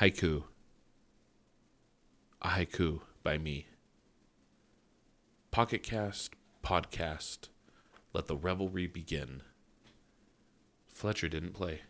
Haiku. 0.00 0.44
A 2.42 2.48
haiku 2.48 3.00
by 3.22 3.38
me. 3.38 3.66
Pocket 5.50 5.82
Cast 5.82 6.34
podcast. 6.64 7.48
Let 8.12 8.26
the 8.26 8.36
revelry 8.36 8.86
begin. 8.86 9.42
Fletcher 10.88 11.28
didn't 11.28 11.54
play. 11.54 11.82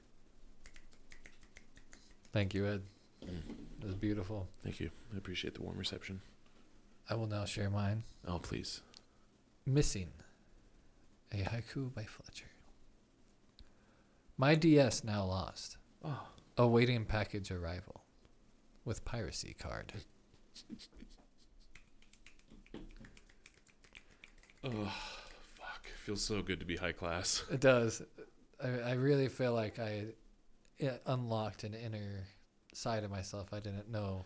Thank 2.33 2.53
you, 2.53 2.67
Ed. 2.67 2.83
It 3.23 3.87
was 3.87 3.95
beautiful. 3.95 4.49
Thank 4.63 4.81
you. 4.81 4.91
I 5.15 5.17
appreciate 5.17 5.55
the 5.55 5.63
warm 5.63 5.79
reception. 5.79 6.21
I 7.09 7.15
will 7.15 7.27
now 7.27 7.45
share 7.45 7.71
mine. 7.71 8.05
Oh, 8.27 8.39
please. 8.39 8.83
Missing. 9.67 10.09
A 11.33 11.37
haiku 11.37 11.95
by 11.95 12.05
Fletcher. 12.05 12.51
My 14.37 14.55
DS 14.55 15.05
now 15.05 15.25
lost. 15.25 15.79
Oh. 16.05 16.29
Awaiting 16.57 17.05
package 17.05 17.51
arrival. 17.51 18.03
With 18.85 19.05
piracy 19.05 19.55
card. 19.59 19.93
Oh, 24.63 24.71
fuck. 25.59 25.87
Feels 26.05 26.23
so 26.23 26.43
good 26.43 26.61
to 26.61 26.67
be 26.67 26.77
high 26.77 26.93
class. 26.93 27.45
It 27.51 27.61
does. 27.61 28.03
I, 28.63 28.69
I 28.69 28.93
really 28.93 29.29
feel 29.29 29.53
like 29.53 29.79
I 29.79 30.07
unlocked 31.07 31.65
an 31.65 31.75
inner 31.75 32.25
side 32.73 33.05
of 33.05 33.11
myself 33.11 33.53
I 33.53 33.61
didn't 33.61 33.91
know 33.91 34.25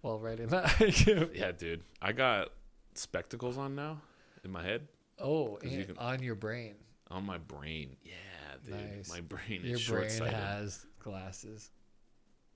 while 0.00 0.18
writing 0.18 0.48
that. 0.48 1.30
Yeah, 1.34 1.52
dude. 1.52 1.82
I 2.00 2.12
got 2.12 2.48
spectacles 2.94 3.58
on 3.58 3.74
now 3.74 4.00
in 4.44 4.50
my 4.50 4.62
head, 4.62 4.88
Oh, 5.20 5.58
you 5.62 5.84
can- 5.84 5.98
on 5.98 6.22
your 6.22 6.34
brain. 6.34 6.74
on 7.10 7.24
my 7.24 7.38
brain. 7.38 7.96
Yeah, 8.04 8.12
dude. 8.64 8.74
Nice. 8.96 9.08
My 9.08 9.20
brain 9.20 9.60
Your 9.62 9.76
is 9.76 9.88
brain 9.88 10.10
has 10.32 10.84
glasses. 11.02 11.70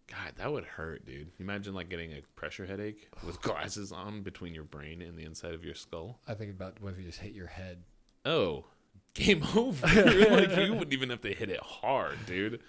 God, 0.08 0.34
that 0.36 0.52
would 0.52 0.64
hurt, 0.64 1.04
dude. 1.04 1.32
Imagine 1.40 1.74
like 1.74 1.88
getting 1.88 2.12
a 2.12 2.22
pressure 2.36 2.64
headache 2.66 3.08
with 3.24 3.40
glasses 3.42 3.90
on 3.92 4.22
between 4.22 4.54
your 4.54 4.64
brain 4.64 5.02
and 5.02 5.18
the 5.18 5.24
inside 5.24 5.54
of 5.54 5.64
your 5.64 5.74
skull. 5.74 6.20
I 6.28 6.34
think 6.34 6.50
about 6.52 6.80
what 6.80 6.92
if 6.92 6.98
you 6.98 7.04
just 7.04 7.20
hit 7.20 7.32
your 7.32 7.48
head. 7.48 7.82
Oh, 8.24 8.66
game 9.14 9.44
over. 9.56 9.86
like 9.86 10.56
you 10.56 10.74
wouldn't 10.74 10.92
even 10.92 11.10
have 11.10 11.22
to 11.22 11.34
hit 11.34 11.50
it 11.50 11.60
hard, 11.60 12.18
dude. 12.26 12.60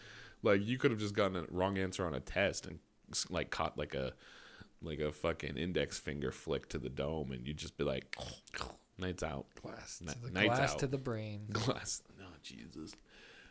Like 0.44 0.66
you 0.66 0.78
could 0.78 0.92
have 0.92 1.00
just 1.00 1.14
gotten 1.16 1.38
a 1.38 1.46
wrong 1.52 1.78
answer 1.78 2.06
on 2.06 2.14
a 2.14 2.20
test 2.20 2.66
and 2.66 2.80
like 3.30 3.50
caught 3.52 3.78
like 3.78 3.94
a 3.94 4.14
like 4.82 5.00
a 5.00 5.12
fucking 5.12 5.58
index 5.58 5.98
finger 5.98 6.32
flick 6.32 6.70
to 6.70 6.78
the 6.78 6.90
dome, 6.90 7.32
and 7.32 7.48
you'd 7.48 7.58
just 7.58 7.78
be 7.78 7.84
like, 7.84 8.16
"Nights 8.98 9.24
out." 9.24 9.46
Glass 9.62 10.02
Ni- 10.04 10.12
to 10.12 10.20
the 10.20 10.32
nights 10.32 10.48
glass 10.48 10.72
out. 10.74 10.80
to 10.80 10.88
the 10.88 10.98
brain. 10.98 11.46
Glass. 11.52 12.02
No, 12.18 12.26
Jesus. 12.42 12.96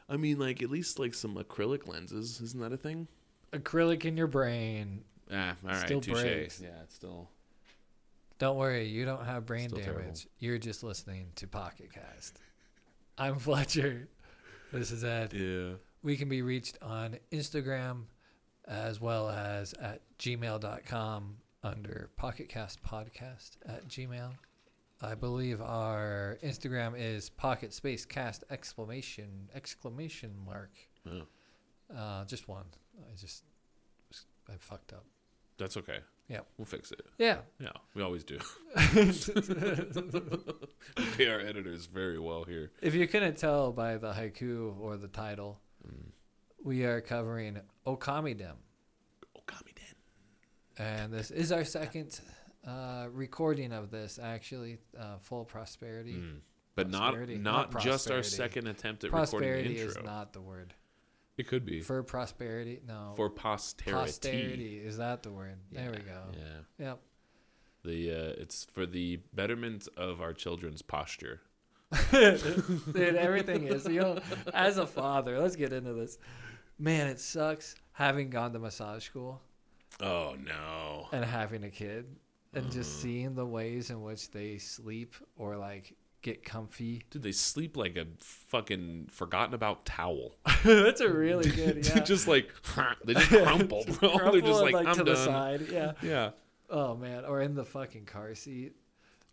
I 0.08 0.16
mean, 0.16 0.38
like 0.38 0.62
at 0.62 0.70
least 0.70 0.98
like 0.98 1.14
some 1.14 1.34
acrylic 1.36 1.88
lenses. 1.88 2.40
Isn't 2.40 2.60
that 2.60 2.72
a 2.72 2.76
thing? 2.76 3.08
Acrylic 3.52 4.04
in 4.04 4.16
your 4.16 4.26
brain. 4.26 5.02
Ah, 5.32 5.56
all 5.64 5.70
right, 5.70 5.80
Still 5.84 6.00
touche. 6.00 6.20
breaks. 6.20 6.60
Yeah, 6.60 6.68
it's 6.82 6.94
still. 6.94 7.28
Don't 8.38 8.56
worry, 8.56 8.86
you 8.86 9.04
don't 9.04 9.24
have 9.24 9.46
brain 9.46 9.68
Still 9.70 9.78
damage. 9.80 9.94
terrible. 9.94 10.20
You're 10.38 10.58
just 10.58 10.82
listening 10.82 11.28
to 11.36 11.46
Pocket 11.46 11.90
Cast. 11.92 12.38
I'm 13.18 13.38
Fletcher. 13.40 14.08
This 14.72 14.90
is 14.90 15.02
Ed. 15.04 15.32
Yeah. 15.32 15.76
We 16.02 16.16
can 16.16 16.28
be 16.28 16.42
reached 16.42 16.78
on 16.82 17.16
Instagram 17.32 18.02
as 18.68 19.00
well 19.00 19.30
as 19.30 19.72
at 19.74 20.02
gmail.com 20.18 21.36
under 21.64 22.10
Pocketcast 22.20 22.76
Podcast 22.86 23.52
at 23.66 23.88
Gmail. 23.88 24.32
I 25.02 25.14
believe 25.14 25.60
our 25.60 26.38
Instagram 26.42 26.94
is 26.98 27.28
pocket 27.30 27.72
space 27.74 28.04
cast 28.06 28.44
exclamation 28.50 29.48
exclamation 29.54 30.32
mark. 30.44 30.72
Oh, 31.10 31.22
Uh, 31.94 32.24
just 32.24 32.48
one. 32.48 32.64
I 32.98 33.14
just 33.16 33.44
I 34.48 34.56
fucked 34.58 34.92
up. 34.92 35.04
that's 35.58 35.76
okay. 35.76 35.98
Yeah. 36.28 36.40
We'll 36.58 36.64
fix 36.66 36.90
it. 36.92 37.02
Yeah. 37.18 37.38
Yeah, 37.60 37.70
we 37.94 38.02
always 38.02 38.24
do. 38.24 38.38
we 38.96 39.12
pay 41.16 41.28
our 41.28 41.38
editors 41.40 41.86
very 41.86 42.18
well 42.18 42.44
here. 42.44 42.70
If 42.82 42.94
you 42.94 43.06
couldn't 43.06 43.36
tell 43.36 43.72
by 43.72 43.96
the 43.98 44.12
haiku 44.12 44.78
or 44.80 44.96
the 44.96 45.08
title, 45.08 45.60
Mm. 45.86 46.10
we 46.64 46.84
are 46.84 47.00
covering 47.00 47.60
Okamidem. 47.86 48.56
Okami 49.36 49.72
Den. 49.76 49.94
And 50.78 51.12
this 51.12 51.30
is 51.30 51.52
our 51.52 51.64
second 51.64 52.18
uh, 52.66 53.06
recording 53.12 53.72
of 53.72 53.90
this, 53.90 54.18
actually. 54.22 54.78
Uh, 54.98 55.18
full 55.20 55.44
prosperity. 55.44 56.14
Mm. 56.14 56.38
But 56.74 56.90
Prosperity, 56.90 57.36
not 57.36 57.72
not 57.72 57.74
not 57.74 57.82
just 57.82 58.10
our 58.10 58.22
second 58.22 58.66
attempt 58.66 59.02
at 59.04 59.10
recording 59.12 59.28
prosperity 59.30 59.76
is 59.78 59.96
intro. 59.96 60.02
not 60.12 60.32
the 60.34 60.42
word. 60.42 60.74
it 61.38 61.48
could 61.48 61.64
be 61.64 61.80
For 61.80 62.02
prosperity? 62.02 62.82
No. 62.86 63.14
for 63.16 63.30
posterity. 63.30 63.98
posterity. 63.98 64.76
Is 64.84 64.98
that 64.98 65.22
the 65.22 65.30
word? 65.30 65.56
there 65.72 65.90
we 65.90 65.98
go. 65.98 66.20
Yeah. 66.78 66.86
Yep. 66.86 66.98
The 67.84 68.10
uh, 68.10 68.42
it's 68.42 68.66
for 68.66 68.84
the 68.84 69.20
betterment 69.32 69.88
of 69.96 70.20
our 70.20 70.34
children's 70.34 70.82
posture. 70.82 71.40
Dude, 72.12 73.16
everything 73.16 73.64
is. 73.68 73.86
You 73.86 74.00
know, 74.00 74.18
as 74.52 74.76
a 74.76 74.86
father, 74.86 75.38
let's 75.40 75.56
get 75.56 75.72
into 75.72 75.92
this. 75.94 76.18
Man, 76.78 77.06
it 77.06 77.20
sucks 77.20 77.74
having 77.92 78.28
gone 78.28 78.52
to 78.52 78.58
massage 78.58 79.04
school 79.06 79.40
Oh 80.00 80.36
no. 80.44 81.08
and 81.12 81.24
having 81.24 81.64
a 81.64 81.70
kid 81.70 82.04
and 82.56 82.72
just 82.72 83.00
seeing 83.00 83.34
the 83.34 83.44
ways 83.46 83.90
in 83.90 84.02
which 84.02 84.30
they 84.30 84.56
sleep 84.56 85.14
or 85.36 85.56
like 85.56 85.94
get 86.22 86.42
comfy. 86.42 87.02
Dude, 87.10 87.22
they 87.22 87.32
sleep 87.32 87.76
like 87.76 87.96
a 87.96 88.06
fucking 88.18 89.08
forgotten 89.12 89.54
about 89.54 89.84
towel. 89.84 90.34
That's 90.64 91.02
a 91.02 91.08
really 91.08 91.50
good, 91.54 91.86
yeah. 91.86 92.00
just 92.00 92.26
like 92.26 92.50
they 93.04 93.14
just 93.14 93.28
crumple, 93.28 93.84
bro. 94.00 94.32
They're 94.32 94.40
just 94.40 94.62
it, 94.62 94.72
like, 94.72 94.86
I'm 94.86 94.96
to 94.96 95.04
done. 95.04 95.14
the 95.14 95.16
side. 95.16 95.66
Yeah. 95.70 95.92
Yeah. 96.02 96.30
Oh 96.68 96.96
man, 96.96 97.24
or 97.24 97.42
in 97.42 97.54
the 97.54 97.64
fucking 97.64 98.06
car 98.06 98.34
seat. 98.34 98.74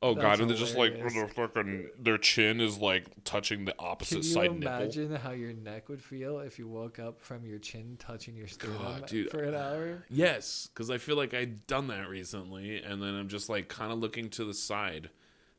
Oh 0.03 0.15
god, 0.15 0.41
and 0.41 0.49
they're 0.49 0.57
just 0.57 0.75
like 0.75 0.97
hilarious. 0.97 1.13
their 1.13 1.27
fucking 1.29 1.89
their 1.97 2.17
chin 2.17 2.59
is 2.59 2.77
like 2.77 3.05
touching 3.23 3.63
the 3.63 3.73
opposite 3.79 4.25
side. 4.25 4.47
Can 4.47 4.53
you 4.53 4.59
side 4.59 4.59
nipple. 4.59 4.75
imagine 4.75 5.15
how 5.15 5.31
your 5.31 5.53
neck 5.53 5.87
would 5.87 6.03
feel 6.03 6.39
if 6.39 6.59
you 6.59 6.67
woke 6.67 6.99
up 6.99 7.21
from 7.21 7.45
your 7.45 7.57
chin 7.57 7.95
touching 7.97 8.35
your 8.35 8.47
sternum 8.47 9.01
dude. 9.07 9.31
for 9.31 9.41
an 9.41 9.55
hour? 9.55 10.03
Yes, 10.09 10.67
because 10.73 10.89
I 10.89 10.97
feel 10.97 11.15
like 11.15 11.33
I'd 11.33 11.65
done 11.67 11.87
that 11.87 12.09
recently, 12.09 12.83
and 12.83 13.01
then 13.01 13.15
I'm 13.15 13.29
just 13.29 13.47
like 13.47 13.69
kind 13.69 13.93
of 13.93 13.99
looking 13.99 14.29
to 14.31 14.43
the 14.43 14.53
side 14.53 15.09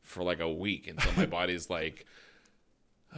for 0.03 0.23
like 0.23 0.41
a 0.41 0.53
week 0.53 0.89
until 0.89 1.13
my 1.17 1.25
body's 1.41 1.71
like, 1.71 2.05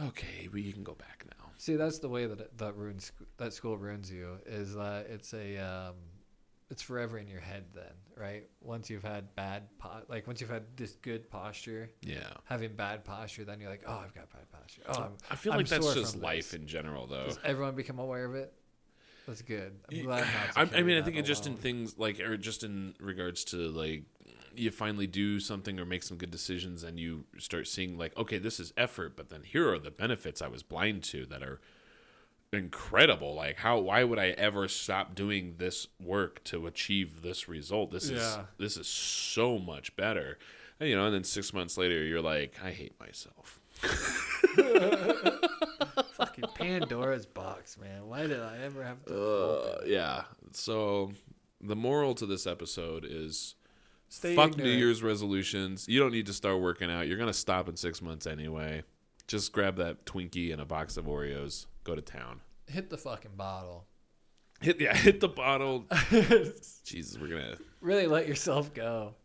okay, 0.01 0.47
we 0.53 0.71
can 0.71 0.83
go 0.83 0.93
back 0.93 1.25
now. 1.29 1.49
See, 1.57 1.75
that's 1.75 1.99
the 1.99 2.07
way 2.07 2.25
that 2.25 2.39
it, 2.39 2.57
that 2.57 2.77
ruins 2.77 3.11
that 3.35 3.51
school 3.51 3.77
ruins 3.77 4.09
you. 4.09 4.37
Is 4.45 4.75
that 4.75 5.07
it's 5.09 5.33
a 5.33 5.57
um, 5.57 5.95
it's 6.69 6.81
forever 6.81 7.17
in 7.17 7.27
your 7.27 7.39
head. 7.39 7.65
Then, 7.73 7.93
right? 8.15 8.43
Once 8.61 8.89
you've 8.89 9.03
had 9.03 9.33
bad 9.35 9.63
po- 9.79 10.03
like 10.07 10.27
once 10.27 10.41
you've 10.41 10.49
had 10.49 10.63
this 10.75 10.95
good 11.01 11.29
posture, 11.29 11.89
Yeah. 12.01 12.29
having 12.45 12.73
bad 12.75 13.03
posture, 13.05 13.45
then 13.45 13.59
you're 13.59 13.69
like, 13.69 13.83
oh, 13.87 14.01
I've 14.03 14.13
got 14.13 14.29
bad 14.31 14.49
posture. 14.51 14.81
Oh, 14.87 15.03
I'm, 15.03 15.11
I 15.29 15.35
feel 15.35 15.53
I'm 15.53 15.59
like 15.59 15.67
that's 15.67 15.93
just 15.93 16.17
life 16.17 16.51
this. 16.51 16.59
in 16.59 16.67
general, 16.67 17.07
though. 17.07 17.25
Does 17.25 17.39
everyone 17.43 17.75
become 17.75 17.99
aware 17.99 18.25
of 18.25 18.35
it? 18.35 18.53
That's 19.27 19.41
good. 19.41 19.77
I'm 19.91 20.03
glad 20.03 20.25
not. 20.55 20.73
I, 20.73 20.77
I 20.79 20.83
mean, 20.83 20.97
I 20.97 21.01
think 21.01 21.17
it 21.17 21.23
just 21.23 21.47
in 21.47 21.55
things 21.55 21.97
like, 21.97 22.19
or 22.21 22.37
just 22.37 22.63
in 22.63 22.95
regards 22.99 23.43
to 23.45 23.57
like, 23.57 24.03
you 24.55 24.71
finally 24.71 25.05
do 25.05 25.39
something 25.41 25.79
or 25.79 25.85
make 25.85 26.01
some 26.01 26.17
good 26.17 26.31
decisions, 26.31 26.81
and 26.83 26.97
you 26.97 27.25
start 27.37 27.67
seeing 27.67 27.97
like, 27.97 28.15
okay, 28.17 28.37
this 28.37 28.57
is 28.59 28.71
effort, 28.77 29.15
but 29.17 29.29
then 29.29 29.43
here 29.43 29.69
are 29.71 29.79
the 29.79 29.91
benefits 29.91 30.41
I 30.41 30.47
was 30.47 30.63
blind 30.63 31.03
to 31.05 31.25
that 31.27 31.43
are 31.43 31.59
incredible. 32.53 33.35
Like, 33.35 33.57
how? 33.57 33.79
Why 33.79 34.03
would 34.03 34.19
I 34.19 34.29
ever 34.29 34.67
stop 34.67 35.15
doing 35.15 35.55
this 35.57 35.87
work 35.99 36.43
to 36.45 36.67
achieve 36.67 37.21
this 37.21 37.47
result? 37.47 37.91
This 37.91 38.09
is 38.09 38.37
this 38.57 38.77
is 38.77 38.87
so 38.87 39.57
much 39.57 39.95
better. 39.95 40.37
And, 40.79 40.89
you 40.89 40.95
know, 40.95 41.05
and 41.05 41.15
then 41.15 41.23
six 41.23 41.53
months 41.53 41.77
later, 41.77 42.03
you're 42.03 42.21
like, 42.21 42.53
I 42.63 42.69
hate 42.71 42.93
myself. 42.99 43.59
fucking 46.13 46.45
Pandora's 46.55 47.25
box, 47.25 47.77
man. 47.79 48.07
Why 48.07 48.27
did 48.27 48.39
I 48.39 48.57
ever 48.63 48.83
have 48.83 49.03
to? 49.05 49.19
Uh, 49.19 49.81
yeah. 49.85 50.23
So 50.51 51.11
the 51.61 51.75
moral 51.75 52.13
to 52.15 52.25
this 52.25 52.45
episode 52.47 53.05
is 53.07 53.55
Stay 54.09 54.35
fuck 54.35 54.51
ignorant. 54.51 54.71
New 54.71 54.77
Year's 54.77 55.03
resolutions. 55.03 55.87
You 55.87 55.99
don't 55.99 56.11
need 56.11 56.27
to 56.27 56.33
start 56.33 56.59
working 56.59 56.89
out. 56.91 57.07
You're 57.07 57.17
gonna 57.17 57.33
stop 57.33 57.69
in 57.69 57.75
six 57.75 58.01
months 58.01 58.27
anyway. 58.27 58.83
Just 59.27 59.51
grab 59.51 59.75
that 59.77 60.05
Twinkie 60.05 60.51
and 60.53 60.61
a 60.61 60.65
box 60.65 60.95
of 60.97 61.05
Oreos. 61.05 61.65
Go 61.87 61.95
to 61.95 62.01
town. 62.01 62.41
Hit 62.67 62.89
the 62.89 62.97
fucking 62.97 63.31
bottle. 63.37 63.87
Hit 64.59 64.81
yeah, 64.81 64.93
hit 64.97 65.21
the 65.21 65.29
bottle. 65.29 65.85
Jesus, 66.83 67.17
we're 67.17 67.29
gonna. 67.29 67.55
really 67.79 68.07
let 68.07 68.27
yourself 68.27 68.73
go. 68.73 69.15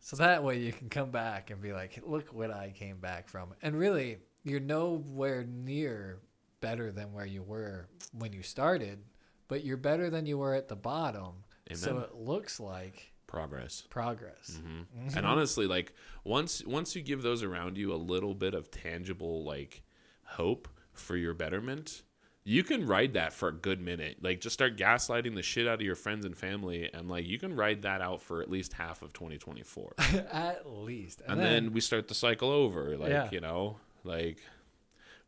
So 0.00 0.16
that 0.16 0.42
way 0.42 0.58
you 0.58 0.72
can 0.72 0.88
come 0.88 1.12
back 1.12 1.50
and 1.50 1.60
be 1.60 1.72
like, 1.72 2.02
look 2.04 2.32
what 2.32 2.50
I 2.50 2.72
came 2.76 2.98
back 2.98 3.28
from. 3.28 3.54
And 3.62 3.78
really, 3.78 4.18
you're 4.42 4.58
nowhere 4.58 5.44
near 5.44 6.18
better 6.60 6.90
than 6.90 7.12
where 7.12 7.24
you 7.26 7.44
were 7.44 7.86
when 8.12 8.32
you 8.32 8.42
started, 8.42 8.98
but 9.46 9.64
you're 9.64 9.76
better 9.76 10.10
than 10.10 10.26
you 10.26 10.38
were 10.38 10.54
at 10.54 10.66
the 10.66 10.74
bottom. 10.76 11.34
So 11.72 11.98
it 11.98 12.16
looks 12.16 12.58
like 12.58 13.12
Progress. 13.28 13.84
progress. 13.90 14.58
hmm 14.60 14.82
And 15.16 15.24
honestly, 15.24 15.66
like 15.68 15.92
once 16.24 16.64
once 16.66 16.96
you 16.96 17.02
give 17.02 17.22
those 17.22 17.44
around 17.44 17.78
you 17.78 17.92
a 17.92 17.96
little 17.96 18.34
bit 18.34 18.54
of 18.54 18.72
tangible 18.72 19.44
like 19.44 19.82
hope 20.24 20.68
for 20.98 21.16
your 21.16 21.34
betterment, 21.34 22.02
you 22.44 22.62
can 22.62 22.86
ride 22.86 23.14
that 23.14 23.32
for 23.32 23.48
a 23.48 23.52
good 23.52 23.80
minute. 23.80 24.18
Like 24.22 24.40
just 24.40 24.54
start 24.54 24.76
gaslighting 24.76 25.34
the 25.34 25.42
shit 25.42 25.66
out 25.66 25.74
of 25.74 25.80
your 25.82 25.96
friends 25.96 26.24
and 26.24 26.36
family, 26.36 26.88
and 26.92 27.08
like 27.08 27.26
you 27.26 27.38
can 27.38 27.56
ride 27.56 27.82
that 27.82 28.00
out 28.00 28.22
for 28.22 28.40
at 28.42 28.50
least 28.50 28.74
half 28.74 29.02
of 29.02 29.12
2024. 29.12 29.94
At 30.32 30.62
least. 30.70 31.22
and 31.26 31.40
then, 31.40 31.72
we 31.72 31.80
start 31.80 32.08
the 32.08 32.14
cycle 32.14 32.50
over. 32.50 32.96
Like 32.96 33.10
Yeah. 33.10 33.28
you 33.32 33.40
know, 33.40 33.78
like 34.04 34.38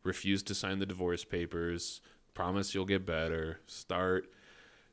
refuse 0.03 0.41
to 0.43 0.55
sign 0.55 0.79
the 0.79 0.85
divorce 0.85 1.23
papers. 1.25 2.01
Promise 2.33 2.73
you'll 2.73 2.85
get 2.85 3.05
better. 3.05 3.59
Start. 3.67 4.31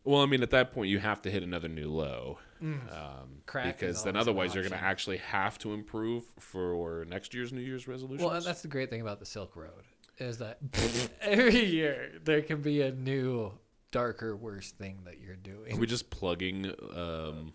Well, 0.03 0.21
I 0.23 0.27
mean, 0.27 0.43
at 0.43 0.51
that 0.51 0.73
point, 0.73 0.89
you 0.91 0.99
have 1.01 1.21
to 1.23 1.31
hit 1.31 1.43
another 1.43 1.69
new 1.69 1.91
low. 1.91 2.39
Um, 2.61 3.43
because 3.45 4.03
then 4.03 4.17
otherwise 4.17 4.55
you're 4.55 4.63
going 4.63 4.73
to 4.77 4.83
actually 4.83 5.19
have 5.19 5.59
to 5.59 5.75
improve 5.75 6.25
for 6.39 7.05
next 7.09 7.35
year's 7.35 7.53
New 7.53 7.61
Year's 7.61 7.87
resolution. 7.87 8.25
Well, 8.25 8.35
and 8.35 8.45
that's 8.45 8.63
the 8.63 8.69
great 8.69 8.89
thing 8.89 9.01
about 9.01 9.19
the 9.21 9.27
Silk 9.27 9.55
Road 9.57 9.83
is 10.19 10.39
that 10.39 10.59
every 11.21 11.65
year 11.65 12.13
there 12.25 12.43
can 12.43 12.63
be 12.63 12.83
a 12.83 12.93
new, 12.93 13.53
darker, 13.91 14.37
worse 14.37 14.71
thing 14.73 15.01
that 15.05 15.21
you're 15.21 15.33
Are 15.33 15.37
doing. 15.37 15.79
we 15.79 15.87
just 15.87 16.11
plugging 16.11 16.73
um, 16.95 17.53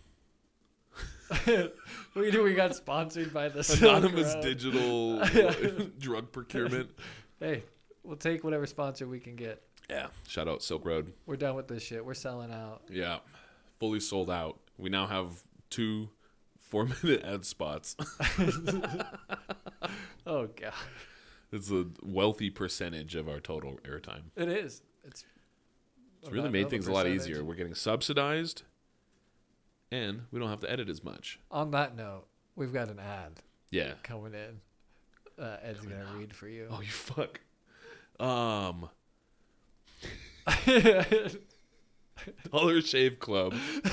we 2.16 2.32
do. 2.32 2.44
We 2.44 2.54
got 2.54 2.76
sponsored 2.76 3.34
by 3.34 3.50
the 3.50 3.78
anonymous 3.82 4.36
digital 4.36 5.20
drug 6.00 6.32
procurement? 6.32 6.90
Hey, 7.40 7.64
we'll 8.04 8.18
take 8.18 8.44
whatever 8.44 8.66
sponsor 8.66 9.08
we 9.08 9.20
can 9.20 9.36
get. 9.36 9.62
Yeah. 9.90 10.08
Shout 10.28 10.48
out 10.48 10.62
Silk 10.62 10.86
Road. 10.86 11.14
We're 11.26 11.38
done 11.38 11.56
with 11.56 11.68
this 11.68 11.84
shit. 11.84 12.06
We're 12.06 12.14
selling 12.14 12.52
out. 12.52 12.82
Yeah. 12.90 13.20
Fully 13.80 14.00
sold 14.00 14.30
out. 14.30 14.60
We 14.78 14.90
now 14.90 15.08
have 15.08 15.42
two 15.70 16.10
four 16.60 16.86
minute 17.04 17.24
ad 17.24 17.46
spots. 17.46 17.96
Oh 20.28 20.48
god, 20.48 20.74
it's 21.52 21.72
a 21.72 21.86
wealthy 22.04 22.50
percentage 22.50 23.16
of 23.16 23.28
our 23.30 23.40
total 23.40 23.80
airtime. 23.84 24.24
it 24.36 24.50
is. 24.50 24.82
It's 25.04 25.26
It's 26.22 26.32
really 26.32 26.50
made 26.50 26.70
things 26.70 26.88
a 26.88 26.92
lot 26.92 27.06
percentage. 27.06 27.22
easier. 27.30 27.44
We're 27.44 27.56
getting 27.56 27.76
subsidized 27.76 28.64
and 29.92 30.22
we 30.32 30.40
don't 30.40 30.50
have 30.50 30.60
to 30.62 30.72
edit 30.72 30.90
as 30.90 31.04
much. 31.04 31.40
On 31.52 31.72
that 31.72 31.96
note, 31.96 32.26
we've 32.56 32.74
got 32.74 32.90
an 32.90 33.00
ad 33.00 33.42
Yeah. 33.72 33.94
coming 34.04 34.34
in. 34.34 34.62
Uh, 35.44 35.58
Ed's 35.64 35.82
gonna 35.82 36.06
read 36.18 36.36
for 36.36 36.48
you. 36.48 36.68
Oh, 36.70 36.82
you 36.82 36.88
fuck. 36.88 37.40
Um, 38.20 38.90
Dollar 42.52 42.82
Shave 42.82 43.20
Club 43.20 43.54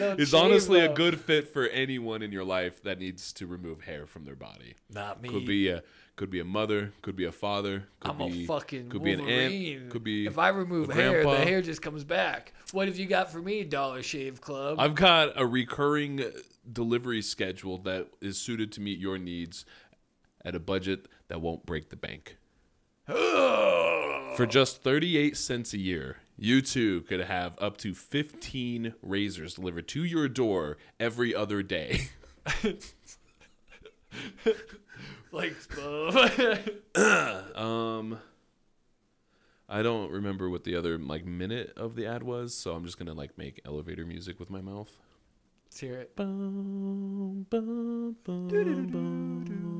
is 0.00 0.30
shave, 0.30 0.40
honestly 0.40 0.80
a 0.80 0.92
good 0.92 1.20
fit 1.20 1.48
for 1.48 1.66
anyone 1.66 2.22
in 2.22 2.32
your 2.32 2.44
life 2.44 2.82
that 2.82 2.98
needs 2.98 3.32
to 3.34 3.46
remove 3.46 3.82
hair 3.82 4.06
from 4.06 4.24
their 4.24 4.36
body. 4.36 4.74
Not 4.90 5.22
me. 5.22 5.28
Could 5.28 5.46
be 5.46 5.68
a 5.68 5.82
could 6.14 6.30
be 6.30 6.40
a 6.40 6.44
mother, 6.44 6.92
could 7.00 7.16
be 7.16 7.24
a 7.24 7.32
father, 7.32 7.84
could 8.00 8.10
I'm 8.10 8.30
be 8.30 8.44
a 8.44 8.46
fucking 8.46 8.90
could 8.90 9.02
be 9.02 9.12
an 9.12 9.20
Wolverine. 9.20 9.82
aunt, 9.82 9.90
could 9.90 10.04
be 10.04 10.26
if 10.26 10.38
I 10.38 10.48
remove 10.48 10.90
a 10.90 10.94
hair, 10.94 11.22
the 11.24 11.36
hair 11.36 11.62
just 11.62 11.82
comes 11.82 12.04
back. 12.04 12.52
What 12.72 12.88
have 12.88 12.98
you 12.98 13.06
got 13.06 13.30
for 13.32 13.40
me, 13.40 13.64
Dollar 13.64 14.02
Shave 14.02 14.40
Club? 14.40 14.78
I've 14.78 14.94
got 14.94 15.32
a 15.36 15.46
recurring 15.46 16.24
delivery 16.70 17.22
schedule 17.22 17.78
that 17.78 18.08
is 18.20 18.38
suited 18.38 18.72
to 18.72 18.80
meet 18.80 18.98
your 18.98 19.18
needs 19.18 19.64
at 20.44 20.54
a 20.54 20.60
budget 20.60 21.06
that 21.28 21.40
won't 21.40 21.64
break 21.66 21.90
the 21.90 21.96
bank. 21.96 22.36
For 23.08 24.46
just 24.46 24.82
38 24.82 25.36
cents 25.36 25.74
a 25.74 25.78
year, 25.78 26.18
you 26.42 26.60
too 26.60 27.02
could 27.02 27.20
have 27.20 27.54
up 27.60 27.76
to 27.78 27.94
15 27.94 28.94
razors 29.00 29.54
delivered 29.54 29.86
to 29.88 30.02
your 30.02 30.28
door 30.28 30.76
every 30.98 31.34
other 31.34 31.62
day. 31.62 32.08
like. 35.32 35.54
Um 37.56 38.18
I 39.68 39.82
don't 39.82 40.10
remember 40.10 40.50
what 40.50 40.64
the 40.64 40.76
other 40.76 40.98
like 40.98 41.24
minute 41.24 41.72
of 41.76 41.94
the 41.94 42.06
ad 42.06 42.22
was, 42.22 42.54
so 42.54 42.74
I'm 42.74 42.84
just 42.84 42.98
going 42.98 43.06
to 43.06 43.14
like 43.14 43.38
make 43.38 43.62
elevator 43.64 44.04
music 44.04 44.38
with 44.38 44.50
my 44.50 44.60
mouth. 44.60 44.98
Let's 45.66 45.80
hear 45.80 45.94
it. 45.94 46.14
Bum, 46.14 47.46
bum, 47.48 48.16
bum, 48.22 49.71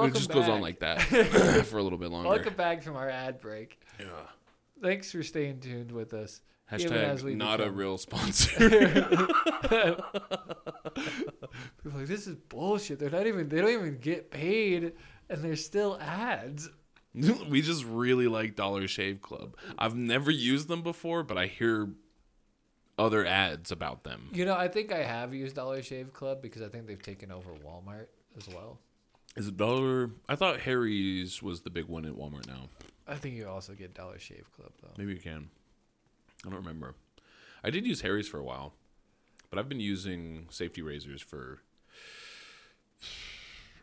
Welcome 0.00 0.16
it 0.16 0.18
just 0.18 0.28
back. 0.28 0.36
goes 0.36 0.48
on 0.48 0.60
like 0.60 0.80
that 0.80 1.00
for 1.66 1.78
a 1.78 1.82
little 1.82 1.98
bit 1.98 2.10
longer. 2.10 2.28
Welcome 2.28 2.54
back 2.54 2.82
from 2.82 2.96
our 2.96 3.08
ad 3.08 3.40
break. 3.40 3.80
Yeah. 3.98 4.06
Thanks 4.82 5.12
for 5.12 5.22
staying 5.22 5.60
tuned 5.60 5.92
with 5.92 6.14
us. 6.14 6.40
even 6.76 6.92
as 6.92 7.22
we 7.22 7.34
Hashtag 7.34 7.36
not 7.36 7.60
a 7.60 7.70
real 7.70 7.98
sponsor. 7.98 8.70
People 11.82 11.98
like, 11.98 12.06
this 12.06 12.26
is 12.26 12.36
bullshit. 12.36 12.98
They're 12.98 13.10
not 13.10 13.26
even. 13.26 13.48
They 13.48 13.60
don't 13.60 13.70
even 13.70 13.98
get 13.98 14.30
paid, 14.30 14.92
and 15.28 15.44
there's 15.44 15.64
still 15.64 15.98
ads. 16.00 16.70
we 17.48 17.60
just 17.60 17.84
really 17.84 18.28
like 18.28 18.56
Dollar 18.56 18.86
Shave 18.88 19.20
Club. 19.20 19.56
I've 19.78 19.96
never 19.96 20.30
used 20.30 20.68
them 20.68 20.82
before, 20.82 21.22
but 21.22 21.36
I 21.36 21.46
hear 21.46 21.88
other 22.98 23.26
ads 23.26 23.72
about 23.72 24.04
them. 24.04 24.28
You 24.32 24.44
know, 24.44 24.54
I 24.54 24.68
think 24.68 24.92
I 24.92 25.02
have 25.02 25.34
used 25.34 25.56
Dollar 25.56 25.82
Shave 25.82 26.12
Club 26.12 26.40
because 26.40 26.62
I 26.62 26.68
think 26.68 26.86
they've 26.86 27.02
taken 27.02 27.32
over 27.32 27.50
Walmart 27.50 28.06
as 28.36 28.48
well. 28.48 28.78
Is 29.36 29.48
it 29.48 29.56
Dollar? 29.56 30.10
I 30.28 30.36
thought 30.36 30.60
Harry's 30.60 31.42
was 31.42 31.60
the 31.60 31.70
big 31.70 31.86
one 31.86 32.04
at 32.04 32.12
Walmart 32.12 32.46
now. 32.46 32.68
I 33.06 33.14
think 33.14 33.36
you 33.36 33.48
also 33.48 33.74
get 33.74 33.94
Dollar 33.94 34.18
Shave 34.18 34.46
Club 34.56 34.72
though. 34.82 34.90
Maybe 34.98 35.12
you 35.12 35.20
can. 35.20 35.50
I 36.44 36.50
don't 36.50 36.58
remember. 36.58 36.94
I 37.62 37.70
did 37.70 37.86
use 37.86 38.00
Harry's 38.00 38.28
for 38.28 38.38
a 38.38 38.44
while, 38.44 38.72
but 39.50 39.58
I've 39.58 39.68
been 39.68 39.80
using 39.80 40.46
safety 40.50 40.82
razors 40.82 41.20
for 41.20 41.60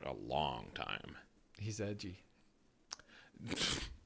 a 0.06 0.14
long 0.14 0.68
time. 0.74 1.16
He's 1.60 1.80
edgy. 1.80 2.20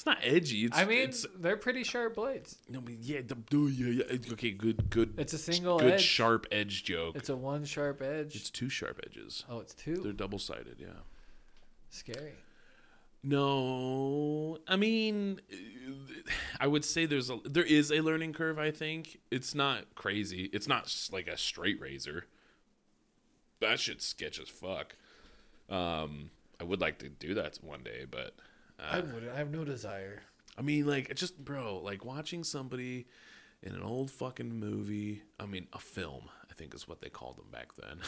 It's 0.00 0.06
not 0.06 0.16
edgy. 0.22 0.64
It's, 0.64 0.78
I 0.78 0.86
mean, 0.86 1.10
it's, 1.10 1.26
they're 1.38 1.58
pretty 1.58 1.84
sharp 1.84 2.14
blades. 2.14 2.56
no, 2.70 2.80
but 2.80 2.94
yeah, 3.02 3.20
the, 3.20 3.36
yeah, 3.66 4.02
yeah. 4.08 4.32
Okay, 4.32 4.50
good, 4.50 4.88
good. 4.88 5.12
It's 5.18 5.34
a 5.34 5.38
single 5.38 5.78
good 5.78 5.92
edge. 5.92 6.00
sharp 6.00 6.46
edge 6.50 6.84
joke. 6.84 7.16
It's 7.16 7.28
a 7.28 7.36
one 7.36 7.66
sharp 7.66 8.00
edge. 8.00 8.34
It's 8.34 8.48
two 8.48 8.70
sharp 8.70 8.98
edges. 9.04 9.44
oh, 9.50 9.60
it's 9.60 9.74
2 9.74 9.96
They're 9.96 10.12
double 10.14 10.38
sided. 10.38 10.76
Yeah. 10.78 10.86
Scary. 11.90 12.32
No, 13.22 14.56
I 14.66 14.76
mean, 14.76 15.38
I 16.58 16.66
would 16.66 16.86
say 16.86 17.04
there's 17.04 17.28
a 17.28 17.36
there 17.44 17.62
is 17.62 17.92
a 17.92 18.00
learning 18.00 18.32
curve. 18.32 18.58
I 18.58 18.70
think 18.70 19.18
it's 19.30 19.54
not 19.54 19.94
crazy. 19.96 20.48
It's 20.54 20.66
not 20.66 20.90
like 21.12 21.28
a 21.28 21.36
straight 21.36 21.78
razor. 21.78 22.24
That 23.60 23.78
shit's 23.78 24.06
sketch 24.06 24.40
as 24.40 24.48
fuck. 24.48 24.96
Um, 25.68 26.30
I 26.58 26.64
would 26.64 26.80
like 26.80 27.00
to 27.00 27.10
do 27.10 27.34
that 27.34 27.58
one 27.60 27.82
day, 27.82 28.06
but 28.10 28.32
I 28.80 29.00
would. 29.00 29.28
I 29.32 29.38
have 29.38 29.50
no 29.50 29.64
desire. 29.64 30.22
I 30.58 30.62
mean, 30.62 30.86
like, 30.86 31.10
it's 31.10 31.20
just 31.20 31.42
bro, 31.42 31.78
like 31.78 32.04
watching 32.04 32.44
somebody 32.44 33.06
in 33.62 33.72
an 33.72 33.82
old 33.82 34.10
fucking 34.10 34.58
movie. 34.58 35.22
I 35.38 35.46
mean, 35.46 35.68
a 35.72 35.78
film. 35.78 36.28
I 36.50 36.54
think 36.54 36.74
is 36.74 36.88
what 36.88 37.00
they 37.00 37.08
called 37.08 37.36
them 37.36 37.50
back 37.50 37.68
then. 37.76 37.98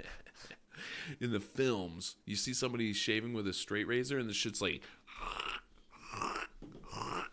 in 1.20 1.32
the 1.32 1.40
films, 1.40 2.16
you 2.24 2.36
see 2.36 2.54
somebody 2.54 2.92
shaving 2.92 3.32
with 3.32 3.48
a 3.48 3.52
straight 3.52 3.88
razor, 3.88 4.18
and 4.18 4.28
the 4.28 4.34
shit's 4.34 4.62
like, 4.62 4.82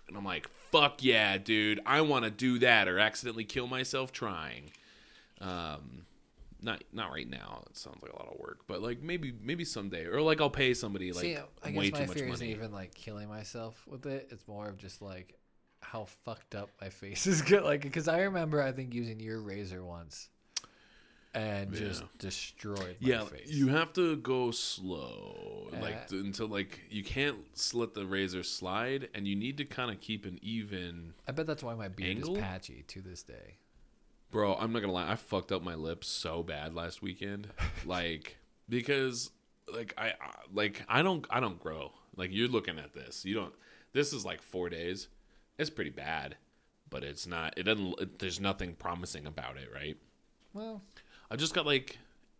and 0.08 0.18
I'm 0.18 0.26
like, 0.26 0.50
fuck 0.72 1.04
yeah, 1.04 1.38
dude, 1.38 1.80
I 1.86 2.02
want 2.02 2.26
to 2.26 2.32
do 2.32 2.60
that, 2.60 2.88
or 2.88 3.00
accidentally 3.00 3.46
kill 3.46 3.68
myself 3.68 4.12
trying. 4.12 4.72
Um, 5.40 6.06
not 6.62 6.84
not 6.94 7.12
right 7.12 7.30
now. 7.30 7.64
It 7.70 7.78
sounds 7.78 8.02
like 8.02 8.12
a 8.14 8.16
lot 8.16 8.32
of 8.34 8.40
work, 8.40 8.60
but 8.68 8.82
like 8.82 9.02
maybe 9.02 9.34
maybe 9.42 9.66
someday, 9.66 10.06
or 10.06 10.22
like 10.22 10.42
I'll 10.42 10.50
pay 10.50 10.74
somebody 10.74 11.12
like 11.12 11.24
See, 11.24 11.38
I 11.64 11.72
way 11.72 11.90
guess 11.90 12.00
too 12.00 12.04
my 12.04 12.08
much 12.08 12.18
fear 12.18 12.28
isn't 12.28 12.40
money. 12.48 12.52
even 12.52 12.72
like 12.72 12.94
killing 12.94 13.28
myself 13.30 13.84
with 13.88 14.06
it. 14.06 14.28
It's 14.32 14.48
more 14.48 14.68
of 14.70 14.78
just 14.78 15.02
like 15.02 15.38
how 15.82 16.06
fucked 16.24 16.56
up 16.56 16.70
my 16.80 16.90
face 17.02 17.26
is 17.28 17.42
good. 17.42 17.64
Like, 17.64 17.82
because 17.82 18.08
I 18.08 18.22
remember 18.22 18.62
I 18.62 18.72
think 18.72 18.94
using 18.94 19.20
your 19.20 19.42
razor 19.42 19.84
once 19.84 20.30
and 21.34 21.74
just 21.74 22.02
Yeah. 22.02 22.08
destroyed 22.20 22.98
my 23.00 23.10
Yeah, 23.10 23.24
face. 23.24 23.50
you 23.50 23.70
have 23.70 23.94
to 23.94 24.18
go 24.18 24.52
slow, 24.52 25.70
like 25.72 25.96
Uh, 25.96 26.08
th- 26.08 26.24
until 26.26 26.48
like 26.48 26.82
you 26.90 27.04
can't 27.04 27.38
let 27.74 27.94
the 27.94 28.06
razor 28.06 28.44
slide, 28.44 29.10
and 29.14 29.28
you 29.28 29.36
need 29.36 29.58
to 29.58 29.66
kind 29.66 29.90
of 29.92 30.02
keep 30.02 30.26
an 30.26 30.40
even. 30.42 31.14
I 31.28 31.32
bet 31.32 31.48
that's 31.48 31.64
why 31.64 31.74
my 31.74 31.88
beard 31.88 32.18
Angle? 32.18 32.36
is 32.36 32.42
patchy 32.42 32.84
to 32.90 33.02
this 33.02 33.24
day. 33.24 33.56
Bro, 34.32 34.56
I'm 34.56 34.72
not 34.72 34.80
gonna 34.82 34.94
lie, 34.94 35.12
I 35.12 35.16
fucked 35.16 35.52
up 35.52 35.62
my 35.62 35.76
lips 35.76 36.08
so 36.08 36.42
bad 36.42 36.74
last 36.74 37.02
weekend, 37.02 37.48
like 37.86 38.38
because 38.70 39.30
like 39.72 39.94
I 39.98 40.08
I- 40.22 40.36
like 40.54 40.84
I 40.88 41.02
don't 41.02 41.26
I 41.30 41.40
don't 41.40 41.60
grow. 41.60 41.92
Like 42.16 42.30
you're 42.32 42.48
looking 42.48 42.80
at 42.80 42.94
this, 42.94 43.26
you 43.26 43.36
don't. 43.36 43.54
This 43.94 44.14
is 44.14 44.24
like 44.26 44.42
four 44.42 44.70
days. 44.70 45.10
It's 45.58 45.70
pretty 45.70 45.90
bad, 45.92 46.38
but 46.90 47.04
it's 47.04 47.28
not. 47.28 47.58
It 47.58 47.64
doesn't. 47.64 48.00
It, 48.00 48.20
there's 48.20 48.40
nothing 48.40 48.74
promising 48.76 49.26
about 49.28 49.58
it, 49.58 49.70
right? 49.74 49.98
Well, 50.54 50.82
I 51.30 51.36
just 51.36 51.54
got 51.54 51.66
like 51.66 51.98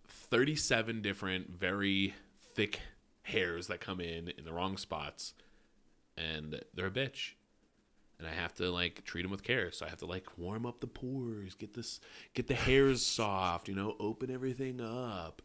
37 0.08 1.02
different 1.02 1.50
very 1.50 2.14
thick 2.56 2.80
hairs 3.24 3.68
that 3.68 3.80
come 3.82 4.00
in 4.00 4.30
in 4.30 4.46
the 4.46 4.54
wrong 4.54 4.78
spots, 4.78 5.34
and 6.18 6.62
they're 6.74 6.88
a 6.88 6.92
bitch. 6.92 7.32
And 8.22 8.30
I 8.30 8.34
have 8.40 8.54
to 8.56 8.70
like 8.70 9.04
treat 9.04 9.24
them 9.24 9.32
with 9.32 9.42
care. 9.42 9.72
So 9.72 9.84
I 9.84 9.90
have 9.90 9.98
to 10.00 10.06
like 10.06 10.28
warm 10.38 10.68
up 10.68 10.80
the 10.80 10.86
pores, 10.86 11.56
get 11.56 11.74
this, 11.74 12.00
get 12.36 12.46
the 12.48 12.54
hairs 12.54 13.04
soft, 13.04 13.68
you 13.68 13.74
know, 13.74 13.96
open 14.00 14.30
everything 14.30 14.80
up. 14.80 15.42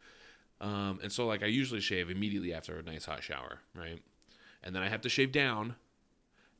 Um, 0.60 1.00
and 1.02 1.10
so 1.10 1.26
like 1.26 1.42
I 1.42 1.46
usually 1.46 1.80
shave 1.80 2.10
immediately 2.10 2.52
after 2.52 2.78
a 2.78 2.82
nice 2.82 3.06
hot 3.06 3.22
shower, 3.22 3.60
right? 3.74 4.02
And 4.62 4.74
then 4.76 4.82
I 4.82 4.88
have 4.88 5.00
to 5.02 5.08
shave 5.08 5.32
down, 5.32 5.76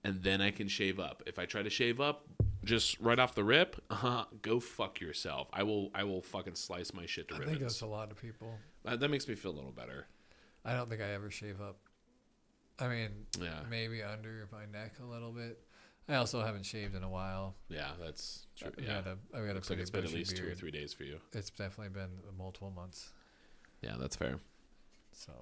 and 0.05 0.23
then 0.23 0.41
I 0.41 0.51
can 0.53 0.69
shave 0.69 0.99
up. 0.99 1.23
If 1.27 1.39
I 1.39 1.45
try 1.45 1.63
to 1.63 1.71
shave 1.71 2.01
up 2.01 2.25
just 2.65 2.99
right 3.01 3.19
off 3.19 3.35
the 3.35 3.45
rip, 3.45 3.77
uh-huh, 3.91 4.25
go 4.41 4.59
fuck 4.59 5.01
yourself. 5.01 5.49
I 5.53 5.65
will 5.65 5.91
I 5.95 6.05
will 6.05 6.23
fucking 6.23 6.55
slice 6.55 6.95
my 6.95 7.05
shit 7.05 7.29
to 7.29 7.35
I 7.35 7.39
ribbons. 7.41 7.51
think 7.59 7.63
that's 7.69 7.81
a 7.83 7.87
lot 7.87 8.11
of 8.11 8.17
people. 8.21 8.55
That, 8.85 9.01
that 9.01 9.11
makes 9.11 9.29
me 9.29 9.35
feel 9.35 9.51
a 9.51 9.57
little 9.57 9.73
better. 9.73 10.07
I 10.65 10.73
don't 10.73 10.89
think 10.89 11.03
I 11.03 11.11
ever 11.13 11.31
shave 11.31 11.61
up. 11.61 11.77
I 12.79 12.89
mean, 12.89 13.09
Yeah, 13.41 13.61
maybe 13.71 14.03
under 14.03 14.49
my 14.53 14.67
neck 14.67 14.95
a 15.03 15.07
little 15.07 15.33
bit. 15.33 15.59
I 16.09 16.15
also 16.17 16.43
haven't 16.43 16.65
shaved 16.65 16.95
in 16.95 17.03
a 17.03 17.09
while. 17.09 17.55
yeah, 17.69 17.89
that's 18.01 18.47
true. 18.57 18.71
I've 18.79 18.85
Yeah, 18.85 19.01
got 19.03 19.07
a, 19.07 19.11
I've 19.37 19.47
got 19.47 19.57
a 19.69 19.71
like 19.73 19.81
it's 19.81 19.91
been 19.91 20.05
at 20.05 20.13
least 20.13 20.37
two 20.37 20.47
or 20.49 20.55
three 20.55 20.71
days 20.71 20.93
for 20.93 21.03
you. 21.05 21.19
It's 21.33 21.51
definitely 21.51 21.89
been 21.89 22.11
multiple 22.39 22.71
months. 22.71 23.11
Yeah, 23.83 23.97
that's 23.99 24.15
fair. 24.17 24.37
So 25.13 25.33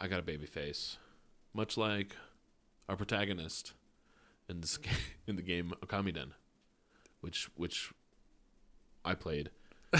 I 0.00 0.08
got 0.08 0.20
a 0.20 0.22
baby 0.22 0.46
face, 0.46 0.96
much 1.52 1.76
like 1.76 2.16
our 2.88 2.96
protagonist 2.96 3.72
in 4.48 4.60
this 4.60 4.78
in 5.26 5.36
the 5.36 5.42
game 5.42 5.72
Okamiden, 5.84 6.30
which 7.20 7.50
which 7.56 7.92
I 9.04 9.14
played, 9.14 9.50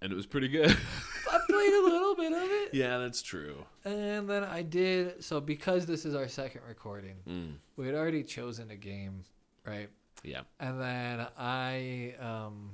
and 0.00 0.12
it 0.12 0.14
was 0.14 0.26
pretty 0.26 0.48
good. 0.48 0.76
A 1.78 1.88
little 1.88 2.14
bit 2.14 2.32
of 2.32 2.50
it, 2.50 2.74
yeah, 2.74 2.98
that's 2.98 3.22
true. 3.22 3.64
and 3.84 4.28
then 4.28 4.44
I 4.44 4.62
did. 4.62 5.22
So 5.24 5.40
because 5.40 5.86
this 5.86 6.04
is 6.04 6.14
our 6.14 6.28
second 6.28 6.62
recording, 6.68 7.16
Mm, 7.28 7.54
we 7.76 7.86
had 7.86 7.94
already 7.94 8.22
chosen 8.24 8.70
a 8.70 8.76
game, 8.76 9.24
right? 9.66 9.88
yeah. 10.24 10.42
And 10.60 10.80
then 10.80 11.26
I 11.38 12.14
um 12.20 12.70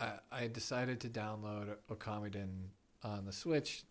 I, 0.00 0.12
I 0.32 0.46
decided 0.48 1.00
to 1.00 1.08
download 1.08 1.76
Okamiden 1.90 2.68
on 3.04 3.26
the 3.26 3.32
Switch, 3.32 3.84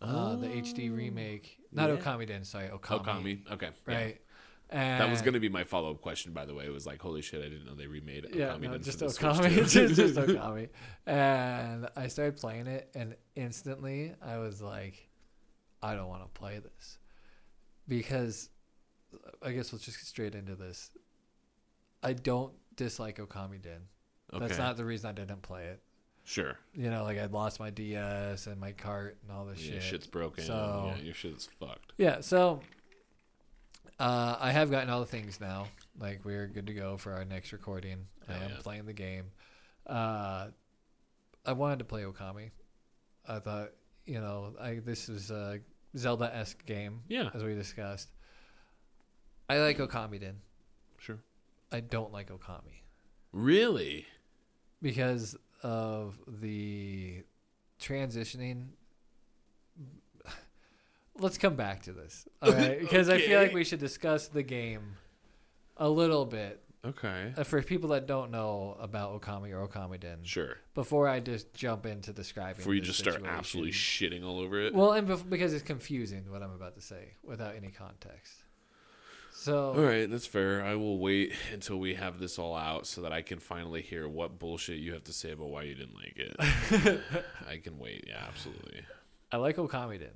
uh, 0.00 0.36
the 0.36 0.46
HD 0.48 0.90
Oh, 0.90 0.94
remake. 0.94 1.58
Not 1.72 1.90
yeah. 1.90 1.96
Okamiden, 1.96 2.44
sorry, 2.46 2.68
Okami. 2.68 3.04
Okami. 3.04 3.52
Okay. 3.52 3.70
Right. 3.86 4.20
And 4.70 5.00
That 5.00 5.08
was 5.10 5.20
uh, 5.20 5.24
going 5.24 5.34
to 5.34 5.40
be 5.40 5.48
my 5.48 5.64
follow 5.64 5.90
up 5.90 6.00
question, 6.02 6.32
by 6.32 6.44
the 6.44 6.54
way. 6.54 6.64
It 6.66 6.72
was 6.72 6.86
like, 6.86 7.00
holy 7.00 7.22
shit, 7.22 7.40
I 7.40 7.48
didn't 7.48 7.64
know 7.66 7.74
they 7.74 7.86
remade 7.86 8.24
Okami. 8.24 8.34
yeah, 8.36 8.56
no, 8.56 8.76
just 8.78 8.98
for 8.98 9.06
the 9.06 9.10
Switch, 9.10 9.32
Okami, 9.36 9.68
just, 9.70 9.94
just 9.96 10.14
Okami. 10.18 10.68
And 11.06 11.88
I 11.96 12.08
started 12.08 12.36
playing 12.36 12.66
it, 12.66 12.90
and 12.94 13.16
instantly 13.34 14.14
I 14.20 14.36
was 14.38 14.60
like, 14.60 15.08
I 15.82 15.94
don't 15.94 16.08
want 16.08 16.22
to 16.22 16.28
play 16.38 16.58
this 16.58 16.98
because 17.86 18.50
I 19.42 19.52
guess 19.52 19.72
let's 19.72 19.84
just 19.84 19.98
get 19.98 20.06
straight 20.06 20.34
into 20.34 20.54
this. 20.54 20.90
I 22.02 22.12
don't 22.12 22.52
dislike 22.76 23.18
Okamiden. 23.18 23.80
okay. 24.32 24.46
That's 24.46 24.58
not 24.58 24.76
the 24.76 24.84
reason 24.84 25.08
I 25.08 25.12
didn't 25.12 25.42
play 25.42 25.64
it. 25.64 25.80
sure. 26.24 26.58
You 26.74 26.90
know, 26.90 27.04
like 27.04 27.18
I'd 27.18 27.32
lost 27.32 27.58
my 27.58 27.70
DS 27.70 28.46
and 28.46 28.60
my 28.60 28.72
cart 28.72 29.16
and 29.22 29.32
all 29.36 29.44
this 29.46 29.60
Yeah, 29.60 29.64
shit. 29.64 29.72
Your 29.74 29.82
shit's 29.82 30.06
broken. 30.06 30.44
So- 30.44 30.92
yeah, 30.96 31.02
your 31.02 31.14
shit's 31.14 31.48
fucked. 31.58 31.92
Yeah, 31.96 32.20
so 32.20 32.60
uh, 33.98 34.36
I 34.40 34.52
have 34.52 34.70
gotten 34.70 34.90
all 34.90 35.00
the 35.00 35.06
things 35.06 35.40
now. 35.40 35.66
Like 35.98 36.24
we're 36.24 36.46
good 36.46 36.66
to 36.68 36.74
go 36.74 36.96
for 36.96 37.12
our 37.12 37.24
next 37.24 37.52
recording. 37.52 38.06
I 38.28 38.34
am 38.34 38.50
yeah. 38.50 38.56
playing 38.62 38.86
the 38.86 38.92
game. 38.92 39.26
Uh, 39.86 40.48
I 41.44 41.52
wanted 41.52 41.78
to 41.80 41.84
play 41.84 42.02
Okami. 42.02 42.50
I 43.26 43.38
thought, 43.40 43.70
you 44.06 44.20
know, 44.20 44.54
I 44.60 44.76
this 44.84 45.08
is 45.08 45.30
a 45.30 45.60
Zelda 45.96 46.34
esque 46.34 46.64
game, 46.66 47.00
Yeah, 47.08 47.30
as 47.34 47.42
we 47.42 47.54
discussed. 47.54 48.10
I 49.48 49.58
like 49.58 49.78
Okamiden. 49.78 50.34
sure. 50.98 51.18
I 51.72 51.80
don't 51.80 52.12
like 52.12 52.28
Okami 52.30 52.82
Really? 53.32 54.06
because 54.82 55.36
of 55.62 56.18
the 56.26 57.24
transitioning. 57.80 58.68
Let's 61.18 61.38
come 61.38 61.56
back 61.56 61.82
to 61.82 61.92
this, 61.92 62.26
all 62.42 62.52
right? 62.52 62.78
Because 62.80 63.08
I 63.08 63.18
feel 63.18 63.40
like 63.40 63.52
we 63.52 63.64
should 63.64 63.80
discuss 63.80 64.28
the 64.28 64.42
game 64.42 64.94
a 65.76 65.88
little 65.88 66.24
bit 66.24 66.62
Okay. 66.84 67.32
uh, 67.36 67.42
for 67.44 67.60
people 67.62 67.90
that 67.90 68.06
don't 68.06 68.30
know 68.30 68.76
about 68.80 69.20
Okami 69.20 69.52
or 69.52 69.66
Okamiden. 69.66 70.18
Sure. 70.24 70.56
Before 70.74 71.08
I 71.08 71.20
just 71.20 71.52
jump 71.54 71.86
into 71.86 72.12
describing, 72.12 72.56
Before 72.58 72.74
you 72.74 72.80
just 72.80 72.98
start 73.00 73.22
absolutely 73.24 73.72
shitting 73.72 74.24
all 74.24 74.38
over 74.38 74.60
it. 74.60 74.74
well, 74.74 74.92
and 74.92 75.08
bef- 75.08 75.28
because 75.28 75.52
it's 75.54 75.64
confusing 75.64 76.30
what 76.30 76.42
I'm 76.42 76.52
about 76.52 76.76
to 76.76 76.80
say 76.80 77.14
without 77.24 77.56
any 77.56 77.68
context. 77.68 78.32
So 79.32 79.72
All 79.74 79.82
right, 79.84 80.10
that's 80.10 80.26
fair. 80.26 80.64
I 80.64 80.74
will 80.74 80.98
wait 80.98 81.32
until 81.52 81.78
we 81.78 81.94
have 81.94 82.18
this 82.18 82.38
all 82.40 82.56
out 82.56 82.88
so 82.88 83.02
that 83.02 83.12
I 83.12 83.22
can 83.22 83.38
finally 83.38 83.82
hear 83.82 84.08
what 84.08 84.38
bullshit 84.38 84.78
you 84.80 84.92
have 84.94 85.04
to 85.04 85.12
say 85.12 85.30
about 85.30 85.48
why 85.50 85.62
you 85.62 85.74
didn't 85.76 85.94
like 85.94 86.16
it. 86.16 87.00
I 87.48 87.58
can 87.58 87.78
wait. 87.78 88.04
Yeah, 88.08 88.24
absolutely. 88.26 88.82
I 89.30 89.36
like 89.36 89.56
Okamiden. 89.56 90.10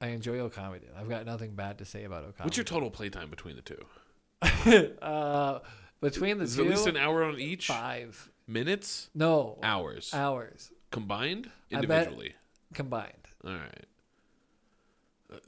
I 0.00 0.08
enjoy 0.08 0.38
Okamiden. 0.38 0.94
I've 0.98 1.08
got 1.08 1.24
nothing 1.26 1.54
bad 1.54 1.78
to 1.78 1.84
say 1.84 2.04
about 2.04 2.24
Okamiden. 2.24 2.44
What's 2.44 2.56
your 2.56 2.64
total 2.64 2.90
playtime 2.90 3.30
between 3.30 3.56
the 3.56 3.62
two? 3.62 4.94
uh, 5.02 5.60
between 6.00 6.38
the 6.38 6.44
Is 6.44 6.56
two, 6.56 6.64
at 6.64 6.70
least 6.70 6.86
an 6.86 6.96
hour 6.96 7.24
on 7.24 7.38
each? 7.38 7.66
five. 7.68 8.30
Minutes? 8.48 9.10
No, 9.14 9.58
Hours? 9.62 10.10
hours 10.14 10.70
Combined? 10.92 11.50
Individually? 11.70 12.34
combined. 12.74 13.12
All 13.44 13.54
right. 13.54 13.86
Uh, 15.32 15.38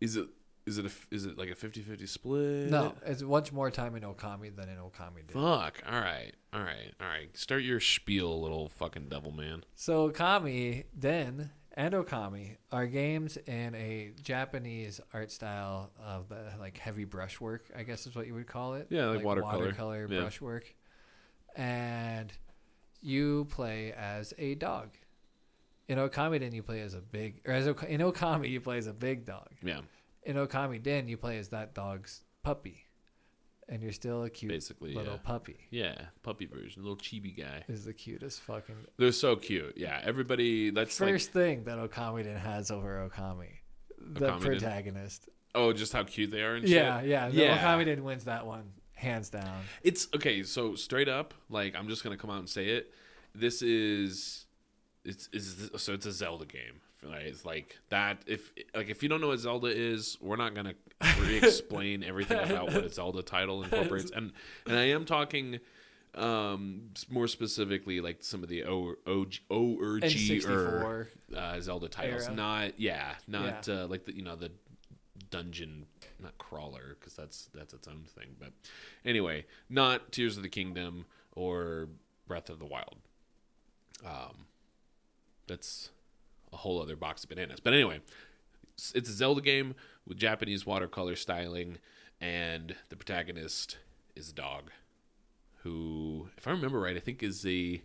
is 0.00 0.16
it 0.16 0.26
is 0.64 0.78
it 0.78 0.86
a 0.86 0.90
is 1.14 1.26
it 1.26 1.36
like 1.36 1.50
a 1.50 1.54
50-50 1.54 2.08
split? 2.08 2.70
No, 2.70 2.94
it's 3.04 3.20
much 3.22 3.52
more 3.52 3.70
time 3.70 3.94
in 3.96 4.02
Okami 4.02 4.54
than 4.56 4.68
in 4.70 4.76
Okami. 4.78 5.26
did. 5.26 5.32
Fuck. 5.32 5.82
All 5.86 6.00
right. 6.00 6.32
All 6.54 6.60
right. 6.62 6.94
All 7.00 7.06
right. 7.06 7.36
Start 7.36 7.62
your 7.62 7.80
spiel, 7.80 8.40
little 8.40 8.68
fucking 8.70 9.08
devil 9.10 9.30
man. 9.30 9.64
So 9.74 10.10
Okami 10.10 10.84
Den 10.98 11.50
and 11.76 11.92
Okami 11.94 12.56
are 12.72 12.86
games 12.86 13.36
in 13.36 13.74
a 13.74 14.12
Japanese 14.22 15.00
art 15.12 15.30
style 15.30 15.92
of 16.04 16.28
the 16.28 16.52
like 16.58 16.78
heavy 16.78 17.04
brushwork, 17.04 17.66
I 17.76 17.82
guess 17.82 18.06
is 18.06 18.14
what 18.16 18.26
you 18.26 18.34
would 18.34 18.46
call 18.46 18.74
it. 18.74 18.86
Yeah, 18.90 19.06
like 19.06 19.24
watercolor. 19.24 19.58
watercolor 19.58 20.08
Yeah. 20.10 20.20
brushwork. 20.20 20.74
And 21.54 22.32
you 23.02 23.46
play 23.50 23.92
as 23.92 24.32
a 24.38 24.54
dog. 24.54 24.90
In 25.88 25.98
Okami 25.98 26.40
Den 26.40 26.52
you 26.52 26.62
play 26.62 26.80
as 26.80 26.94
a 26.94 27.00
big 27.00 27.42
or 27.46 27.52
as 27.52 27.66
in 27.66 28.00
Okami 28.00 28.48
you 28.50 28.60
play 28.60 28.78
as 28.78 28.86
a 28.86 28.92
big 28.94 29.24
dog. 29.24 29.48
Yeah, 29.62 29.82
In 30.24 30.36
Okami 30.36 30.82
Den 30.82 31.06
you 31.08 31.16
play 31.16 31.38
as 31.38 31.50
that 31.50 31.74
dog's 31.74 32.22
puppy. 32.42 32.85
And 33.68 33.82
you're 33.82 33.92
still 33.92 34.22
a 34.22 34.30
cute 34.30 34.52
basically. 34.52 34.94
little 34.94 35.14
Yeah. 35.14 35.18
puppy. 35.24 35.56
Yeah, 35.70 35.96
puppy 36.22 36.46
version, 36.46 36.82
little 36.82 36.96
chibi 36.96 37.36
guy. 37.36 37.64
Is 37.68 37.84
the 37.84 37.92
cutest 37.92 38.40
fucking 38.42 38.76
They're 38.96 39.10
so 39.10 39.34
cute. 39.36 39.74
Yeah, 39.76 40.00
everybody. 40.04 40.70
That's 40.70 41.00
like 41.00 41.10
first 41.10 41.32
thing 41.32 41.64
that 41.64 41.78
Okamiden 41.78 42.38
has 42.38 42.70
over 42.70 43.08
Okami. 43.10 43.48
The 43.98 44.28
Okamiden? 44.30 44.40
protagonist. 44.40 45.28
oh, 45.54 45.72
just 45.72 45.92
how 45.92 46.04
cute 46.04 46.30
they 46.30 46.42
are 46.42 46.54
and 46.54 46.68
Yeah, 46.68 47.00
shit. 47.00 47.08
yeah. 47.10 47.28
Yeah. 47.28 47.58
Okamiden 47.58 48.02
wins 48.02 48.24
that 48.24 48.46
one, 48.46 48.72
hands 48.94 49.30
down. 49.30 49.64
It's 49.82 50.06
okay. 50.14 50.44
So 50.44 50.76
straight 50.76 51.08
up, 51.08 51.34
like 51.50 51.74
I'm 51.74 51.88
just 51.88 52.04
gonna 52.04 52.16
come 52.16 52.30
out 52.30 52.38
and 52.38 52.48
say 52.48 52.68
it. 52.68 52.92
This 53.34 53.62
is 53.62 54.46
it's 55.04 55.28
is 55.32 55.70
so 55.76 55.92
it's 55.94 56.06
a 56.06 56.12
Zelda 56.12 56.46
game. 56.46 56.80
Right? 57.02 57.26
It's 57.26 57.44
like 57.44 57.78
that. 57.90 58.22
If 58.26 58.52
like 58.74 58.88
if 58.88 59.02
you 59.02 59.08
don't 59.08 59.20
know 59.20 59.28
what 59.28 59.38
Zelda 59.38 59.68
is, 59.68 60.18
we're 60.20 60.36
not 60.36 60.54
gonna 60.54 60.74
re-explain 61.20 62.02
everything 62.06 62.38
about 62.38 62.72
what 62.72 62.84
a 62.84 62.92
Zelda 62.92 63.22
title 63.22 63.62
incorporates. 63.62 64.10
And 64.10 64.32
and 64.66 64.76
I 64.76 64.88
am 64.88 65.04
talking 65.04 65.60
um 66.14 66.90
more 67.10 67.28
specifically 67.28 68.00
like 68.00 68.24
some 68.24 68.42
of 68.42 68.48
the 68.48 68.64
O 68.64 68.94
O 69.06 69.26
O 69.50 69.76
or 69.78 70.00
G 70.00 70.42
or 70.46 71.08
uh, 71.36 71.60
Zelda 71.60 71.88
titles. 71.88 72.24
Era. 72.24 72.34
Not 72.34 72.80
yeah, 72.80 73.14
not 73.28 73.68
Yeah. 73.68 73.82
Uh, 73.82 73.86
like 73.86 74.04
the 74.04 74.16
you 74.16 74.22
know 74.22 74.36
the 74.36 74.50
dungeon 75.30 75.86
not 76.22 76.36
crawler 76.38 76.96
because 76.98 77.14
that's 77.14 77.48
that's 77.54 77.74
its 77.74 77.86
own 77.88 78.04
thing. 78.06 78.36
But 78.38 78.52
anyway, 79.04 79.44
not 79.68 80.12
Tears 80.12 80.36
of 80.36 80.42
the 80.42 80.48
Kingdom 80.48 81.04
or 81.34 81.88
Breath 82.26 82.48
of 82.50 82.58
the 82.58 82.66
Wild. 82.66 82.96
Um, 84.04 84.46
that's 85.46 85.90
a 86.52 86.56
whole 86.56 86.80
other 86.80 86.96
box 86.96 87.22
of 87.24 87.30
bananas. 87.30 87.60
But 87.60 87.72
anyway, 87.74 88.00
it's 88.94 89.08
a 89.08 89.12
Zelda 89.12 89.40
game 89.40 89.74
with 90.06 90.18
Japanese 90.18 90.64
watercolor 90.66 91.16
styling, 91.16 91.78
and 92.20 92.76
the 92.88 92.96
protagonist 92.96 93.78
is 94.14 94.30
a 94.30 94.34
dog, 94.34 94.70
who, 95.62 96.28
if 96.36 96.46
I 96.46 96.50
remember 96.52 96.80
right, 96.80 96.96
I 96.96 97.00
think 97.00 97.22
is 97.22 97.42
the 97.42 97.82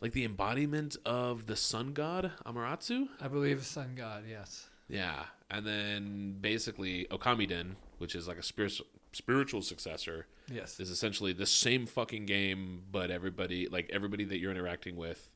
like 0.00 0.12
the 0.12 0.24
embodiment 0.24 0.96
of 1.04 1.46
the 1.46 1.56
sun 1.56 1.92
god 1.92 2.32
Amaterasu. 2.46 3.08
I 3.20 3.28
believe 3.28 3.64
Sun 3.64 3.94
God, 3.96 4.24
yes. 4.28 4.66
Yeah, 4.88 5.24
and 5.50 5.66
then 5.66 6.36
basically 6.40 7.06
Okamiden, 7.10 7.74
which 7.98 8.14
is 8.14 8.26
like 8.26 8.38
a 8.38 8.42
spiritual 8.42 8.86
spiritual 9.12 9.60
successor, 9.62 10.26
Yes. 10.50 10.80
is 10.80 10.88
essentially 10.90 11.32
the 11.32 11.46
same 11.46 11.86
fucking 11.86 12.26
game, 12.26 12.82
but 12.90 13.10
everybody 13.10 13.68
like 13.68 13.90
everybody 13.92 14.24
that 14.24 14.38
you're 14.38 14.50
interacting 14.50 14.96
with, 14.96 15.28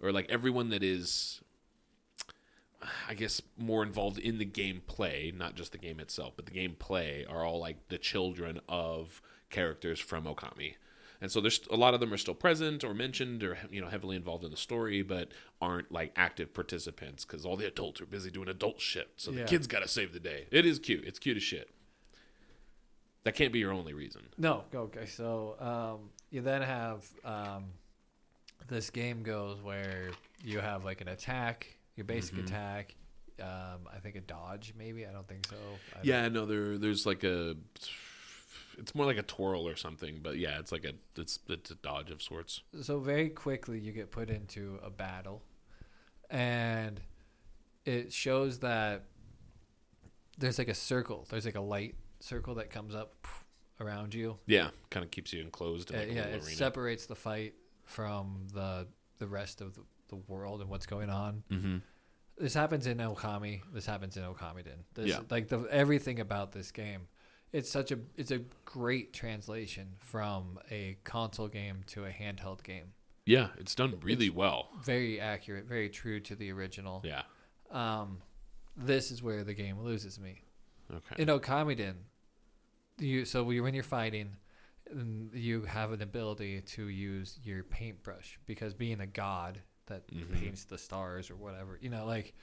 or 0.00 0.12
like 0.12 0.30
everyone 0.30 0.70
that 0.70 0.82
is 0.84 1.40
I 3.08 3.14
guess 3.14 3.40
more 3.56 3.82
involved 3.82 4.18
in 4.18 4.38
the 4.38 4.46
gameplay, 4.46 5.32
not 5.36 5.54
just 5.54 5.72
the 5.72 5.78
game 5.78 6.00
itself, 6.00 6.32
but 6.36 6.46
the 6.46 6.52
gameplay 6.52 7.30
are 7.30 7.44
all 7.44 7.58
like 7.60 7.88
the 7.88 7.98
children 7.98 8.60
of 8.68 9.22
characters 9.50 10.00
from 10.00 10.24
Okami. 10.24 10.74
And 11.20 11.30
so 11.30 11.40
there's 11.40 11.60
a 11.70 11.76
lot 11.76 11.94
of 11.94 12.00
them 12.00 12.12
are 12.12 12.16
still 12.16 12.34
present 12.34 12.82
or 12.82 12.92
mentioned 12.94 13.44
or 13.44 13.56
you 13.70 13.80
know 13.80 13.86
heavily 13.88 14.16
involved 14.16 14.42
in 14.44 14.50
the 14.50 14.56
story, 14.56 15.02
but 15.02 15.28
aren't 15.60 15.92
like 15.92 16.12
active 16.16 16.52
participants 16.52 17.24
because 17.24 17.46
all 17.46 17.56
the 17.56 17.66
adults 17.66 18.00
are 18.00 18.06
busy 18.06 18.30
doing 18.30 18.48
adult 18.48 18.80
shit. 18.80 19.10
So 19.16 19.30
the 19.30 19.40
Yeah. 19.40 19.46
kids 19.46 19.68
got 19.68 19.80
to 19.82 19.88
save 19.88 20.12
the 20.12 20.18
day. 20.20 20.46
It 20.50 20.66
is 20.66 20.80
cute. 20.80 21.04
It's 21.04 21.20
cute 21.20 21.36
as 21.36 21.42
shit. 21.44 21.70
That 23.24 23.36
can't 23.36 23.52
be 23.52 23.60
your 23.60 23.72
only 23.72 23.94
reason. 23.94 24.22
No, 24.36 24.64
okay. 24.74 25.06
So 25.06 25.54
um, 25.60 26.10
you 26.30 26.40
then 26.40 26.62
have 26.62 27.06
um, 27.24 27.66
this 28.66 28.90
game 28.90 29.22
goes 29.22 29.60
where 29.62 30.10
you 30.42 30.58
have 30.58 30.84
like 30.84 31.00
an 31.02 31.06
attack, 31.08 31.68
your 31.96 32.04
basic 32.04 32.34
Mm-hmm. 32.34 32.46
attack. 32.46 32.94
Um, 33.40 33.88
I 33.92 33.98
think 34.00 34.16
a 34.16 34.20
dodge, 34.20 34.74
maybe. 34.76 35.06
I 35.06 35.12
don't 35.12 35.26
think 35.26 35.46
so. 35.46 35.56
Don't- 35.94 36.04
Yeah, 36.04 36.28
no, 36.28 36.46
there 36.46 36.78
there's 36.78 37.06
like 37.06 37.24
a 37.24 37.56
it's 38.78 38.94
more 38.94 39.04
like 39.06 39.16
a 39.18 39.22
twirl 39.22 39.66
or 39.68 39.76
something, 39.76 40.20
but 40.22 40.36
yeah, 40.38 40.58
it's 40.58 40.70
like 40.72 40.84
a 40.84 40.92
it's 41.20 41.38
it's 41.48 41.70
a 41.70 41.74
dodge 41.76 42.10
of 42.10 42.22
sorts. 42.22 42.62
So 42.82 42.98
very 43.00 43.30
quickly 43.30 43.78
you 43.78 43.92
get 43.92 44.10
put 44.10 44.30
into 44.30 44.78
a 44.82 44.90
battle, 44.90 45.42
and 46.30 47.00
it 47.84 48.12
shows 48.12 48.60
that 48.60 49.04
there's 50.38 50.58
like 50.58 50.68
a 50.68 50.74
circle. 50.74 51.26
There's 51.30 51.44
like 51.46 51.56
a 51.56 51.60
light 51.60 51.94
circle 52.20 52.54
that 52.56 52.70
comes 52.70 52.94
up 52.94 53.26
around 53.80 54.14
you. 54.14 54.38
Yeah, 54.46 54.70
kind 54.90 55.04
of 55.04 55.10
keeps 55.10 55.32
you 55.32 55.40
enclosed 55.40 55.90
in 55.90 55.96
Uh, 55.96 56.00
like 56.00 56.10
a 56.10 56.14
yeah, 56.14 56.22
it 56.22 56.42
arena. 56.44 56.56
separates 56.56 57.06
the 57.06 57.16
fight 57.16 57.54
from 57.84 58.46
the 58.54 58.86
the 59.18 59.26
rest 59.26 59.60
of 59.60 59.74
the, 59.74 59.82
the 60.12 60.32
world 60.32 60.60
and 60.60 60.68
what's 60.70 60.86
going 60.86 61.10
on. 61.10 61.42
mm-hmm. 61.50 61.76
This 62.38 62.54
happens 62.54 62.86
in 62.86 62.98
Okami. 62.98 63.60
This 63.72 63.86
happens 63.86 64.16
in 64.16 64.22
Okamiden. 64.24 64.84
This, 64.94 65.08
Yeah. 65.08 65.20
like 65.30 65.48
the 65.48 65.60
everything 65.70 66.18
about 66.20 66.52
this 66.52 66.70
game. 66.70 67.08
It's 67.52 67.70
such 67.70 67.92
a 67.92 67.98
it's 68.16 68.30
a 68.30 68.40
great 68.64 69.12
translation 69.12 69.94
from 69.98 70.58
a 70.70 70.96
console 71.04 71.48
game 71.48 71.82
to 71.88 72.04
a 72.06 72.10
handheld 72.10 72.62
game. 72.62 72.94
Yeah, 73.26 73.48
it's 73.58 73.74
done 73.74 73.98
really 74.02 74.30
well. 74.30 74.70
Very 74.82 75.20
accurate, 75.20 75.66
very 75.66 75.88
true 75.90 76.18
to 76.20 76.34
the 76.34 76.50
original. 76.50 77.02
Yeah. 77.04 77.22
Um, 77.70 78.22
this 78.76 79.10
is 79.10 79.22
where 79.22 79.44
the 79.44 79.54
game 79.54 79.78
loses 79.80 80.18
me. 80.18 80.42
Okay. 80.92 81.22
In 81.22 81.28
Okamiden, 81.28 81.94
you 82.98 83.24
so 83.24 83.44
when 83.44 83.74
you're 83.74 83.82
fighting, 84.00 84.36
you 85.32 85.64
have 85.64 85.92
an 85.92 86.02
ability 86.02 86.62
to 86.62 86.88
use 86.88 87.38
your 87.44 87.62
paintbrush 87.62 88.38
because 88.46 88.74
being 88.74 89.00
a 89.00 89.06
god 89.06 89.60
that 89.86 90.06
Mhm. 90.08 90.32
paints 90.32 90.64
the 90.64 90.78
stars 90.78 91.30
or 91.30 91.36
whatever, 91.36 91.78
you 91.80 91.88
know, 91.90 92.04
like 92.06 92.34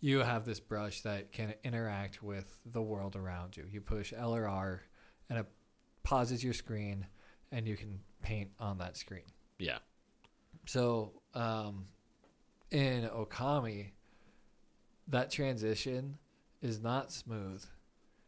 you 0.00 0.18
have 0.20 0.44
this 0.44 0.60
brush 0.60 1.00
that 1.02 1.32
can 1.32 1.54
interact 1.64 2.22
with 2.22 2.58
the 2.66 2.82
world 2.82 3.16
around 3.16 3.56
you. 3.56 3.64
You 3.70 3.80
push 3.80 4.12
L 4.12 4.34
or 4.34 4.46
R, 4.46 4.82
and 5.28 5.38
it 5.38 5.46
pauses 6.02 6.44
your 6.44 6.52
screen, 6.54 7.06
and 7.50 7.66
you 7.66 7.76
can 7.76 8.00
paint 8.22 8.52
on 8.58 8.78
that 8.78 8.96
screen. 8.96 9.24
yeah. 9.58 9.78
So, 10.66 11.22
um, 11.34 11.86
in 12.70 13.08
Okami, 13.08 13.92
that 15.08 15.30
transition 15.30 16.18
is 16.60 16.80
not 16.80 17.12
smooth, 17.12 17.64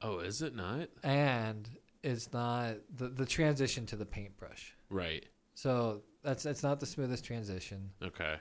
Oh, 0.01 0.21
is 0.21 0.41
it 0.43 0.55
not? 0.55 0.89
and 1.03 1.69
it's 2.03 2.33
not 2.33 2.77
the 2.95 3.09
the 3.09 3.27
transition 3.27 3.85
to 3.87 3.97
the 3.97 4.07
paintbrush. 4.07 4.75
Right. 4.89 5.27
So 5.55 6.05
that's 6.23 6.45
that's 6.45 6.63
not 6.63 6.79
the 6.81 6.87
smoothest 6.87 7.25
transition. 7.25 7.91
Okay. 8.01 8.39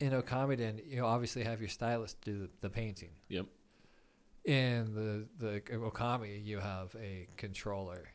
In 0.00 0.12
Okamiden, 0.12 0.80
you 0.86 1.04
obviously 1.04 1.44
have 1.44 1.60
your 1.60 1.68
stylus 1.68 2.14
do 2.22 2.38
the, 2.38 2.50
the 2.62 2.70
painting. 2.70 3.10
Yep. 3.28 3.46
In 4.44 4.94
the 4.94 5.26
the 5.38 5.60
Okami, 5.60 6.44
you 6.44 6.58
have 6.58 6.96
a 7.00 7.28
controller. 7.36 8.08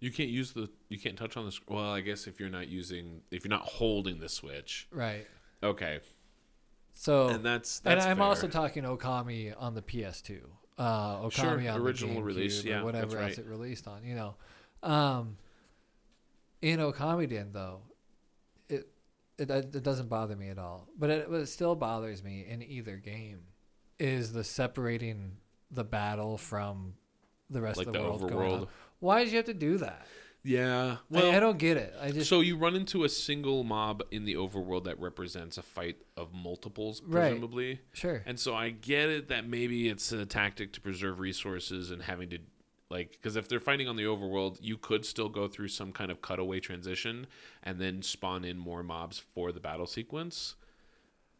You 0.00 0.10
can't 0.10 0.30
use 0.30 0.52
the 0.52 0.70
you 0.88 0.98
can't 0.98 1.16
touch 1.16 1.36
on 1.36 1.44
the 1.44 1.52
sc- 1.52 1.68
well, 1.68 1.92
I 1.92 2.00
guess 2.00 2.26
if 2.26 2.40
you're 2.40 2.48
not 2.48 2.68
using 2.68 3.20
if 3.30 3.44
you're 3.44 3.50
not 3.50 3.62
holding 3.62 4.18
the 4.18 4.28
switch. 4.30 4.88
Right. 4.90 5.26
Okay. 5.62 6.00
So 6.94 7.28
and 7.28 7.44
that's 7.44 7.82
and 7.84 8.00
I'm 8.00 8.16
fair. 8.16 8.26
also 8.26 8.48
talking 8.48 8.84
Okami 8.84 9.54
on 9.58 9.74
the 9.74 9.82
PS2. 9.82 10.40
Uh, 10.78 11.20
Okami 11.20 11.32
Sure, 11.32 11.70
on 11.72 11.80
original 11.80 12.16
the 12.16 12.22
release, 12.22 12.62
GameCube 12.62 12.64
yeah, 12.66 12.82
whatever 12.82 13.16
that's 13.16 13.38
else 13.38 13.38
it 13.38 13.46
released 13.46 13.86
on. 13.86 14.04
You 14.04 14.14
know, 14.14 14.34
um, 14.82 15.36
in 16.62 16.80
Okamiden 16.80 17.52
though, 17.52 17.80
it, 18.68 18.88
it 19.38 19.50
it 19.50 19.82
doesn't 19.82 20.08
bother 20.08 20.36
me 20.36 20.48
at 20.48 20.58
all. 20.58 20.88
But 20.98 21.10
it, 21.10 21.30
what 21.30 21.46
still 21.48 21.74
bothers 21.74 22.22
me 22.22 22.46
in 22.48 22.62
either 22.62 22.96
game 22.96 23.40
is 23.98 24.32
the 24.32 24.44
separating 24.44 25.36
the 25.70 25.84
battle 25.84 26.38
from 26.38 26.94
the 27.50 27.60
rest 27.60 27.78
like 27.78 27.86
of 27.86 27.92
the 27.92 27.98
the 27.98 28.04
world 28.04 28.20
going 28.30 28.52
on. 28.52 28.60
overworld. 28.62 28.68
Why 29.00 29.22
did 29.24 29.30
you 29.32 29.36
have 29.36 29.46
to 29.46 29.54
do 29.54 29.78
that? 29.78 30.06
Yeah. 30.42 30.96
Well, 31.10 31.24
Well, 31.24 31.32
I, 31.32 31.36
I 31.36 31.40
don't 31.40 31.58
get 31.58 31.76
it. 31.76 31.92
I 32.00 32.12
just 32.12 32.28
so 32.28 32.40
you 32.40 32.56
run 32.56 32.76
into 32.76 33.02
a 33.04 33.08
single 33.08 33.64
mob 33.64 34.02
in 34.12 34.24
the 34.24 34.34
overworld 34.34 34.84
that 34.84 34.98
represents 35.00 35.58
a 35.58 35.62
fight 35.62 35.96
of 36.16 36.32
multiples, 36.32 37.02
Right. 37.04 37.30
presumably. 37.30 37.80
sure. 37.92 38.22
And 38.26 38.38
so 38.38 38.54
I 38.54 38.70
get 38.70 39.08
it 39.08 39.28
that 39.28 39.48
maybe 39.48 39.88
it's 39.88 40.12
a 40.12 40.24
tactic 40.24 40.72
to 40.74 40.80
preserve 40.80 41.18
resources 41.18 41.90
and 41.90 42.02
having 42.02 42.30
to 42.30 42.38
like 42.90 43.12
because 43.12 43.36
if 43.36 43.48
they're 43.48 43.60
fighting 43.60 43.88
on 43.88 43.96
the 43.96 44.04
overworld, 44.04 44.58
you 44.60 44.76
could 44.76 45.04
still 45.04 45.28
go 45.28 45.48
through 45.48 45.68
some 45.68 45.92
kind 45.92 46.10
of 46.10 46.22
cutaway 46.22 46.60
transition 46.60 47.26
and 47.62 47.80
then 47.80 48.02
spawn 48.02 48.44
in 48.44 48.56
more 48.58 48.82
mobs 48.82 49.18
for 49.18 49.52
the 49.52 49.60
battle 49.60 49.86
sequence. 49.86 50.54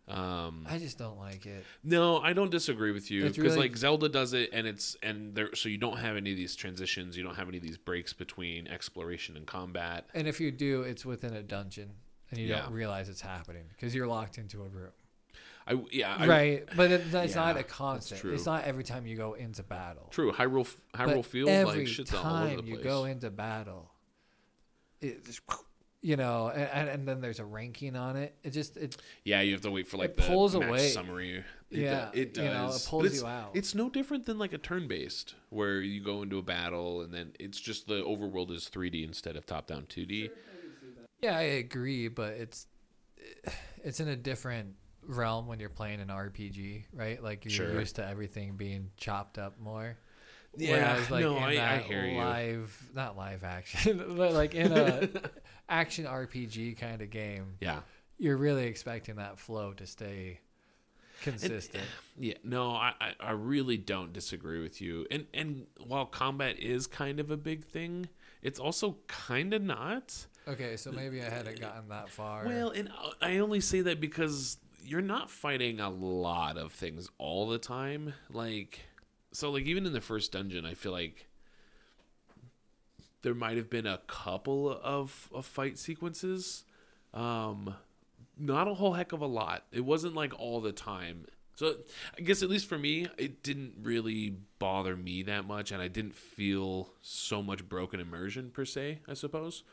Um, 0.09 0.65
I 0.71 0.79
just 0.79 0.99
don't 0.99 1.19
like 1.19 1.47
it. 1.47 1.65
no, 1.83 2.19
I 2.21 2.33
don't 2.33 2.51
disagree 2.51 2.93
with 2.93 3.11
you 3.11 3.23
because 3.25 3.39
really- 3.39 3.57
like 3.57 3.77
Zelda 3.77 4.09
does 4.09 4.35
it, 4.35 4.51
and 4.53 4.65
it's 4.67 4.97
and 5.03 5.35
there 5.35 5.53
so 5.57 5.69
you 5.69 5.79
don't 5.79 5.97
have 5.99 6.17
any 6.17 6.31
of 6.31 6.37
these 6.37 6.55
transitions, 6.55 7.17
you 7.17 7.25
don't 7.25 7.35
have 7.35 7.49
any 7.49 7.57
of 7.57 7.63
these 7.65 7.77
breaks 7.79 8.13
between 8.13 8.69
exploration 8.69 9.37
and 9.37 9.47
combat. 9.47 10.07
And 10.15 10.29
if 10.29 10.41
you 10.41 10.53
do, 10.53 10.83
it's 10.83 11.05
within 11.05 11.35
a 11.35 11.43
dungeon, 11.43 11.91
and 12.31 12.39
you 12.39 12.47
Yeah. 12.47 12.63
don't 12.63 12.73
realize 12.73 13.09
it's 13.09 13.21
happening 13.21 13.65
because 13.71 13.97
you're 13.97 14.07
locked 14.07 14.39
into 14.39 14.63
a 14.63 14.69
room. 14.69 14.93
I 15.67 15.83
yeah, 15.91 16.15
I, 16.17 16.27
right, 16.29 16.69
but 16.77 16.91
it, 16.93 17.11
that's 17.11 17.35
Yeah, 17.35 17.41
not 17.45 17.57
a 17.57 17.63
constant. 17.65 18.25
It's 18.25 18.47
not 18.47 18.65
every 18.65 18.85
time 18.85 19.07
you 19.07 19.17
go 19.17 19.35
into 19.35 19.63
battle. 19.65 20.09
True, 20.11 20.33
Hyrule 20.33 20.73
But 20.93 21.01
Hyrule 21.09 21.25
Field 21.25 21.49
every 21.49 21.79
like 21.81 21.89
shit's 21.89 22.15
all 22.15 22.21
over 22.21 22.29
time 22.29 22.57
the 22.59 22.63
place. 22.63 22.77
you 22.79 22.85
go 22.85 23.05
into 23.05 23.31
battle, 23.31 23.91
it's 25.01 25.41
you 26.03 26.17
know, 26.17 26.51
and, 26.51 26.89
and 26.89 27.09
then 27.09 27.21
there's 27.21 27.41
a 27.41 27.45
ranking 27.45 27.97
on 27.97 28.15
it. 28.17 28.37
It 28.45 28.51
just 28.51 28.77
it 28.77 28.97
Yeah, 29.25 29.41
you 29.41 29.53
have 29.53 29.63
to 29.63 29.71
wait 29.73 29.89
for 29.89 29.97
like 29.97 30.15
the 30.17 30.23
pulls 30.23 30.55
away. 30.55 30.89
summary. 30.91 31.43
It 31.71 31.81
Yeah, 31.81 32.11
do- 32.13 32.21
it 32.21 32.35
does. 32.35 32.45
you 32.45 32.51
know, 32.51 32.69
it 32.73 32.87
pulls 32.89 33.21
you 33.21 33.27
out. 33.27 33.51
It's 33.55 33.75
no 33.75 33.91
different 33.91 34.25
than 34.27 34.39
like 34.39 34.53
a 34.53 34.59
turn-based 34.59 35.35
where 35.51 35.81
you 35.81 36.01
go 36.01 36.23
into 36.23 36.39
a 36.39 36.43
battle 36.43 37.01
and 37.01 37.13
then 37.13 37.33
it's 37.41 37.59
just 37.59 37.89
the 37.89 38.05
overworld 38.05 38.53
is 38.53 38.71
3D 38.73 39.05
instead 39.05 39.35
of 39.35 39.47
top-down 39.47 39.87
2D. 39.89 40.31
yeah, 41.23 41.37
I 41.37 41.43
agree, 41.43 42.07
but 42.07 42.35
it's 42.35 42.69
it's 43.83 43.99
in 43.99 44.07
a 44.07 44.17
different 44.17 44.75
realm 45.07 45.47
when 45.47 45.61
you're 45.61 45.69
playing 45.69 46.01
an 46.01 46.09
RPG, 46.09 46.85
right? 46.93 47.23
Like 47.23 47.45
you're 47.45 47.53
Sure. 47.53 47.79
used 47.81 47.97
to 47.97 48.07
everything 48.07 48.57
being 48.57 48.91
chopped 48.97 49.39
up 49.39 49.59
more. 49.61 49.97
Yeah, 50.59 50.95
Whereas, 50.95 51.11
like 51.11 51.21
no, 51.23 51.37
in 51.37 51.43
I- 51.43 51.49
I 51.51 51.55
that 51.55 51.83
hear 51.85 52.05
you. 52.07 52.17
live, 52.19 52.91
not 52.95 53.17
live 53.17 53.45
action, 53.45 54.03
but 54.17 54.33
like 54.33 54.55
in 54.55 54.73
a 54.73 55.09
action 55.69 56.07
RPG 56.07 56.79
kind 56.79 57.03
of 57.03 57.11
game, 57.11 57.57
Yeah. 57.61 57.81
you're 58.19 58.39
really 58.39 58.65
expecting 58.67 59.17
that 59.17 59.39
flow 59.39 59.73
to 59.75 59.87
stay 59.87 60.41
uh, 60.41 61.25
consistent. 61.25 61.85
Yeah, 62.19 62.35
no, 62.43 62.71
I, 62.71 62.95
I, 63.01 63.13
I 63.21 63.31
really 63.33 63.77
don't 63.77 64.13
disagree 64.15 64.63
with 64.63 64.81
you. 64.81 65.07
And 65.11 65.27
and 65.35 65.67
while 65.87 66.07
combat 66.07 66.59
is 66.59 66.87
kind 66.87 67.21
of 67.21 67.31
a 67.31 67.37
big 67.37 67.65
thing, 67.65 68.09
it's 68.43 68.59
also 68.59 68.97
kind 69.09 69.53
of 69.53 69.61
not. 69.63 70.27
okay, 70.49 70.77
so 70.79 70.91
maybe 70.91 71.21
I 71.21 71.29
hadn't 71.29 71.61
gotten 71.61 71.89
that 71.91 72.09
far. 72.11 72.47
Well, 72.47 72.71
and 72.71 72.89
uh, 72.89 73.11
I 73.21 73.39
only 73.39 73.61
say 73.61 73.83
that 73.83 74.01
because 74.01 74.57
you're 74.87 75.03
not 75.03 75.31
fighting 75.31 75.81
a 75.81 75.91
lot 75.91 76.57
of 76.57 76.73
things 76.73 77.09
all 77.19 77.49
the 77.49 77.59
time. 77.59 78.15
Like, 78.31 78.81
so 79.33 79.51
like 79.51 79.65
even 79.65 79.85
in 79.87 79.93
the 79.93 80.01
first 80.01 80.33
dungeon, 80.33 80.65
I 80.65 80.75
feel 80.75 80.93
like 80.93 81.27
there 83.23 83.35
might 83.35 83.57
have 83.57 83.69
been 83.69 83.87
a 83.87 83.99
couple 84.07 84.71
of, 84.83 85.29
of 85.33 85.45
fight 85.45 85.79
sequences. 85.79 86.65
Um, 87.13 87.75
not 88.39 88.69
a 88.69 88.75
whole 88.75 88.93
heck 88.93 89.13
of 89.13 89.21
a 89.21 89.27
lot. 89.27 89.65
It 89.73 89.81
wasn't 89.85 90.15
like 90.15 90.39
all 90.39 90.61
the 90.61 90.73
time. 90.73 91.27
So 91.57 91.75
I 92.17 92.21
guess 92.21 92.43
at 92.43 92.51
least 92.51 92.69
for 92.69 92.79
me, 92.79 93.09
it 93.17 93.43
didn't 93.43 93.75
really 93.83 94.37
bother 94.59 94.95
me 94.95 95.23
that 95.23 95.47
much, 95.47 95.73
and 95.73 95.81
I 95.81 95.89
didn't 95.89 96.15
feel 96.15 96.91
so 97.01 97.43
much 97.43 97.67
broken 97.67 97.99
immersion 97.99 98.51
per 98.51 98.67
se. 98.67 99.01
I 99.09 99.15
suppose. 99.15 99.65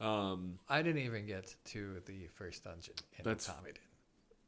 Um, 0.00 0.60
I 0.68 0.82
didn't 0.82 1.02
even 1.02 1.26
get 1.26 1.54
to 1.66 2.00
the 2.06 2.28
first 2.28 2.62
dungeon 2.64 2.94
in 3.18 3.24
That's- 3.24 3.48
Okami. 3.48 3.74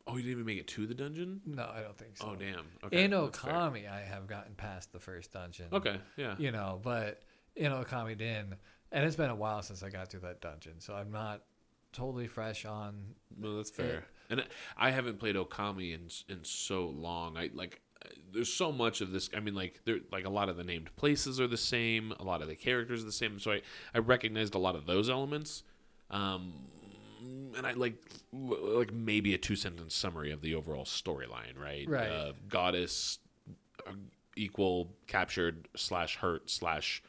Oh, 0.08 0.16
you 0.16 0.22
didn't 0.22 0.32
even 0.32 0.46
make 0.46 0.58
it 0.58 0.66
to 0.68 0.86
the 0.86 0.94
dungeon? 0.94 1.40
No, 1.44 1.64
I 1.64 1.82
don't 1.82 1.96
think 1.96 2.16
so. 2.16 2.30
Oh, 2.32 2.36
damn. 2.36 2.64
Okay. 2.84 3.04
in. 3.04 3.10
Okami, 3.10 3.90
I 3.90 4.00
have 4.00 4.26
gotten 4.26 4.54
past 4.54 4.92
the 4.92 4.98
first 4.98 5.32
dungeon. 5.32 5.66
Okay, 5.72 5.96
yeah. 6.16 6.34
You 6.38 6.50
know, 6.50 6.80
but 6.82 7.22
in 7.54 7.72
Okami 7.72 8.16
Den, 8.16 8.56
and 8.90 9.04
it's 9.04 9.16
been 9.16 9.30
a 9.30 9.34
while 9.34 9.62
since 9.62 9.82
I 9.82 9.90
got 9.90 10.10
to 10.10 10.18
that 10.20 10.40
dungeon, 10.40 10.80
so 10.80 10.94
I'm 10.94 11.12
not 11.12 11.42
totally 11.92 12.26
fresh 12.26 12.64
on. 12.64 13.14
No, 13.36 13.56
that's 13.56 13.70
fair. 13.70 14.04
And 14.30 14.44
I 14.76 14.90
haven't 14.90 15.18
played 15.18 15.36
Okami 15.36 15.94
in 15.94 16.08
in 16.32 16.44
so 16.44 16.86
long. 16.86 17.36
I 17.36 17.50
like 17.52 17.80
there's 18.32 18.52
so 18.52 18.72
much 18.72 19.00
of 19.00 19.10
this. 19.10 19.30
I 19.36 19.40
mean, 19.40 19.54
like 19.54 19.80
there 19.84 19.98
like 20.12 20.24
a 20.24 20.30
lot 20.30 20.48
of 20.48 20.56
the 20.56 20.64
named 20.64 20.94
places 20.96 21.40
are 21.40 21.46
the 21.46 21.56
same. 21.56 22.12
A 22.20 22.24
lot 22.24 22.42
of 22.42 22.48
the 22.48 22.56
characters 22.56 23.02
are 23.02 23.06
the 23.06 23.12
same. 23.12 23.38
So 23.38 23.52
I 23.52 23.62
I 23.94 23.98
recognized 23.98 24.54
a 24.54 24.58
lot 24.58 24.76
of 24.76 24.86
those 24.86 25.10
elements. 25.10 25.62
Um, 26.10 26.54
and 27.20 27.66
I 27.66 27.72
like 27.72 27.96
like 28.32 28.92
maybe 28.92 29.34
a 29.34 29.38
two 29.38 29.56
sentence 29.56 29.94
summary 29.94 30.30
of 30.30 30.40
the 30.40 30.54
overall 30.54 30.84
storyline. 30.84 31.58
Right. 31.58 31.88
Right. 31.88 32.08
Uh, 32.10 32.32
goddess 32.48 33.18
uh, 33.86 33.92
equal 34.36 34.94
captured 35.06 35.68
slash 35.76 36.16
hurt 36.16 36.48
slash 36.50 37.02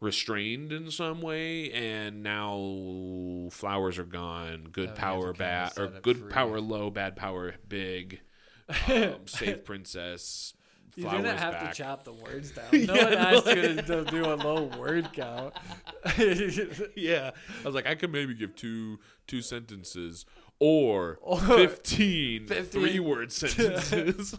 restrained 0.00 0.72
in 0.72 0.90
some 0.90 1.22
way 1.22 1.72
and 1.72 2.22
now 2.22 3.48
flowers 3.50 3.98
are 3.98 4.04
gone 4.04 4.68
good 4.70 4.90
Oh, 4.90 4.96
power 4.96 5.26
have 5.28 5.36
to 5.36 5.42
kinda 5.42 5.72
bad 5.76 5.78
or 5.78 6.00
good 6.02 6.18
free. 6.18 6.30
power 6.30 6.60
low 6.60 6.90
bad 6.90 7.16
power 7.16 7.54
big 7.66 8.20
um, 8.88 9.20
save 9.26 9.64
princess 9.64 10.52
You 10.96 11.10
didn't 11.10 11.36
have 11.38 11.52
back 11.54 11.72
to 11.72 11.76
chop 11.82 12.04
the 12.04 12.12
words 12.12 12.52
down. 12.52 12.66
Yeah, 12.72 12.84
No 12.86 12.94
one 12.94 13.10
no, 13.12 13.18
asked 13.18 13.46
you 13.46 13.62
to, 13.74 13.82
to 13.82 14.04
do 14.04 14.24
a 14.26 14.36
low 14.36 14.64
word 14.78 15.12
count. 15.12 15.54
yeah 16.96 17.30
i 17.62 17.66
was 17.66 17.74
like 17.74 17.86
i 17.86 17.94
could 17.94 18.12
maybe 18.12 18.34
give 18.34 18.54
two 18.54 18.98
two 19.26 19.40
sentences 19.40 20.26
or, 20.60 21.18
Or 21.22 21.38
15, 21.40 22.46
15. 22.46 22.64
three 22.66 23.00
word 23.00 23.32
sentences 23.40 24.36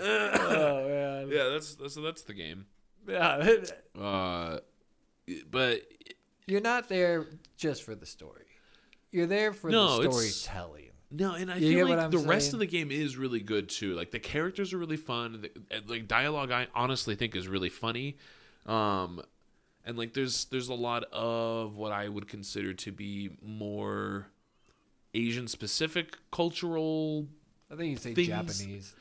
oh 0.00 0.86
man. 0.88 1.28
yeah 1.30 1.48
that's, 1.52 1.74
that's 1.76 1.94
so 1.94 2.00
that's 2.02 2.22
the 2.22 2.34
game 2.34 2.66
Yeah. 3.08 3.54
uh 4.00 4.58
but 5.50 5.82
You're 6.46 6.60
not 6.60 6.88
there 6.88 7.26
just 7.56 7.84
for 7.84 7.94
the 7.94 8.06
story. 8.06 8.46
You're 9.12 9.26
there 9.26 9.52
for 9.52 9.70
No, 9.70 10.02
the 10.02 10.10
storytelling. 10.12 10.84
No, 11.10 11.34
and 11.34 11.50
I 11.50 11.56
You 11.56 11.76
feel 11.84 11.88
like 11.88 12.10
the 12.12 12.18
rest 12.18 12.52
of 12.52 12.60
the 12.60 12.66
game 12.66 12.92
is 12.92 13.16
really 13.16 13.40
good 13.40 13.68
too. 13.68 13.94
Like 13.94 14.12
the 14.12 14.20
characters 14.20 14.72
are 14.72 14.78
really 14.78 14.96
fun. 14.96 15.42
The, 15.42 15.82
like 15.88 16.06
dialogue, 16.06 16.52
I 16.52 16.68
honestly 16.74 17.16
think 17.16 17.34
is 17.34 17.48
really 17.48 17.68
funny. 17.68 18.16
Um, 18.66 19.20
and 19.84 19.98
like 19.98 20.14
there's 20.14 20.44
there's 20.46 20.68
a 20.68 20.74
lot 20.74 21.04
of 21.12 21.76
what 21.76 21.90
I 21.90 22.08
would 22.08 22.28
consider 22.28 22.74
to 22.74 22.92
be 22.92 23.30
more 23.42 24.28
Asian 25.14 25.48
specific 25.48 26.16
cultural 26.30 27.26
I 27.72 27.76
think 27.76 27.90
you 27.90 27.96
say 27.96 28.14
Things- 28.14 28.28
Japanese. 28.28 28.94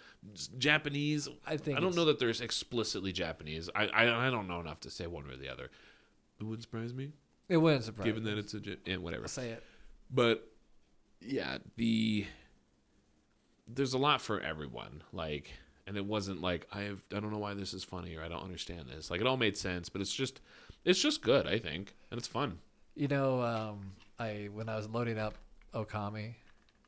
Japanese. 0.58 1.28
I 1.48 1.58
think 1.58 1.78
I 1.78 1.82
don't 1.82 1.96
know 1.96 2.06
that 2.06 2.20
there's 2.20 2.42
explicitly 2.42 3.12
Japanese. 3.12 3.70
I, 3.76 3.86
I 3.88 4.28
I 4.28 4.30
don't 4.32 4.48
know 4.48 4.60
enough 4.60 4.80
to 4.82 4.90
say 4.90 5.06
one 5.08 5.30
or 5.30 5.36
the 5.38 5.50
other. 5.50 5.70
It 6.40 6.44
wouldn't 6.44 6.64
surprise 6.64 6.94
me, 6.94 7.12
It 7.50 7.58
wouldn't 7.58 7.84
surprise 7.84 8.06
given 8.06 8.24
me. 8.24 8.32
that 8.32 8.38
it's 8.40 8.54
a 8.54 8.60
yeah, 8.86 8.98
whatever. 8.98 9.24
I'll 9.24 9.30
say 9.30 9.50
it. 9.52 9.64
But 10.10 10.46
yeah 11.22 11.58
the 11.76 12.26
there's 13.68 13.94
a 13.94 13.98
lot 13.98 14.22
for 14.22 14.40
everyone 14.40 15.04
like 15.12 15.52
and 15.86 15.98
it 15.98 16.06
wasn't 16.06 16.42
like 16.42 16.66
i 16.72 16.82
have 16.84 17.02
i 17.14 17.20
don't 17.20 17.30
know 17.30 17.38
why 17.38 17.54
this 17.54 17.74
is 17.74 17.84
funny 17.84 18.16
or 18.16 18.24
i 18.24 18.30
don't 18.30 18.42
understand 18.42 18.88
this 18.88 19.12
like 19.12 19.20
it 19.20 19.28
all 19.28 19.36
made 19.36 19.58
sense 19.58 19.90
but 19.90 20.00
it's 20.00 20.14
just 20.14 20.40
it's 20.86 21.02
just 21.02 21.22
good 21.22 21.46
i 21.46 21.60
think 21.60 21.94
and 22.10 22.18
it's 22.18 22.28
fun 22.28 22.58
You 22.96 23.10
know, 23.10 23.42
um, 23.42 23.92
I 24.18 24.48
when 24.54 24.70
I 24.70 24.76
was 24.78 24.88
loading 24.88 25.20
up 25.20 25.36
Okami, 25.74 26.36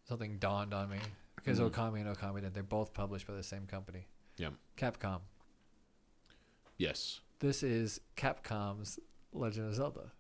something 0.08 0.38
dawned 0.40 0.74
on 0.74 0.90
me 0.90 0.98
because 1.36 1.60
Mhm. 1.60 1.70
Okami 1.72 2.02
and 2.08 2.16
Okamiden 2.18 2.54
they're 2.54 2.64
both 2.64 2.94
published 2.94 3.28
by 3.28 3.34
the 3.34 3.44
same 3.44 3.68
company. 3.68 4.08
Yeah. 4.38 4.52
Capcom. 4.78 5.20
yes 6.78 7.20
This 7.40 7.64
is 7.64 8.00
Capcom's 8.16 8.98
Legend 9.34 9.68
of 9.68 9.76
Zelda. 9.76 10.12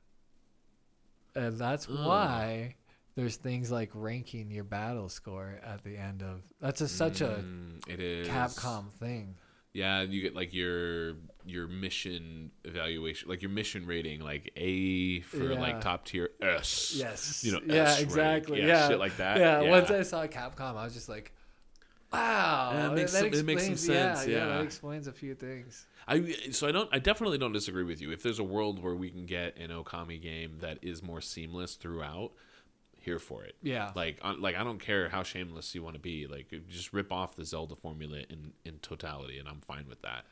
And 1.36 1.58
that's 1.58 1.88
Oh. 1.90 2.08
why 2.08 2.76
there's 3.15 3.36
things 3.36 3.69
like 3.71 3.89
ranking 3.93 4.50
your 4.52 4.63
battle 4.63 5.10
score 5.10 5.60
at 5.63 5.84
the 5.84 5.97
end 5.97 6.21
of 6.24 6.41
that's 6.60 6.82
a, 6.82 6.88
such 6.88 7.21
a 7.21 7.28
Mm, 7.43 7.88
it 7.88 8.00
is 8.00 8.28
Capcom 8.28 8.89
thing. 8.93 9.36
yeah 9.74 10.02
you 10.02 10.21
get 10.21 10.36
like 10.36 10.54
your 10.54 11.13
your 11.45 11.67
mission 11.67 12.52
evaluation 12.63 13.28
like 13.30 13.41
your 13.41 13.52
mission 13.52 13.86
rating 13.86 14.21
like 14.21 14.52
a 14.56 15.21
for 15.21 15.52
Yeah. 15.54 15.60
like 15.60 15.82
top 15.82 16.06
tier 16.06 16.30
s 16.41 16.93
Yes. 16.95 17.43
you 17.43 17.52
know 17.54 17.60
yeah, 17.65 17.84
S 17.84 18.02
exactly. 18.02 18.60
yeah, 18.60 18.67
Yeah. 18.67 18.88
shit 18.89 19.00
like 19.00 19.17
that 19.17 19.38
yeah, 19.39 19.62
yeah, 19.62 19.69
Once 19.69 19.89
I 19.91 20.04
saw 20.04 20.26
Capcom, 20.28 20.76
I 20.78 20.84
was 20.86 20.93
just 20.93 21.10
like, 21.10 21.34
wow. 22.13 22.71
Yeah, 22.74 22.91
it 22.91 22.95
makes 22.95 23.12
that 23.13 23.19
some- 23.19 23.34
it 23.34 23.45
makes 23.45 23.65
some 23.65 23.76
sense, 23.78 24.28
Yeah, 24.28 24.38
yeah. 24.38 24.45
that 24.47 24.62
explains 24.63 25.08
a 25.08 25.12
few 25.13 25.36
things. 25.36 25.86
I 26.08 26.32
so 26.52 26.67
I 26.67 26.71
don't 26.71 26.89
I 26.91 27.00
definitely 27.00 27.38
don't 27.38 27.54
disagree 27.54 27.84
with 27.84 28.02
you. 28.02 28.12
If 28.12 28.24
there's 28.24 28.39
a 28.39 28.43
world 28.43 28.82
where 28.84 28.95
we 28.95 29.10
can 29.10 29.26
get 29.26 29.58
an 29.58 29.69
Okami 29.69 30.21
game 30.21 30.58
that 30.60 30.80
is 30.82 31.02
more 31.04 31.21
seamless 31.21 31.76
throughout, 31.76 32.32
here 33.02 33.20
for 33.20 33.44
it. 33.44 33.56
Yeah. 33.62 33.92
Like 33.96 34.20
uh, 34.22 34.36
like 34.40 34.56
I 34.56 34.64
don't 34.64 34.80
care 34.80 35.10
how 35.10 35.24
shameless 35.24 35.76
you 35.76 35.84
want 35.84 35.96
to 35.96 36.02
be. 36.02 36.28
Like 36.28 36.54
just 36.70 36.94
rip 36.94 37.12
off 37.12 37.36
the 37.36 37.46
Zelda 37.46 37.76
formula 37.76 38.20
in 38.30 38.54
in 38.64 38.80
totality, 38.80 39.38
and 39.40 39.48
I'm 39.48 39.62
fine 39.62 39.86
with 39.90 40.02
that. 40.04 40.26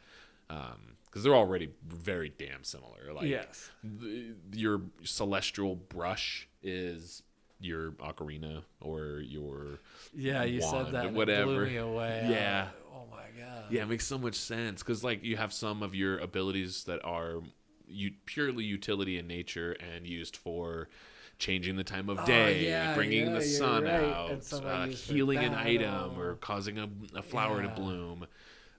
Because 0.48 1.24
they're 1.24 1.36
already 1.36 1.70
very 1.88 2.30
damn 2.38 2.64
similar. 2.64 3.14
Like 3.14 3.28
yes. 3.28 3.70
th- 4.02 4.34
your 4.54 4.82
celestial 5.04 5.76
brush 5.76 6.48
is 6.64 7.24
your 7.60 7.92
ocarina 7.94 8.64
or 8.80 9.20
your 9.20 9.80
Yeah, 10.14 10.44
you 10.44 10.62
said 10.62 10.92
that. 10.94 11.14
whatever. 11.14 11.46
blew 11.46 11.66
me 11.66 11.78
away. 11.78 12.26
Yeah. 12.30 12.68
Oh 12.94 13.04
my 13.12 13.26
god. 13.40 13.66
Yeah, 13.70 13.84
it 13.84 13.90
makes 13.90 14.08
so 14.08 14.18
much 14.18 14.36
sense 14.36 14.82
because 14.82 15.04
like 15.04 15.24
you 15.24 15.38
have 15.38 15.54
some 15.54 15.84
of 15.84 15.94
your 15.94 16.18
abilities 16.20 16.86
that 16.86 17.04
are 17.04 17.42
you 17.88 18.12
purely 18.26 18.64
utility 18.64 19.18
in 19.18 19.28
nature 19.28 19.74
and 19.74 20.06
used 20.06 20.36
for 20.38 20.90
changing 21.40 21.76
the 21.78 21.84
time 21.84 22.10
of 22.10 22.20
Oh, 22.20 22.26
day, 22.26 22.66
yeah, 22.68 22.94
bringing 22.94 23.28
yeah, 23.28 23.34
the 23.34 23.42
sun 23.42 23.86
right. 23.86 23.94
out, 23.94 24.32
And 24.32 24.44
some 24.44 24.66
are 24.66 24.70
uh, 24.70 24.86
healing 24.88 25.40
an 25.40 25.56
item, 25.56 26.20
or 26.20 26.36
causing 26.36 26.78
a, 26.78 26.88
a 27.16 27.24
flower 27.24 27.62
Yeah. 27.64 27.70
to 27.70 27.76
bloom. 27.82 28.28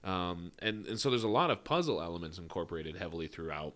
Um, 0.03 0.51
and 0.59 0.87
and 0.87 0.99
so 0.99 1.09
there's 1.09 1.23
a 1.23 1.27
lot 1.27 1.51
of 1.51 1.63
puzzle 1.63 2.01
elements 2.01 2.37
incorporated 2.37 2.95
heavily 2.95 3.27
throughout, 3.27 3.73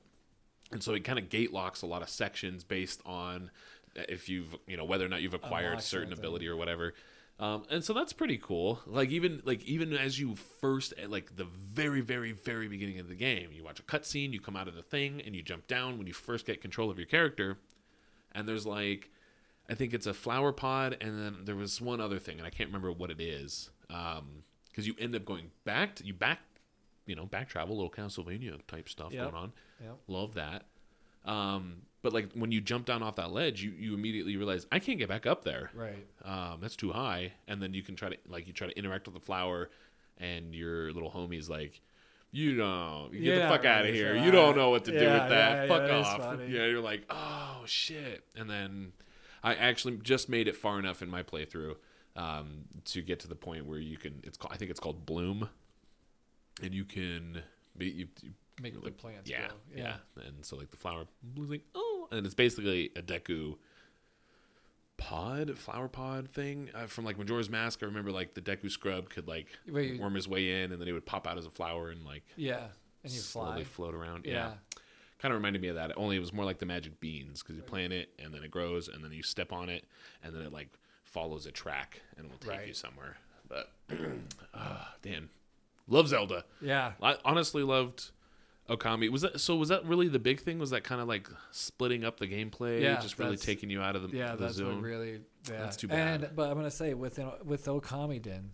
and 0.71 0.81
so 0.81 0.93
it 0.93 1.03
kind 1.03 1.19
of 1.19 1.29
gate 1.29 1.51
locks 1.53 1.81
a 1.81 1.85
lot 1.85 2.01
of 2.01 2.09
sections 2.09 2.63
based 2.63 3.01
on 3.05 3.51
if 3.95 4.27
you've 4.29 4.55
you 4.67 4.75
know 4.77 4.85
whether 4.85 5.05
or 5.05 5.09
not 5.09 5.21
you've 5.21 5.33
acquired 5.35 5.81
certain 5.81 6.09
something. 6.09 6.19
ability 6.25 6.47
or 6.47 6.55
whatever. 6.55 6.93
Um, 7.37 7.63
and 7.69 7.83
so 7.83 7.91
that's 7.93 8.13
pretty 8.13 8.37
cool. 8.37 8.79
Like 8.87 9.09
even 9.09 9.41
like 9.45 9.63
even 9.65 9.93
as 9.93 10.19
you 10.19 10.35
first 10.35 10.93
at 10.97 11.11
like 11.11 11.35
the 11.35 11.43
very 11.45 12.01
very 12.01 12.31
very 12.31 12.67
beginning 12.67 12.99
of 12.99 13.07
the 13.09 13.15
game, 13.15 13.49
you 13.51 13.63
watch 13.63 13.79
a 13.79 13.83
cutscene, 13.83 14.31
you 14.33 14.39
come 14.39 14.55
out 14.55 14.67
of 14.67 14.73
the 14.75 14.81
thing, 14.83 15.21
and 15.25 15.35
you 15.35 15.41
jump 15.43 15.67
down 15.67 15.97
when 15.97 16.07
you 16.07 16.13
first 16.13 16.45
get 16.47 16.59
control 16.61 16.89
of 16.89 16.97
your 16.97 17.07
character, 17.07 17.57
and 18.35 18.47
there's 18.47 18.65
like 18.65 19.09
I 19.69 19.73
think 19.73 19.93
it's 19.93 20.05
a 20.05 20.13
flower 20.13 20.51
pod, 20.51 20.97
and 21.01 21.19
then 21.19 21.35
there 21.45 21.55
was 21.55 21.81
one 21.81 21.99
other 21.99 22.19
thing, 22.19 22.37
and 22.37 22.45
I 22.45 22.51
can't 22.51 22.69
remember 22.69 22.91
what 22.91 23.09
it 23.09 23.19
is. 23.19 23.71
Um, 23.89 24.43
because 24.69 24.85
you 24.85 24.93
end 24.99 25.15
up 25.15 25.23
going 25.25 25.51
back, 25.63 25.95
to, 25.95 26.05
you 26.05 26.13
back, 26.13 26.39
you 27.05 27.15
know, 27.15 27.25
back 27.25 27.47
travel, 27.49 27.75
little 27.75 27.89
Castlevania 27.89 28.59
type 28.67 28.89
stuff 28.89 29.13
Yep. 29.13 29.23
going 29.23 29.35
on. 29.43 29.53
Yep. 29.81 29.97
Love 30.07 30.33
that. 30.35 30.65
Um, 31.23 31.83
but 32.01 32.13
like 32.13 32.31
when 32.33 32.51
you 32.51 32.61
jump 32.61 32.85
down 32.85 33.01
off 33.01 33.15
that 33.15 33.31
ledge, 33.31 33.63
you 33.63 33.71
you 33.71 33.93
immediately 33.95 34.37
realize 34.37 34.67
I 34.71 34.77
can't 34.79 34.99
get 34.99 35.09
back 35.09 35.25
up 35.25 35.43
there. 35.43 35.71
Right. 35.73 36.05
Um, 36.23 36.59
that's 36.61 36.75
too 36.75 36.91
high, 36.91 37.31
and 37.47 37.61
then 37.61 37.73
you 37.73 37.81
can 37.81 37.95
try 37.95 38.09
to 38.09 38.17
like 38.27 38.45
you 38.47 38.53
try 38.53 38.67
to 38.67 38.77
interact 38.77 39.07
with 39.07 39.15
the 39.15 39.21
flower, 39.21 39.69
and 40.19 40.53
your 40.53 40.91
little 40.93 41.09
homie's 41.09 41.49
like. 41.49 41.81
You 42.35 42.57
don't. 42.57 43.13
Get 43.13 43.21
You're 43.21 43.35
the 43.39 43.47
fuck 43.47 43.63
out 43.63 43.85
of 43.85 43.95
here. 43.95 44.13
You 44.13 44.29
don't 44.29 44.57
know 44.57 44.69
what 44.69 44.83
to 44.85 44.91
do 44.91 44.97
with 44.97 45.29
that. 45.29 45.29
yeah, 45.29 45.63
yeah, 45.63 45.67
fuck 45.67 46.21
off. 46.21 46.39
Yeah, 46.41 46.65
you're 46.65 46.81
like, 46.81 47.05
oh 47.09 47.61
shit. 47.65 48.25
And 48.35 48.49
then 48.49 48.91
I 49.41 49.55
actually 49.55 49.95
just 49.97 50.27
made 50.27 50.49
it 50.49 50.57
far 50.57 50.77
enough 50.77 51.01
in 51.01 51.09
my 51.09 51.23
playthrough 51.23 51.75
um, 52.17 52.65
to 52.85 53.01
get 53.01 53.21
to 53.21 53.29
the 53.29 53.35
point 53.35 53.65
where 53.65 53.79
you 53.79 53.97
can. 53.97 54.19
It's 54.25 54.37
called. 54.37 54.53
I 54.53 54.57
think 54.57 54.69
it's 54.69 54.81
called 54.81 55.05
Bloom, 55.05 55.47
and 56.61 56.73
you 56.73 56.83
can. 56.83 57.41
Be, 57.77 57.85
you, 57.85 58.07
you, 58.21 58.31
Make 58.61 58.73
the 58.73 58.81
like, 58.81 58.97
plants 58.97 59.29
yeah, 59.29 59.47
grow. 59.47 59.57
yeah, 59.73 59.95
And 60.27 60.45
so 60.45 60.57
like 60.57 60.71
the 60.71 60.77
flower 60.77 61.05
bloom's 61.21 61.51
like 61.51 61.65
oh, 61.73 62.07
and 62.11 62.25
it's 62.25 62.35
basically 62.35 62.89
a 62.95 63.01
Deku 63.01 63.55
pod, 64.97 65.57
flower 65.57 65.87
pod 65.87 66.29
thing 66.29 66.69
uh, 66.73 66.85
from 66.87 67.05
like 67.05 67.17
Majora's 67.17 67.49
Mask. 67.49 67.79
I 67.83 67.85
remember 67.85 68.11
like 68.11 68.33
the 68.33 68.41
Deku 68.41 68.69
scrub 68.71 69.09
could 69.09 69.27
like 69.27 69.47
you- 69.65 69.97
worm 70.01 70.15
his 70.15 70.27
way 70.27 70.63
in, 70.63 70.71
and 70.71 70.79
then 70.79 70.87
he 70.87 70.93
would 70.93 71.05
pop 71.05 71.27
out 71.27 71.37
as 71.37 71.45
a 71.45 71.51
flower 71.51 71.89
and 71.89 72.05
like 72.05 72.23
Yeah. 72.35 72.67
And 73.03 73.13
you 73.13 73.19
slowly 73.19 73.63
fly. 73.63 73.63
float 73.63 73.95
around. 73.95 74.25
Yeah. 74.25 74.33
yeah 74.33 74.51
kind 75.19 75.31
of 75.33 75.39
reminded 75.39 75.61
me 75.61 75.69
of 75.69 75.75
that. 75.75 75.91
Only 75.97 76.17
it 76.17 76.19
was 76.19 76.33
more 76.33 76.45
like 76.45 76.59
the 76.59 76.65
magic 76.65 76.99
beans 76.99 77.41
because 77.41 77.55
you 77.55 77.61
plant 77.63 77.93
it 77.93 78.09
and 78.19 78.33
then 78.33 78.43
it 78.43 78.51
grows 78.51 78.89
and 78.89 79.03
then 79.03 79.11
you 79.11 79.23
step 79.23 79.51
on 79.53 79.69
it 79.69 79.85
and 80.21 80.35
then 80.35 80.41
it 80.41 80.51
like 80.53 80.69
follows 81.03 81.45
a 81.45 81.51
track 81.51 82.01
and 82.17 82.29
will 82.29 82.37
take 82.37 82.67
you 82.67 82.73
somewhere. 82.73 83.15
But 83.47 83.71
ah, 84.53 84.93
damn, 85.01 85.29
love 85.87 86.09
Zelda. 86.09 86.43
Yeah. 86.61 86.91
I 87.01 87.17
honestly 87.23 87.63
loved 87.63 88.11
Okami. 88.69 89.09
Was 89.09 89.21
that 89.21 89.39
so? 89.39 89.55
Was 89.55 89.69
that 89.69 89.85
really 89.85 90.07
the 90.07 90.19
big 90.19 90.39
thing? 90.39 90.57
Was 90.57 90.71
that 90.71 90.83
kind 90.83 90.99
of 90.99 91.07
like 91.07 91.29
splitting 91.51 92.03
up 92.03 92.19
the 92.19 92.27
gameplay? 92.27 92.81
Yeah, 92.81 92.99
just 92.99 93.19
really 93.19 93.37
taking 93.37 93.69
you 93.69 93.81
out 93.81 93.95
of 93.95 94.09
the, 94.09 94.17
Yeah, 94.17 94.31
the 94.35 94.45
that's 94.45 94.55
zone. 94.55 94.75
what 94.75 94.83
really. 94.83 95.21
Yeah. 95.49 95.59
That's 95.59 95.77
too 95.77 95.87
bad. 95.87 96.23
And 96.23 96.35
but 96.35 96.49
I'm 96.49 96.55
gonna 96.55 96.71
say 96.71 96.93
with 96.95 97.19
with 97.43 97.65
Okami 97.65 98.21
Den, 98.21 98.51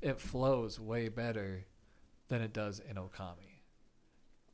it 0.00 0.20
flows 0.20 0.78
way 0.78 1.08
better 1.08 1.64
than 2.28 2.40
it 2.40 2.52
does 2.52 2.78
in 2.88 2.96
Okami. 2.96 3.58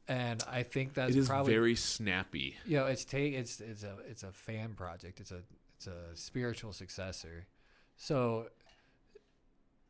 and 0.08 0.42
I 0.50 0.62
think 0.62 0.94
that's 0.94 1.14
it 1.14 1.18
is 1.18 1.28
probably 1.28 1.52
very 1.52 1.76
snappy. 1.76 2.56
you 2.64 2.78
know 2.78 2.86
it's 2.86 3.04
take 3.04 3.34
it's 3.34 3.60
it's 3.60 3.82
a 3.82 3.96
it's 4.08 4.22
a 4.22 4.32
fan 4.32 4.72
project. 4.74 5.20
It's 5.20 5.30
a 5.32 5.42
it's 5.76 5.86
a 5.86 6.14
spiritual 6.16 6.72
successor. 6.72 7.46
So 7.98 8.46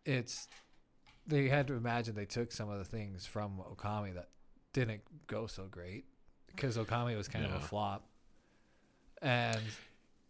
it's 0.05 0.49
they 1.27 1.49
had 1.49 1.67
to 1.69 1.75
imagine 1.75 2.15
they 2.15 2.25
took 2.25 2.51
some 2.53 2.69
of 2.69 2.79
the 2.79 2.85
things 2.85 3.27
from 3.27 3.61
Okami 3.75 4.15
that 4.15 4.29
didn't 4.79 5.03
go 5.27 5.47
so 5.47 5.64
great 5.71 6.05
because 6.47 6.77
Okami 6.77 7.17
was 7.17 7.29
kind 7.29 7.45
of 7.45 7.53
a 7.53 7.61
flop. 7.61 8.05
And 9.21 9.61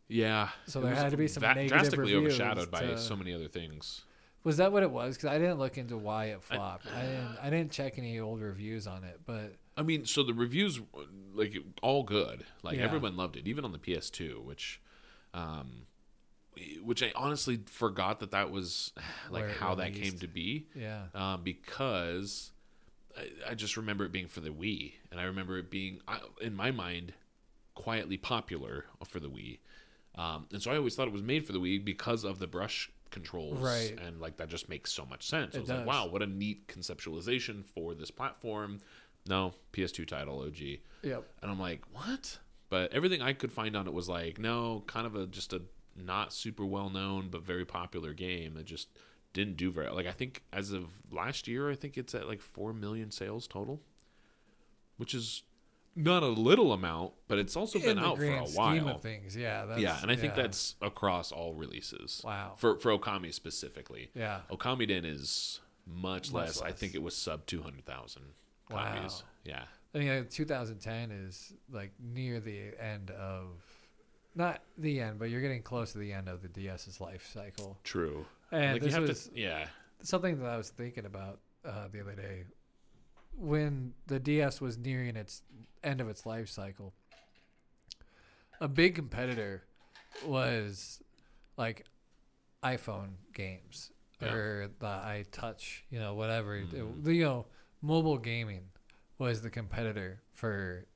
Yeah. 0.09 0.49
So 0.67 0.81
there 0.81 0.95
had 0.95 1.11
to 1.11 1.17
be 1.17 1.29
some 1.29 1.43
va- 1.43 1.49
negative 1.55 1.69
drastically 1.69 2.15
overshadowed 2.15 2.71
by 2.71 2.81
to- 2.81 2.99
so 2.99 3.15
many 3.17 3.33
other 3.35 3.49
things. 3.49 4.03
was 4.45 4.57
that 4.57 4.73
what 4.73 4.83
it 4.83 4.91
was? 4.91 5.17
Because 5.17 5.31
I 5.31 5.39
didn't 5.39 5.59
look 5.59 5.77
into 5.77 5.97
why 5.99 6.27
it 6.27 6.43
flopped. 6.43 6.87
I, 6.87 7.03
didn't. 7.07 7.37
I 7.43 7.51
didn't 7.51 7.73
check 7.73 7.99
any 7.99 8.19
old 8.21 8.41
reviews 8.41 8.87
on 8.87 9.05
it, 9.05 9.21
but 9.27 9.55
I 9.77 9.83
mean, 9.83 10.05
so 10.07 10.23
the 10.25 10.33
reviews, 10.35 10.81
like, 11.35 11.57
all 11.83 12.03
good. 12.03 12.45
Like 12.63 12.79
Yeah. 12.79 12.85
everyone 12.85 13.17
loved 13.17 13.37
it, 13.37 13.47
even 13.47 13.65
on 13.65 13.73
the 13.73 13.79
PS2, 13.79 14.43
which, 14.43 14.81
um, 15.35 15.87
which 16.83 17.03
I 17.03 17.13
honestly 17.15 17.61
forgot 17.67 18.19
that 18.21 18.31
that 18.33 18.51
was 18.51 18.93
like 19.31 19.45
Where 19.45 19.53
how 19.53 19.75
that 19.77 19.93
came 19.95 20.19
to 20.19 20.27
be, 20.27 20.67
yeah, 20.75 21.05
um, 21.15 21.43
because 21.45 22.53
I, 23.19 23.51
I 23.51 23.55
just 23.55 23.77
remember 23.77 24.05
it 24.05 24.13
being 24.13 24.29
for 24.29 24.41
the 24.41 24.51
Wii, 24.51 24.93
and 25.11 25.21
I 25.21 25.25
remember 25.25 25.59
it 25.59 25.71
being 25.71 26.01
in 26.41 26.55
my 26.55 26.71
mind 26.71 27.13
quietly 27.75 28.17
popular 28.17 28.85
for 29.09 29.21
the 29.21 29.29
Wii, 29.29 29.59
um, 30.17 30.47
and 30.53 30.63
so 30.63 30.71
I 30.71 30.77
always 30.77 30.95
thought 30.97 31.07
it 31.09 31.13
was 31.13 31.23
made 31.23 31.47
for 31.47 31.53
the 31.53 31.61
Wii 31.61 31.85
because 31.85 32.25
of 32.25 32.39
the 32.39 32.47
brush 32.47 32.91
controls, 33.11 33.59
Right. 33.59 33.99
And 34.05 34.21
like 34.21 34.37
that 34.37 34.49
just 34.49 34.69
makes 34.69 34.93
so 34.93 35.07
much 35.07 35.27
sense. 35.27 35.55
I 35.55 35.59
It 35.59 35.61
was 35.63 35.71
like, 35.71 35.79
does. 35.79 35.87
wow, 35.87 36.07
what 36.09 36.23
a 36.23 36.27
neat 36.27 36.67
conceptualization 36.69 37.65
for 37.65 37.95
this 37.95 38.11
platform. 38.11 38.81
No, 39.27 39.55
PS2 39.73 40.07
title, 40.07 40.41
OG. 40.41 40.79
yep. 41.03 41.25
And 41.43 41.51
I'm 41.51 41.59
like, 41.61 41.83
what? 41.93 42.39
But 42.71 42.93
everything 42.93 43.23
I 43.23 43.33
could 43.33 43.53
find 43.53 43.77
on 43.77 43.87
it 43.87 43.93
was 43.95 44.09
like, 44.09 44.39
no, 44.39 44.83
kind 44.87 45.07
of 45.07 45.15
a 45.17 45.27
just 45.27 45.53
a 45.53 45.63
not 45.97 46.33
super 46.33 46.65
well 46.65 46.91
known 46.91 47.29
but 47.29 47.43
very 47.43 47.65
popular 47.65 48.13
game 48.13 48.55
that 48.55 48.65
just 48.67 48.89
didn't 49.33 49.57
do 49.57 49.71
very 49.71 49.91
like 49.91 50.07
I 50.07 50.13
think 50.13 50.43
as 50.53 50.73
of 50.73 50.87
last 51.11 51.47
year 51.49 51.71
I 51.71 51.75
think 51.75 51.97
it's 51.99 52.15
at 52.15 52.27
like 52.29 52.41
4 52.41 52.73
million 52.73 53.11
sales 53.11 53.47
total, 53.47 53.81
which 54.97 55.15
is 55.15 55.43
not 55.97 56.23
a 56.23 56.29
little 56.29 56.73
amount, 56.73 57.13
but 57.27 57.39
it's 57.39 57.57
also 57.57 57.79
been 57.81 57.91
In 57.91 57.97
the 57.97 58.05
out 58.05 58.19
for 58.19 58.25
a 58.25 58.45
while. 58.45 58.99
things, 58.99 59.37
yeah, 59.37 59.77
yeah, 59.79 59.99
and 60.01 60.11
I 60.11 60.17
think 60.17 60.37
yeah. 60.37 60.43
that's 60.43 60.77
across 60.81 61.33
all 61.33 61.55
releases. 61.55 62.23
wow. 62.25 62.55
For 62.57 62.79
for 62.79 62.97
Okami 62.97 63.35
specifically. 63.35 64.11
yeah, 64.15 64.41
Okami 64.51 64.87
Den 64.87 65.05
is 65.05 65.61
much, 65.87 66.33
Much 66.33 66.47
less. 66.47 66.63
I 66.63 66.73
think 66.73 66.95
it 66.95 67.03
was 67.03 67.17
sub 67.17 67.47
200,000 67.47 68.23
Wow. 68.71 69.09
Yeah. 69.45 69.63
I 69.95 69.99
mean, 69.99 70.09
uh, 70.09 70.25
2010 70.29 71.11
is 71.11 71.55
like 71.73 71.93
near 71.99 72.41
the 72.41 72.73
end 72.79 73.11
of, 73.11 73.47
not 74.35 74.61
the 74.77 75.01
end, 75.01 75.19
but 75.19 75.31
you're 75.31 75.41
getting 75.41 75.63
close 75.63 75.93
to 75.93 75.99
the 75.99 76.13
end 76.13 76.29
of 76.29 76.43
the 76.43 76.49
DS's 76.49 77.01
life 77.01 77.31
cycle. 77.33 77.79
True. 77.85 78.27
And 78.51 78.73
like 78.75 78.83
this 78.83 78.95
you 78.95 79.01
have 79.01 79.09
was 79.09 79.29
to 79.29 79.39
yeah. 79.39 79.67
something 80.03 80.39
that 80.41 80.49
I 80.49 80.57
was 80.57 80.71
thinking 80.71 81.05
about 81.05 81.41
uh, 81.65 81.89
the 81.93 82.01
other 82.01 82.15
day. 82.15 82.45
When 83.37 83.93
the 84.07 84.19
DS 84.19 84.61
was 84.61 84.77
nearing 84.79 85.15
its 85.17 85.43
end 85.85 86.01
of 86.01 86.09
its 86.09 86.27
life 86.27 86.49
cycle, 86.49 86.93
a 88.61 88.69
big 88.69 88.95
competitor 88.95 89.63
was 90.27 91.01
like 91.57 91.85
iPhone 92.65 93.11
games 93.33 93.93
Yeah. 94.21 94.33
or 94.33 94.71
the 94.81 94.87
iTouch, 94.87 95.83
you 95.91 96.01
know, 96.01 96.15
whatever. 96.15 96.59
Mhm. 96.61 97.05
The, 97.05 97.15
you 97.15 97.25
know, 97.25 97.47
mobile 97.81 98.19
gaming 98.19 98.71
was 99.19 99.43
the 99.43 99.51
competitor 99.51 100.21
for 100.33 100.87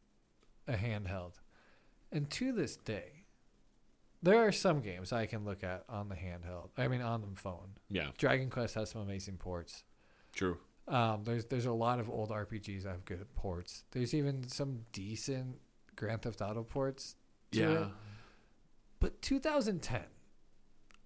a 0.66 0.72
handheld. 0.74 1.34
And 2.10 2.28
to 2.30 2.52
this 2.52 2.76
day, 2.76 3.11
there 4.22 4.38
are 4.46 4.52
some 4.52 4.80
games 4.80 5.12
I 5.12 5.26
can 5.26 5.44
look 5.44 5.64
at 5.64 5.84
on 5.88 6.08
the 6.08 6.14
handheld. 6.14 6.70
I 6.78 6.88
mean, 6.88 7.00
on 7.02 7.20
the 7.22 7.40
phone. 7.40 7.72
Yeah. 7.88 8.08
Dragon 8.18 8.50
Quest 8.50 8.74
has 8.76 8.90
some 8.90 9.02
amazing 9.02 9.36
ports. 9.38 9.84
True. 10.34 10.58
Um, 10.88 11.22
there's 11.24 11.44
there's 11.46 11.66
a 11.66 11.72
lot 11.72 12.00
of 12.00 12.08
old 12.10 12.30
RPGs 12.30 12.82
that 12.84 12.90
have 12.90 13.04
good 13.04 13.26
ports. 13.34 13.84
There's 13.92 14.14
even 14.14 14.48
some 14.48 14.80
decent 14.92 15.56
Grand 15.96 16.22
Theft 16.22 16.40
Auto 16.40 16.62
ports. 16.64 17.16
Yeah. 17.52 17.70
it. 17.70 17.88
But 19.00 19.20
2010, 19.22 20.00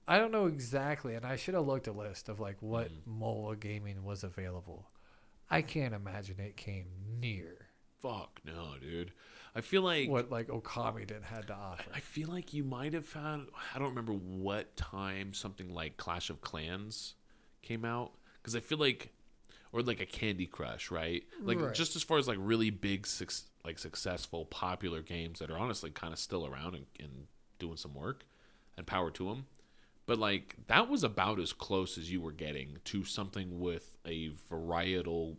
I 0.08 0.18
don't 0.18 0.30
know 0.30 0.46
exactly, 0.46 1.14
and 1.14 1.24
I 1.26 1.36
should 1.36 1.54
have 1.54 1.66
looked 1.66 1.86
a 1.88 1.92
list 1.92 2.28
of 2.28 2.38
like 2.40 2.60
what 2.62 2.88
Mhm. 2.90 3.06
mobile 3.06 3.54
gaming 3.54 4.04
was 4.04 4.22
available. 4.22 4.90
I 5.50 5.62
can't 5.62 5.94
imagine 5.94 6.38
it 6.40 6.56
came 6.56 6.88
near 7.20 7.55
Fuck 8.00 8.40
no, 8.44 8.74
dude. 8.80 9.12
I 9.54 9.62
feel 9.62 9.82
like 9.82 10.08
what 10.08 10.30
like 10.30 10.48
Okamiden 10.48 11.22
had 11.24 11.46
to 11.46 11.54
offer. 11.54 11.90
I 11.94 12.00
feel 12.00 12.28
like 12.28 12.52
you 12.52 12.62
might 12.62 12.92
have 12.92 13.10
had 13.12 13.46
I 13.74 13.78
don't 13.78 13.88
remember 13.88 14.12
what 14.12 14.76
time 14.76 15.32
something 15.32 15.72
like 15.72 15.96
Clash 15.96 16.28
of 16.28 16.40
Clans 16.40 17.14
came 17.62 17.84
out 17.84 18.12
cuz 18.42 18.54
I 18.54 18.60
feel 18.60 18.78
like 18.78 19.12
or 19.72 19.82
like 19.82 20.00
a 20.00 20.06
Candy 20.06 20.46
Crush, 20.46 20.90
right? 20.90 21.24
Like 21.40 21.60
Right. 21.60 21.74
just 21.74 21.96
as 21.96 22.02
far 22.02 22.18
as 22.18 22.28
like 22.28 22.38
really 22.40 22.70
big 22.70 23.06
like 23.64 23.78
successful 23.78 24.44
popular 24.44 25.02
games 25.02 25.38
that 25.38 25.50
are 25.50 25.58
honestly 25.58 25.90
kind 25.90 26.12
of 26.12 26.18
still 26.18 26.46
around 26.46 26.74
and, 26.74 26.86
and 27.00 27.26
doing 27.58 27.76
some 27.76 27.94
work 27.94 28.24
and 28.76 28.86
power 28.86 29.10
to 29.12 29.28
them. 29.28 29.46
But 30.04 30.18
like 30.18 30.56
that 30.66 30.88
was 30.88 31.02
about 31.02 31.40
as 31.40 31.52
close 31.52 31.98
as 31.98 32.10
you 32.10 32.20
were 32.20 32.32
getting 32.32 32.78
to 32.84 33.04
something 33.04 33.58
with 33.58 33.96
a 34.06 34.30
varietal 34.50 35.38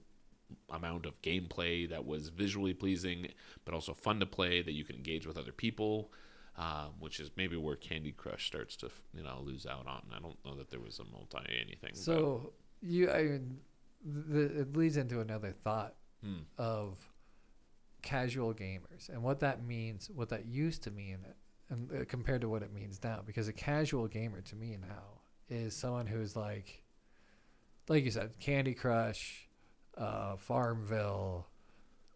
amount 0.69 1.05
of 1.05 1.21
gameplay 1.21 1.89
that 1.89 2.05
was 2.05 2.29
visually 2.29 2.73
pleasing, 2.73 3.27
but 3.65 3.73
also 3.73 3.93
fun 3.93 4.19
to 4.19 4.25
play 4.25 4.62
that 4.62 4.73
you 4.73 4.83
can 4.83 4.95
engage 4.95 5.27
with 5.27 5.38
other 5.38 5.51
people. 5.51 6.12
Um, 6.60 6.93
which 6.99 7.19
is 7.19 7.29
maybe 7.38 7.55
where 7.55 7.75
Candy 7.75 8.12
Crush 8.12 8.47
starts 8.47 8.75
to, 8.77 8.89
you 9.13 9.21
know, 9.21 9.41
lose 9.43 9.67
out 9.67 9.86
on. 9.86 10.01
I 10.12 10.19
don't 10.19 10.43
know 10.43 10.55
that 10.55 10.71
there 10.71 10.79
was 10.79 10.97
a 10.97 11.03
multi 11.03 11.38
anything. 11.62 11.91
So 11.93 12.51
you, 12.81 13.12
I 13.12 13.21
mean, 13.21 13.57
th- 14.31 14.51
it 14.51 14.75
leads 14.75 14.97
into 14.97 15.19
another 15.21 15.51
thought 15.51 15.93
hmm, 16.23 16.39
of 16.57 16.97
casual 18.01 18.53
gamers 18.53 19.10
and 19.10 19.21
what 19.21 19.39
that 19.41 19.63
means, 19.63 20.10
what 20.10 20.29
that 20.29 20.45
used 20.45 20.83
to 20.83 20.91
mean, 20.91 21.19
and 21.69 21.91
uh, 21.91 22.05
compared 22.07 22.41
to 22.41 22.49
what 22.49 22.63
it 22.63 22.73
means 22.73 22.99
now. 23.03 23.21
Because 23.25 23.47
a 23.47 23.53
casual 23.53 24.07
gamer 24.07 24.41
to 24.41 24.55
me 24.55 24.77
now 24.79 25.21
is 25.49 25.75
someone 25.75 26.07
who's 26.07 26.36
like, 26.36 26.83
like 27.88 28.03
you 28.03 28.12
said, 28.12 28.39
Candy 28.39 28.73
Crush, 28.73 29.46
uh, 29.97 30.36
Farmville. 30.38 31.47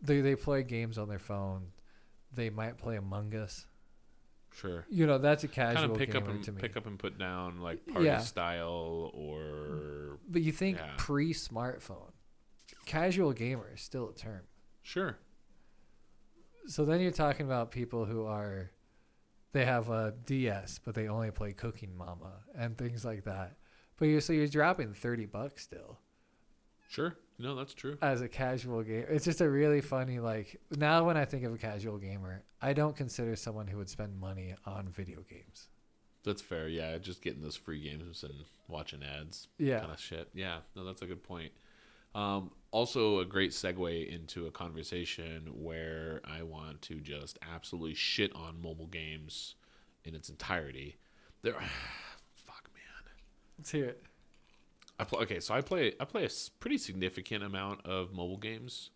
They 0.02 0.22
they 0.22 0.36
play 0.36 0.64
games 0.64 0.98
on 0.98 1.10
their 1.10 1.20
phone. 1.20 1.68
They 2.34 2.50
might 2.50 2.78
play 2.78 2.96
Among 2.96 3.34
Us. 3.36 3.66
sure. 4.54 4.86
You 4.90 5.06
know, 5.08 5.18
that's 5.18 5.44
a 5.44 5.48
casual 5.48 5.74
Kind 5.74 5.78
casual 5.78 5.92
of 5.94 5.98
pick 6.00 6.16
up 6.16 6.28
and 6.28 6.44
to 6.46 6.52
me. 6.52 6.62
pick 6.62 6.78
up 6.78 6.86
and 6.86 6.98
put 6.98 7.18
down 7.18 7.60
like 7.62 7.86
party 7.88 8.06
Yeah. 8.06 8.20
style 8.20 9.12
or 9.14 10.20
But 10.30 10.42
you 10.42 10.52
think 10.52 10.78
Yeah. 10.78 10.94
pre-smartphone, 10.98 12.12
casual 12.86 13.34
gamer 13.34 13.72
is 13.74 13.82
still 13.82 14.10
a 14.10 14.14
term. 14.14 14.44
sure. 14.82 15.18
So 16.68 16.86
then 16.86 17.02
you're 17.02 17.12
talking 17.12 17.46
about 17.48 17.72
people 17.72 18.06
who 18.06 18.26
are, 18.26 18.72
they 19.52 19.66
have 19.66 19.90
a 19.90 20.14
DS, 20.26 20.80
but 20.80 20.94
they 20.96 21.08
only 21.08 21.32
play 21.32 21.54
Cooking 21.54 21.98
Mama 21.98 22.44
and 22.56 22.78
things 22.78 23.04
like 23.04 23.24
that. 23.26 23.58
But 23.98 24.06
you're 24.06 24.22
so 24.22 24.32
you're 24.34 24.48
dropping 24.48 24.94
thirty 24.94 25.26
bucks 25.26 25.64
still 25.64 26.00
Sure. 26.88 27.16
No, 27.42 27.56
that's 27.56 27.74
true. 27.74 27.98
as 28.02 28.22
a 28.22 28.28
casual 28.28 28.84
game. 28.84 29.06
It's 29.10 29.26
just 29.26 29.42
a 29.42 29.50
really 29.50 29.82
funny 29.82 30.20
like 30.20 30.60
now 30.78 31.06
when 31.06 31.18
I 31.18 31.26
think 31.26 31.44
of 31.44 31.54
a 31.54 31.58
casual 31.58 31.98
gamer, 31.98 32.44
I 32.62 32.74
don't 32.74 32.96
consider 32.96 33.36
someone 33.36 33.68
who 33.68 33.78
would 33.78 33.90
spend 33.90 34.20
money 34.20 34.56
on 34.66 34.88
video 34.90 35.20
games. 35.30 35.68
That's 36.24 36.42
fair. 36.42 36.68
Yeah, 36.68 36.98
just 37.00 37.22
getting 37.22 37.42
those 37.42 37.56
free 37.56 37.82
games 37.82 38.24
and 38.24 38.46
watching 38.68 39.02
ads 39.04 39.48
Yeah, 39.58 39.80
kind 39.80 39.92
of 39.92 40.00
shit. 40.00 40.30
Yeah, 40.34 40.58
no, 40.76 40.84
that's 40.84 41.02
a 41.02 41.08
good 41.08 41.24
point. 41.24 41.52
Um, 42.14 42.52
also, 42.72 43.20
a 43.20 43.26
great 43.26 43.52
segue 43.52 44.14
into 44.14 44.46
a 44.46 44.52
conversation 44.52 45.50
where 45.54 46.22
I 46.26 46.44
want 46.44 46.82
to 46.84 47.00
just 47.00 47.40
absolutely 47.54 47.94
shit 47.96 48.36
on 48.36 48.62
mobile 48.62 48.88
games 48.88 49.56
in 50.04 50.14
its 50.14 50.30
entirety. 50.30 50.98
There, 51.42 51.54
fuck, 52.36 52.70
man. 52.74 53.14
let's 53.58 53.72
hear 53.72 53.86
it. 53.86 54.04
I 55.02 55.04
play, 55.04 55.22
okay, 55.24 55.40
so 55.40 55.54
I 55.56 55.62
play 55.62 55.94
I 56.00 56.06
play 56.06 56.26
a 56.26 56.30
pretty 56.60 56.78
significant 56.78 57.44
amount 57.44 57.86
of 57.86 58.14
mobile 58.14 58.38
games. 58.38 58.92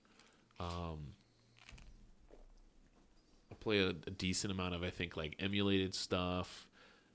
Um, 0.60 1.16
I 3.52 3.56
play 3.60 3.80
a, 3.80 3.90
a 3.90 4.12
decent 4.12 4.54
amount 4.54 4.76
of 4.76 4.84
I 4.84 4.92
think 4.92 5.18
like 5.18 5.36
emulated 5.40 5.96
stuff. 5.96 6.68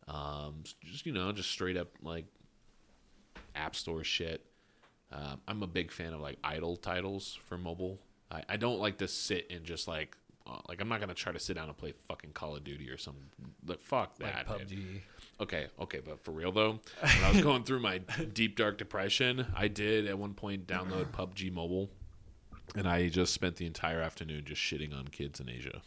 Um, 0.08 0.64
just 0.84 1.06
you 1.06 1.12
know, 1.12 1.30
just 1.30 1.50
straight 1.50 1.76
up 1.76 1.88
like 2.02 2.26
app 3.54 3.76
store 3.76 4.02
shit. 4.02 4.44
Um, 5.12 5.40
I'm 5.46 5.62
a 5.62 5.66
big 5.68 5.92
fan 5.92 6.12
of 6.12 6.20
like 6.20 6.38
idle 6.42 6.76
titles 6.76 7.38
for 7.44 7.56
mobile. 7.56 8.00
I, 8.30 8.42
I 8.48 8.56
don't 8.56 8.80
like 8.80 8.98
to 8.98 9.08
sit 9.08 9.50
and 9.50 9.64
just 9.64 9.86
like 9.86 10.16
uh, 10.46 10.58
like 10.68 10.80
I'm 10.80 10.88
not 10.88 10.98
gonna 11.00 11.14
try 11.14 11.32
to 11.32 11.38
sit 11.38 11.54
down 11.54 11.68
and 11.68 11.76
play 11.76 11.92
fucking 12.08 12.32
Call 12.32 12.56
of 12.56 12.64
Duty 12.64 12.90
or 12.90 12.96
some 12.96 13.14
like 13.64 13.80
fuck 13.80 14.18
that. 14.18 14.48
Like 14.48 14.58
that. 14.58 14.68
dude. 14.68 15.02
Okay, 15.40 15.68
okay, 15.80 16.00
but 16.04 16.20
for 16.22 16.32
real 16.32 16.52
though, 16.52 16.80
when 17.00 17.24
I 17.24 17.30
was 17.32 17.40
going 17.40 17.64
through 17.64 17.80
my 17.80 17.98
deep 18.34 18.56
dark 18.56 18.76
depression, 18.76 19.46
I 19.56 19.68
did 19.68 20.06
at 20.06 20.18
one 20.18 20.34
point 20.34 20.66
download 20.66 21.06
PUBG 21.12 21.50
Mobile, 21.50 21.88
and 22.76 22.86
I 22.86 23.08
just 23.08 23.32
spent 23.32 23.56
the 23.56 23.66
entire 23.66 24.00
afternoon 24.02 24.44
just 24.44 24.60
shitting 24.60 24.94
on 24.96 25.08
kids 25.08 25.40
in 25.40 25.48
Asia. 25.48 25.80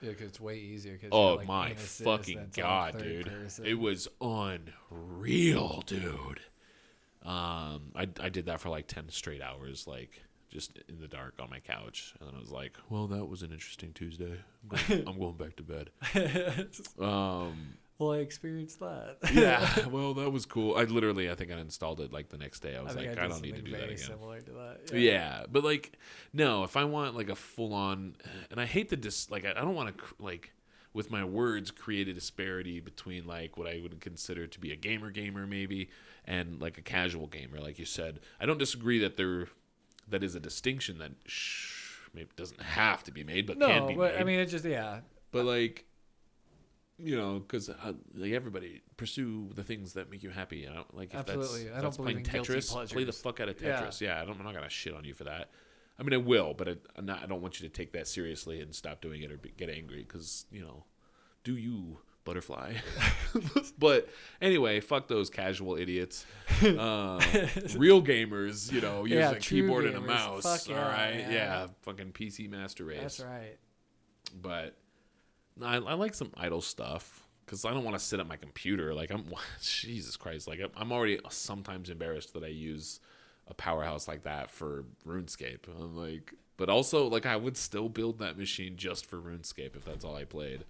Yeah, 0.00 0.12
'cause 0.12 0.26
it's 0.28 0.40
way 0.40 0.58
easier. 0.58 0.98
'cause 0.98 1.12
Oh 1.12 1.36
like, 1.36 1.46
my 1.46 1.66
in 1.70 1.72
a 1.72 1.76
sis, 1.78 2.04
fucking 2.04 2.50
god, 2.54 2.98
dude! 2.98 3.26
person. 3.26 3.64
It 3.64 3.74
was 3.74 4.08
unreal, 4.20 5.82
dude. 5.86 6.40
Um, 7.22 7.92
I 7.94 8.08
I 8.20 8.28
did 8.28 8.46
that 8.46 8.60
for 8.60 8.68
like 8.70 8.86
ten 8.88 9.08
straight 9.08 9.40
hours, 9.42 9.86
like 9.86 10.22
just 10.50 10.78
in 10.88 11.00
the 11.00 11.08
dark 11.08 11.34
on 11.40 11.48
my 11.50 11.60
couch, 11.60 12.14
and 12.20 12.28
then 12.28 12.36
I 12.36 12.38
was 12.40 12.50
like, 12.50 12.76
"Well, 12.88 13.06
that 13.08 13.26
was 13.26 13.42
an 13.42 13.52
interesting 13.52 13.92
Tuesday. 13.92 14.38
I'm 14.62 14.68
going, 14.68 15.04
I'm 15.08 15.18
going 15.18 15.36
back 15.36 15.56
to 15.56 15.62
bed." 15.62 15.90
Um, 17.00 17.78
well, 17.98 18.12
I 18.12 18.18
experienced 18.18 18.80
that. 18.80 19.16
yeah, 19.32 19.86
well, 19.90 20.14
that 20.14 20.30
was 20.30 20.44
cool. 20.44 20.76
I 20.76 20.84
literally, 20.84 21.30
I 21.30 21.34
think 21.34 21.50
I 21.50 21.58
installed 21.58 22.00
it 22.00 22.12
like 22.12 22.28
the 22.28 22.38
next 22.38 22.60
day. 22.60 22.76
I 22.76 22.80
I 22.80 22.82
was 22.82 22.94
think 22.94 23.08
like, 23.08 23.18
I, 23.18 23.24
I, 23.24 23.28
don't 23.28 23.42
need 23.42 23.56
to 23.56 23.62
do 23.62 23.70
that 23.72 23.84
again. 23.84 23.98
Similar 23.98 24.40
to 24.40 24.50
that. 24.52 24.98
Yeah. 24.98 25.44
but 25.50 25.64
like, 25.64 25.92
no. 26.32 26.64
If 26.64 26.76
I 26.76 26.84
want 26.84 27.16
like 27.16 27.30
a 27.30 27.36
full 27.36 27.72
on, 27.72 28.16
and 28.50 28.60
I 28.60 28.66
hate 28.66 28.90
to 28.90 28.96
dis 28.96 29.30
like 29.30 29.44
I, 29.44 29.50
I 29.50 29.62
don't 29.62 29.74
want 29.74 29.88
to 29.88 29.94
cr- 29.94 30.14
like 30.18 30.52
with 30.96 31.10
my 31.10 31.22
words 31.22 31.70
create 31.70 32.08
a 32.08 32.12
disparity 32.14 32.80
between 32.80 33.26
like 33.26 33.58
what 33.58 33.68
I 33.68 33.80
would 33.82 34.00
consider 34.00 34.46
to 34.46 34.58
be 34.58 34.72
a 34.72 34.76
gamer 34.76 35.10
gamer 35.10 35.46
maybe 35.46 35.90
and 36.24 36.60
like 36.60 36.78
a 36.78 36.82
casual 36.82 37.26
gamer. 37.26 37.60
Like 37.60 37.78
you 37.78 37.84
said, 37.84 38.20
I 38.40 38.46
don't 38.46 38.58
disagree 38.58 38.98
that 39.00 39.16
there 39.16 39.48
that 40.08 40.22
is 40.22 40.34
a 40.34 40.40
distinction 40.40 40.98
that 40.98 41.12
sh- 41.26 42.08
maybe 42.14 42.30
doesn't 42.36 42.62
have 42.62 43.04
to 43.04 43.12
be 43.12 43.24
made, 43.24 43.46
but 43.46 43.60
can 43.60 43.86
be 43.86 43.94
but 43.94 44.14
made. 44.14 44.20
I 44.20 44.24
mean, 44.24 44.40
it 44.40 44.46
just 44.46 44.64
yeah. 44.64 45.00
but 45.32 45.44
like. 45.44 45.84
You 46.98 47.16
know, 47.16 47.38
because 47.40 47.68
uh, 47.68 47.92
like 48.14 48.32
everybody 48.32 48.80
pursue 48.96 49.50
the 49.54 49.62
things 49.62 49.92
that 49.94 50.10
make 50.10 50.22
you 50.22 50.30
happy. 50.30 50.58
You 50.58 50.70
know, 50.70 50.84
like 50.92 51.12
if 51.12 51.20
Absolutely. 51.20 51.64
that's, 51.64 51.70
I 51.70 51.74
don't 51.74 51.82
that's 51.84 51.96
believe 51.98 52.24
playing 52.24 52.38
in 52.38 52.44
Tetris, 52.44 52.92
play 52.92 53.04
the 53.04 53.12
fuck 53.12 53.40
out 53.40 53.48
of 53.48 53.56
Tetris. 53.56 54.00
Yeah, 54.00 54.20
I 54.20 54.24
don't, 54.24 54.38
I'm 54.38 54.44
not 54.44 54.54
gonna 54.54 54.70
shit 54.70 54.94
on 54.94 55.04
you 55.04 55.12
for 55.12 55.24
that. 55.24 55.50
I 55.98 56.02
mean, 56.02 56.14
I 56.14 56.18
will, 56.18 56.54
but 56.54 56.68
I, 56.68 56.76
I'm 56.96 57.06
not, 57.06 57.22
I 57.22 57.26
don't 57.26 57.40
want 57.40 57.60
you 57.60 57.68
to 57.68 57.74
take 57.74 57.92
that 57.92 58.06
seriously 58.06 58.60
and 58.60 58.74
stop 58.74 59.00
doing 59.00 59.22
it 59.22 59.32
or 59.32 59.38
be, 59.38 59.52
get 59.56 59.70
angry 59.70 60.04
because 60.06 60.46
you 60.50 60.60
know, 60.60 60.84
do 61.44 61.56
you 61.56 61.98
butterfly? 62.24 62.74
but 63.78 64.08
anyway, 64.42 64.80
fuck 64.80 65.08
those 65.08 65.30
casual 65.30 65.76
idiots. 65.76 66.26
Um, 66.56 67.20
real 67.76 68.02
gamers, 68.02 68.72
you 68.72 68.80
know, 68.80 69.04
use 69.04 69.12
Yeah, 69.12 69.32
a 69.32 69.38
keyboard 69.38 69.84
and 69.84 69.96
a 69.96 70.00
mouse. 70.00 70.42
Fuck 70.42 70.74
all 70.74 70.82
yeah, 70.82 70.90
right, 70.90 71.30
yeah, 71.30 71.66
fucking 71.82 72.12
PC 72.12 72.48
master 72.48 72.84
race. 72.84 73.00
That's 73.00 73.20
right. 73.20 73.58
But 74.40 74.74
I, 75.62 75.76
I 75.76 75.94
like 75.94 76.14
some 76.14 76.30
idle 76.36 76.60
stuff 76.60 77.22
because 77.44 77.64
I 77.64 77.72
don't 77.72 77.84
want 77.84 77.96
to 77.98 78.04
sit 78.04 78.20
at 78.20 78.26
my 78.26 78.36
computer. 78.36 78.92
Like 78.94 79.10
I'm, 79.10 79.24
Jesus 79.62 80.16
Christ, 80.16 80.48
like 80.48 80.60
I'm- 80.60 80.92
already 80.92 81.18
sometimes 81.30 81.90
embarrassed 81.90 82.34
that 82.34 82.44
I 82.44 82.48
use 82.48 83.00
a 83.48 83.54
powerhouse 83.54 84.08
like 84.08 84.24
that 84.24 84.50
for 84.50 84.84
RuneScape. 85.06 85.60
I'm 85.68 85.96
like, 85.96 86.34
but 86.56 86.68
also 86.68 87.06
like 87.08 87.26
I 87.26 87.36
would 87.36 87.56
still 87.56 87.88
build 87.88 88.18
that 88.18 88.36
machine 88.38 88.76
just 88.76 89.06
for 89.06 89.18
RuneScape 89.18 89.76
if 89.76 89.84
that's 89.84 90.04
all 90.04 90.16
I 90.16 90.24
played. 90.24 90.64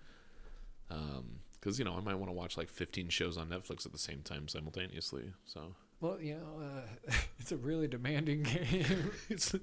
Um, 0.90 1.40
because 1.60 1.78
you 1.78 1.84
know 1.84 1.94
I 1.96 2.00
might 2.00 2.14
want 2.14 2.28
to 2.28 2.32
watch 2.36 2.56
like 2.56 2.68
15 2.68 3.08
shows 3.08 3.36
on 3.36 3.48
Netflix 3.48 3.86
at 3.86 3.92
the 3.92 3.98
same 3.98 4.20
time 4.22 4.46
simultaneously. 4.46 5.32
So 5.46 5.74
Well, 6.00 6.20
you 6.20 6.34
know, 6.36 6.62
uh, 7.08 7.12
it's 7.40 7.50
a 7.50 7.56
really 7.56 7.88
demanding 7.88 8.42
game. 8.44 9.10
it's 9.28 9.54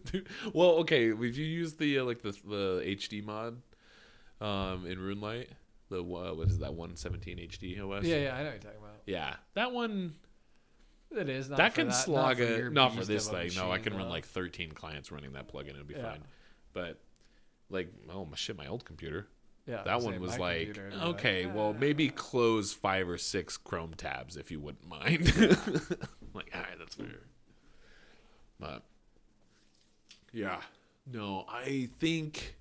well, 0.54 0.72
okay. 0.80 1.10
If 1.12 1.38
you 1.38 1.46
use 1.46 1.74
the 1.74 2.00
uh, 2.00 2.04
like 2.04 2.22
the 2.22 2.32
the 2.46 2.82
HD 2.86 3.24
mod, 3.24 3.62
um, 4.42 4.86
in 4.86 4.98
RuneLite, 4.98 5.48
the 5.90 6.00
uh, 6.00 6.34
what 6.34 6.48
is 6.48 6.60
that 6.60 6.74
117 6.74 7.38
HD 7.38 7.80
OS? 7.80 8.04
yeah, 8.06 8.16
yeah, 8.18 8.36
I 8.36 8.40
know 8.40 8.44
what 8.46 8.54
you're 8.54 8.60
talking 8.60 8.80
about. 8.80 8.96
yeah. 9.06 9.36
That 9.54 9.72
one 9.72 10.14
It 11.12 11.30
is 11.30 11.50
not 11.50 11.58
that 11.58 11.76
can 11.76 11.88
that, 11.88 11.94
slog 11.94 12.40
not 12.40 12.48
a 12.50 12.70
not 12.72 12.96
for 12.96 13.06
this 13.06 13.28
thing. 13.30 13.52
No, 13.56 13.66
I 13.66 13.78
machine, 13.78 13.84
can 13.84 13.98
run 13.98 14.10
like 14.10 14.26
13 14.26 14.72
clients 14.72 15.12
running 15.12 15.34
that 15.34 15.48
plugin. 15.52 15.70
It'll 15.72 15.84
be 15.84 15.94
Yeah. 15.96 16.12
fine. 16.12 16.24
But 16.74 17.00
like, 17.70 17.94
oh 18.12 18.26
my 18.26 18.36
shit, 18.36 18.58
my 18.58 18.68
old 18.68 18.84
computer. 18.86 19.28
yeah, 19.68 19.84
That 19.84 20.02
one 20.02 20.20
was 20.20 20.38
like, 20.40 20.66
computer 20.74 20.90
would 20.92 21.00
like, 21.00 21.08
okay, 21.16 21.46
well, 21.46 21.74
maybe 21.74 22.10
close 22.10 22.74
five 22.74 23.08
or 23.08 23.18
six 23.20 23.58
Chrome 23.58 23.94
tabs 23.96 24.36
if 24.38 24.50
you 24.52 24.60
wouldn't 24.60 24.88
mind. 24.88 25.28
like, 26.34 26.52
all 26.54 26.62
right, 26.62 26.78
that's 26.80 26.96
fair. 26.96 27.22
But 28.60 28.84
yeah, 30.32 30.62
no, 31.12 31.46
I 31.50 31.90
think 32.00 32.56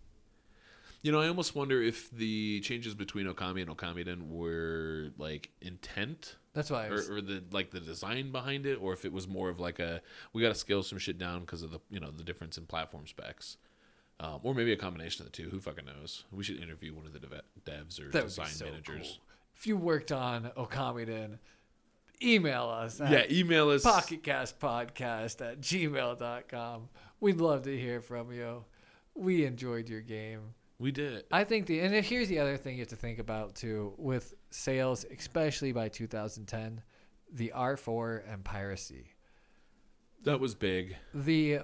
you 1.03 1.11
know, 1.11 1.21
I 1.21 1.29
almost 1.29 1.55
wonder 1.57 1.83
if 1.83 2.11
the 2.11 2.61
changes 2.61 2.95
between 2.95 3.27
Okami 3.27 3.63
and 3.63 3.77
Okamiden 3.77 4.29
were 4.29 5.11
like 5.19 5.51
intent 5.61 6.37
That's 6.55 6.71
why 6.71 6.89
was, 6.89 7.11
or, 7.11 7.17
or 7.17 7.21
the 7.21 7.43
like 7.51 7.71
the 7.71 7.81
design 7.81 8.31
behind 8.31 8.67
it, 8.67 8.77
or 8.81 8.93
if 8.93 9.05
it 9.05 9.13
was 9.13 9.27
more 9.27 9.49
of 9.49 9.59
like 9.59 9.81
a 9.81 10.01
we 10.33 10.43
got 10.43 10.49
to 10.51 10.55
scale 10.55 10.83
some 10.83 10.99
shit 10.99 11.19
down 11.19 11.41
because 11.41 11.63
of 11.63 11.71
the 11.73 11.81
you 11.91 11.99
know 11.99 12.11
the 12.11 12.23
difference 12.23 12.57
in 12.57 12.67
platform 12.67 13.07
specs, 13.09 13.57
um, 14.21 14.39
or 14.45 14.55
maybe 14.55 14.73
a 14.73 14.77
combination 14.77 15.27
of 15.27 15.33
the 15.33 15.37
two. 15.37 15.51
Who 15.51 15.59
fucking 15.59 15.85
knows? 15.87 16.25
We 16.31 16.45
should 16.45 16.63
interview 16.63 16.95
one 16.95 17.07
of 17.07 17.13
the 17.13 17.19
dev- 17.19 17.43
devs 17.65 18.01
or 18.01 18.11
that 18.13 18.25
design 18.25 18.47
so 18.47 18.67
managers. 18.67 19.19
cool. 19.19 19.25
If 19.57 19.67
you 19.67 19.77
worked 19.77 20.13
on 20.13 20.51
Okamiden, 20.57 21.39
email 22.23 22.69
us. 22.69 23.01
At 23.01 23.11
Yeah, 23.11 23.25
email 23.29 23.71
us. 23.71 23.85
pocketcastpodcast 23.85 25.41
at 25.41 25.61
gmail.com. 25.61 26.89
We'd 27.21 27.41
love 27.41 27.63
to 27.63 27.77
hear 27.77 28.01
from 28.01 28.33
you. 28.33 28.65
We 29.15 29.45
enjoyed 29.45 29.89
your 29.89 30.01
game. 30.01 30.55
We 30.83 30.91
did. 30.91 31.25
I 31.31 31.45
think 31.45 31.67
the 31.67 31.79
and 31.81 31.95
here's 32.05 32.27
the 32.29 32.41
other 32.41 32.57
thing 32.57 32.75
you 32.75 32.81
have 32.81 32.89
to 32.89 32.97
think 32.97 33.21
about 33.21 33.55
too 33.55 33.95
with 33.99 34.35
sales, 34.51 35.05
especially 35.17 35.71
by 35.71 35.89
2010, 35.89 36.83
the 37.33 37.53
R4 37.55 38.23
and 38.33 38.43
piracy. 38.45 39.15
That 40.25 40.41
was 40.41 40.57
big. 40.57 40.97
The 41.15 41.61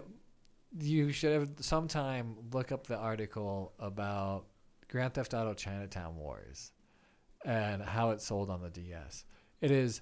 you 0.79 1.11
should 1.11 1.33
have 1.33 1.51
sometime 1.61 2.37
look 2.53 2.71
up 2.71 2.87
the 2.87 2.97
article 2.97 3.73
about 3.81 4.45
Grand 4.89 5.15
Theft 5.15 5.35
Auto 5.35 5.53
Chinatown 5.55 6.17
Wars 6.17 6.71
and 7.45 7.83
how 7.83 8.11
it 8.11 8.21
sold 8.23 8.51
on 8.51 8.63
the 8.63 8.71
DS. 8.71 9.25
It 9.61 9.73
is 9.73 10.01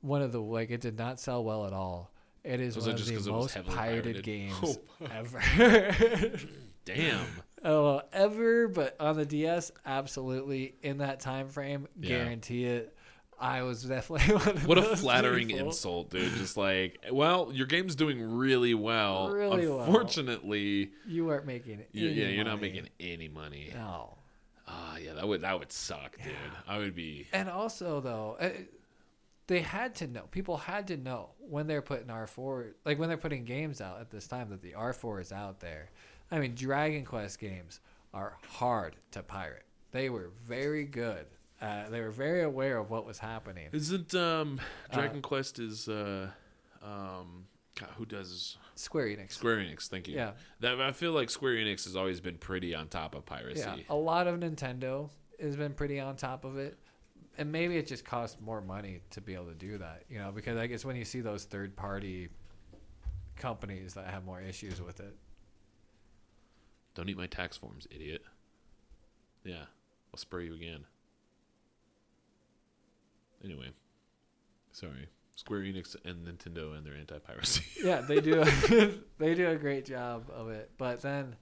one 0.00 0.20
of 0.22 0.32
the 0.32 0.40
like 0.40 0.70
it 0.70 0.80
did 0.80 0.98
not 0.98 1.20
sell 1.20 1.44
well 1.44 1.64
at 1.66 1.72
all. 1.72 2.10
It 2.42 2.58
is 2.60 2.74
Was 2.74 2.86
one 2.86 2.96
it 2.96 3.00
of 3.00 3.06
the 3.06 3.14
'cause 3.14 3.26
it 3.26 3.30
was 3.32 3.54
most 3.56 3.66
pirated 3.66 3.76
pirated? 3.76 4.24
games 4.24 4.78
Oh. 5.00 5.06
ever. 5.14 6.36
Damn. 6.84 7.26
Oh, 7.64 8.02
ever, 8.12 8.68
but 8.68 8.96
on 9.00 9.16
the 9.16 9.26
DS, 9.26 9.72
absolutely 9.84 10.74
in 10.82 10.98
that 10.98 11.20
time 11.20 11.48
frame, 11.48 11.88
Yeah. 12.00 12.08
guarantee 12.18 12.64
it. 12.64 12.94
I 13.40 13.62
was 13.62 13.84
definitely 13.84 14.34
one 14.36 14.48
of 14.48 14.66
What 14.66 14.78
a 14.78 14.96
flattering 14.96 15.48
people. 15.48 15.66
insult, 15.68 16.10
dude. 16.10 16.32
Just 16.34 16.56
like, 16.56 16.98
well, 17.12 17.50
your 17.52 17.66
game's 17.66 17.94
doing 17.94 18.36
really 18.36 18.74
well. 18.74 19.30
Really 19.30 19.68
well. 19.68 19.80
Unfortunately, 19.82 20.90
You 21.06 21.26
weren't 21.26 21.46
making 21.46 21.78
it. 21.80 21.88
you, 21.92 22.08
yeah, 22.08 22.28
you're 22.28 22.44
not 22.44 22.60
making 22.60 22.88
any 22.98 23.28
money. 23.28 23.70
No. 23.72 24.16
Ah, 24.66 24.96
yeah, 24.98 25.14
that 25.14 25.26
would 25.26 25.40
that 25.42 25.58
would 25.58 25.72
suck, 25.72 26.16
dude. 26.22 26.32
I 26.66 26.78
would 26.78 26.94
be. 26.94 27.26
And 27.32 27.48
also, 27.48 28.00
though, 28.00 28.36
uh, 28.40 28.50
they 29.46 29.60
had 29.60 29.94
to 29.96 30.06
know. 30.06 30.22
People 30.30 30.58
had 30.58 30.88
to 30.88 30.96
know 30.98 31.30
when 31.38 31.66
they're 31.66 31.80
putting 31.80 32.08
R4, 32.08 32.72
like 32.84 32.98
when 32.98 33.08
they're 33.08 33.16
putting 33.16 33.44
games 33.44 33.80
out 33.80 33.98
at 34.00 34.10
this 34.10 34.26
time, 34.26 34.50
that 34.50 34.60
the 34.62 34.72
R4 34.72 35.22
is 35.22 35.32
out 35.32 35.60
there. 35.60 35.90
I 36.30 36.38
mean, 36.38 36.54
Dragon 36.54 37.04
Quest 37.04 37.38
games 37.38 37.80
are 38.12 38.36
hard 38.46 38.96
to 39.12 39.22
pirate. 39.22 39.64
They 39.92 40.10
were 40.10 40.30
very 40.44 40.84
good. 40.84 41.26
Uh, 41.60 41.88
they 41.88 42.00
were 42.00 42.10
very 42.10 42.42
aware 42.42 42.78
of 42.78 42.90
what 42.90 43.04
was 43.04 43.18
happening. 43.18 43.68
Isn't 43.72 44.14
um 44.14 44.60
Dragon 44.92 45.22
Quest 45.22 45.58
is 45.58 45.88
uh 45.88 46.30
um 46.82 47.46
God, 47.78 47.90
who 47.96 48.06
does 48.06 48.56
Square 48.74 49.06
Enix. 49.06 49.32
Square 49.32 49.58
Enix? 49.58 49.88
Thank 49.88 50.08
you. 50.08 50.16
Yeah. 50.16 50.32
That 50.60 50.80
I 50.80 50.92
feel 50.92 51.12
like 51.12 51.30
Square 51.30 51.54
Enix 51.54 51.84
has 51.84 51.96
always 51.96 52.20
been 52.20 52.36
pretty 52.36 52.74
on 52.74 52.88
top 52.88 53.14
of 53.14 53.24
piracy. 53.24 53.60
Yeah, 53.60 53.76
a 53.88 53.94
lot 53.94 54.26
of 54.26 54.38
Nintendo 54.38 55.10
has 55.40 55.56
been 55.56 55.72
pretty 55.74 56.00
on 56.00 56.16
top 56.16 56.44
of 56.44 56.58
it, 56.58 56.76
and 57.38 57.50
maybe 57.50 57.76
it 57.76 57.86
just 57.86 58.04
costs 58.04 58.36
more 58.40 58.60
money 58.60 59.00
to 59.10 59.20
be 59.20 59.34
able 59.34 59.46
to 59.46 59.54
do 59.54 59.78
that. 59.78 60.04
You 60.08 60.18
know, 60.18 60.32
because 60.32 60.58
I 60.58 60.66
guess 60.66 60.84
when 60.84 60.96
you 60.96 61.04
see 61.04 61.20
those 61.20 61.44
third-party 61.44 62.28
companies 63.36 63.94
that 63.94 64.06
have 64.06 64.24
more 64.24 64.40
issues 64.40 64.82
with 64.82 65.00
it, 65.00 65.16
Don't 66.98 67.08
eat 67.08 67.16
my 67.16 67.28
tax 67.28 67.56
forms, 67.56 67.86
idiot. 67.92 68.22
Yeah, 69.44 69.66
I'll 70.12 70.18
spray 70.18 70.46
you 70.46 70.54
again. 70.54 70.84
Anyway, 73.44 73.68
sorry. 74.72 75.08
Square 75.36 75.60
Enix 75.60 75.94
and 76.04 76.26
Nintendo 76.26 76.76
and 76.76 76.84
their 76.84 76.96
anti-piracy. 76.96 77.62
yeah, 77.84 78.00
they 78.00 78.20
do 78.20 78.42
they 79.18 79.36
do 79.36 79.48
a 79.48 79.54
great 79.54 79.86
job 79.86 80.24
of 80.34 80.48
it. 80.48 80.72
But 80.76 81.00
then 81.00 81.36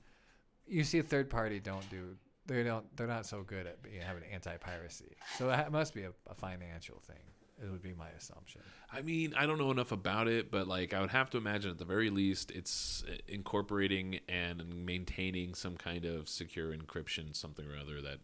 you 0.67 0.85
see 0.85 1.01
third 1.01 1.31
party 1.31 1.59
don't 1.59 1.89
do 1.89 2.17
they 2.45 2.63
don't 2.63 2.95
they're 2.95 3.07
not 3.07 3.25
so 3.25 3.43
good 3.43 3.67
at 3.67 3.83
being, 3.83 4.03
having 4.03 4.25
anti-piracy. 4.31 5.17
So 5.39 5.47
that 5.47 5.73
must 5.73 5.95
be 5.95 6.03
a, 6.03 6.13
a 6.27 6.35
financial 6.35 7.01
thing. 7.07 7.17
It 7.63 7.71
would 7.71 7.83
be 7.83 7.95
my 7.95 8.09
assumption. 8.19 8.61
I 8.93 9.01
mean, 9.01 9.33
I 9.35 9.47
don't 9.47 9.59
know 9.59 9.71
enough 9.71 9.91
about 9.91 10.29
it, 10.29 10.51
but 10.51 10.69
like 10.69 10.93
I 10.93 11.01
would 11.01 11.11
have 11.11 11.31
to 11.31 11.39
imagine 11.39 11.71
at 11.71 11.79
the 11.79 11.87
very 11.87 12.11
least 12.11 12.51
it's 12.51 13.03
incorporating 13.27 14.21
and 14.29 14.85
maintaining 14.85 15.55
some 15.55 15.77
kind 15.77 16.05
of 16.05 16.29
secure 16.29 16.75
encryption, 16.75 17.35
something 17.35 17.65
or 17.67 17.79
other 17.79 18.03
that 18.03 18.19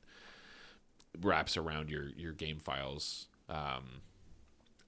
wraps 1.22 1.56
around 1.56 1.88
your 1.88 2.10
your 2.10 2.32
game 2.32 2.58
files. 2.58 3.26
Um, 3.48 4.02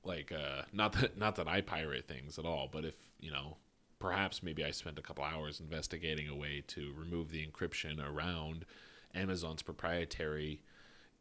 like 0.05 0.31
uh, 0.31 0.63
not 0.73 0.93
that 0.93 1.17
not 1.17 1.37
that 1.37 1.49
I 1.49 1.63
pirate 1.63 2.07
things 2.07 2.39
at 2.39 2.45
all, 2.45 2.69
but 2.71 2.85
if 2.85 2.97
you 3.21 3.31
know 3.31 3.57
perhaps 3.99 4.43
maybe 4.43 4.63
I 4.63 4.71
spent 4.71 4.99
a 4.99 5.03
couple 5.03 5.25
hours 5.25 5.61
investigating 5.61 6.29
a 6.29 6.37
way 6.37 6.63
to 6.69 6.93
remove 6.95 7.31
the 7.31 7.47
encryption 7.47 7.99
around 7.99 8.67
Amazon's 9.15 9.63
proprietary 9.63 10.61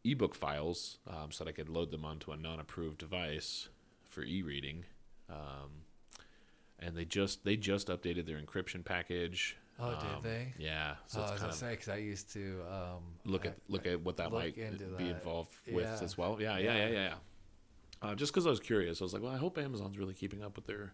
ebook 0.03 0.35
files 0.35 0.97
um, 1.07 1.31
so 1.31 1.43
that 1.43 1.49
I 1.49 1.53
could 1.53 1.69
load 1.69 1.91
them 1.91 2.05
onto 2.05 2.31
a 2.31 2.37
non-approved 2.37 2.97
device 2.99 3.69
for 4.09 4.23
e-reading. 4.23 4.85
Um, 5.29 5.83
and 6.79 6.95
they 6.97 7.05
just 7.05 7.45
they 7.45 7.55
just 7.55 7.87
updated 7.87 8.25
their 8.25 8.39
encryption 8.39 8.83
package. 8.83 9.57
Oh, 9.79 9.89
Um, 9.95 10.21
did 10.21 10.23
they? 10.23 10.53
Yeah. 10.57 10.95
So 11.07 11.21
oh, 11.21 11.23
I 11.23 11.31
was 11.31 11.41
gonna 11.41 11.53
say 11.53 11.71
because 11.71 11.89
I 11.89 11.97
used 11.97 12.31
to 12.33 12.61
um, 12.69 13.03
look 13.25 13.45
I- 13.45 13.49
at 13.49 13.57
look 13.69 13.87
at 13.87 14.01
what 14.01 14.17
that 14.17 14.31
might 14.31 14.55
be 14.55 14.61
that. 14.63 14.99
involved 14.99 15.55
with 15.71 15.83
Yeah. 15.85 15.99
as 16.01 16.17
well. 16.17 16.37
Yeah, 16.41 16.57
yeah, 16.57 16.63
yeah, 16.73 16.75
Yeah. 16.77 16.87
yeah. 16.89 16.99
yeah. 17.05 17.15
Uh, 18.09 18.15
just 18.15 18.33
because 18.33 18.45
I 18.45 18.49
was 18.49 18.59
curious, 18.59 18.99
I 19.01 19.05
was 19.05 19.13
like, 19.13 19.23
well, 19.23 19.31
I 19.31 19.37
hope 19.37 19.57
Amazon's 19.57 19.97
really 19.97 20.13
keeping 20.13 20.43
up 20.43 20.57
with 20.57 20.65
their, 20.67 20.93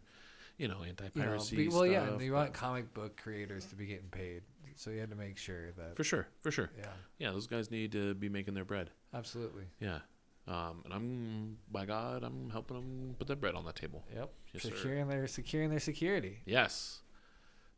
you 0.60 0.68
know, 0.68 0.76
you 0.76 0.80
know, 0.82 0.90
anti-piracy 0.90 1.56
be- 1.56 1.68
well, 1.70 1.84
yeah, 1.88 2.04
stuff, 2.04 2.14
and 2.14 2.22
you 2.22 2.34
want 2.34 2.54
comic 2.54 2.94
book 2.94 3.18
creators 3.18 3.66
to 3.66 3.76
be 3.76 3.88
getting 3.88 4.10
paid, 4.10 4.44
so 4.80 4.92
you 4.92 5.00
had 5.02 5.10
to 5.10 5.16
make 5.18 5.38
sure 5.38 5.72
that. 5.78 5.96
for 5.98 6.04
sure, 6.06 6.28
for 6.42 6.52
sure. 6.52 6.70
yeah, 6.78 6.86
Yeah, 7.18 7.32
those 7.32 7.48
guys 7.48 7.70
need 7.70 7.92
to 7.92 8.14
be 8.14 8.30
making 8.30 8.54
their 8.54 8.64
bread. 8.66 8.90
absolutely. 9.14 9.66
Yeah. 9.82 10.00
Um, 10.48 10.82
and 10.86 10.94
I'm, 10.94 11.58
by 11.70 11.86
God, 11.86 12.24
I'm 12.24 12.50
helping 12.50 12.78
them 12.78 13.16
put 13.20 13.28
their 13.28 13.36
bread 13.36 13.56
on 13.56 13.66
the 13.66 13.74
table. 13.74 14.04
Yep. 14.16 14.32
Yes, 14.54 14.64
sir. 14.64 14.70
securing 14.70 15.08
their 15.10 15.28
securing 15.28 15.70
their 15.70 15.80
security. 15.82 16.40
Yes, 16.46 17.02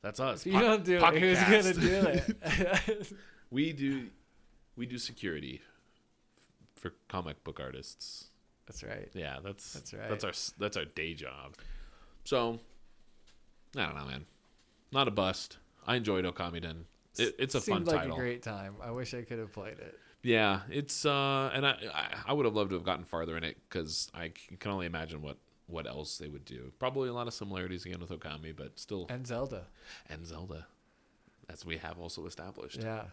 that's 0.01 0.19
us. 0.19 0.45
If 0.45 0.53
you 0.53 0.59
Po- 0.59 0.65
don't 0.67 0.85
do 0.85 0.97
it, 1.03 1.17
who's 1.19 1.39
gonna 1.39 1.73
do 1.73 2.21
it? 2.87 3.13
We 3.51 3.73
do, 3.73 4.07
we 4.77 4.85
do 4.85 4.97
security 4.97 5.59
for 6.75 6.93
comic 7.09 7.43
book 7.43 7.59
artists. 7.59 8.29
That's 8.67 8.83
right. 8.83 9.09
Yeah, 9.13 9.39
that's 9.43 9.73
That's 9.73 9.93
right. 9.93 10.07
That's 10.09 10.23
our 10.23 10.31
that's 10.57 10.77
our 10.77 10.85
day 10.85 11.13
job. 11.13 11.55
So, 12.23 12.59
I 13.75 13.85
don't 13.87 13.95
know, 13.97 14.05
man. 14.05 14.25
Not 14.93 15.09
a 15.09 15.11
bust. 15.11 15.57
I 15.85 15.95
enjoyed 15.95 16.25
Okamiden. 16.25 16.83
It, 17.17 17.35
it's 17.39 17.55
a 17.55 17.61
Seemed 17.61 17.85
fun 17.85 17.95
like 17.95 18.01
title. 18.03 18.15
a 18.15 18.19
great 18.19 18.41
time. 18.43 18.75
I 18.81 18.91
wish 18.91 19.13
I 19.13 19.21
could 19.23 19.39
have 19.39 19.51
played 19.51 19.79
it. 19.79 19.97
Yeah, 20.23 20.61
it's 20.69 21.05
uh, 21.05 21.49
and 21.53 21.65
I 21.65 21.75
I, 22.27 22.33
would 22.33 22.45
have 22.45 22.53
loved 22.55 22.69
to 22.69 22.75
have 22.75 22.85
gotten 22.85 23.05
farther 23.05 23.35
in 23.37 23.43
it 23.43 23.57
because 23.67 24.09
I 24.13 24.31
can 24.59 24.71
only 24.71 24.85
imagine 24.85 25.21
what 25.21 25.37
what 25.67 25.87
else 25.87 26.17
they 26.17 26.27
would 26.27 26.45
do. 26.45 26.71
Probably 26.79 27.09
a 27.09 27.13
lot 27.13 27.27
of 27.27 27.33
similarities 27.33 27.85
again 27.85 27.99
with 27.99 28.11
Okami, 28.11 28.55
but 28.55 28.77
still, 28.79 29.07
And 29.09 29.25
Zelda. 29.25 29.65
and 30.09 30.25
Zelda, 30.25 30.67
as 31.49 31.65
we 31.65 31.77
have 31.77 31.97
also 31.97 32.25
established. 32.27 32.81
Yeah. 32.81 33.03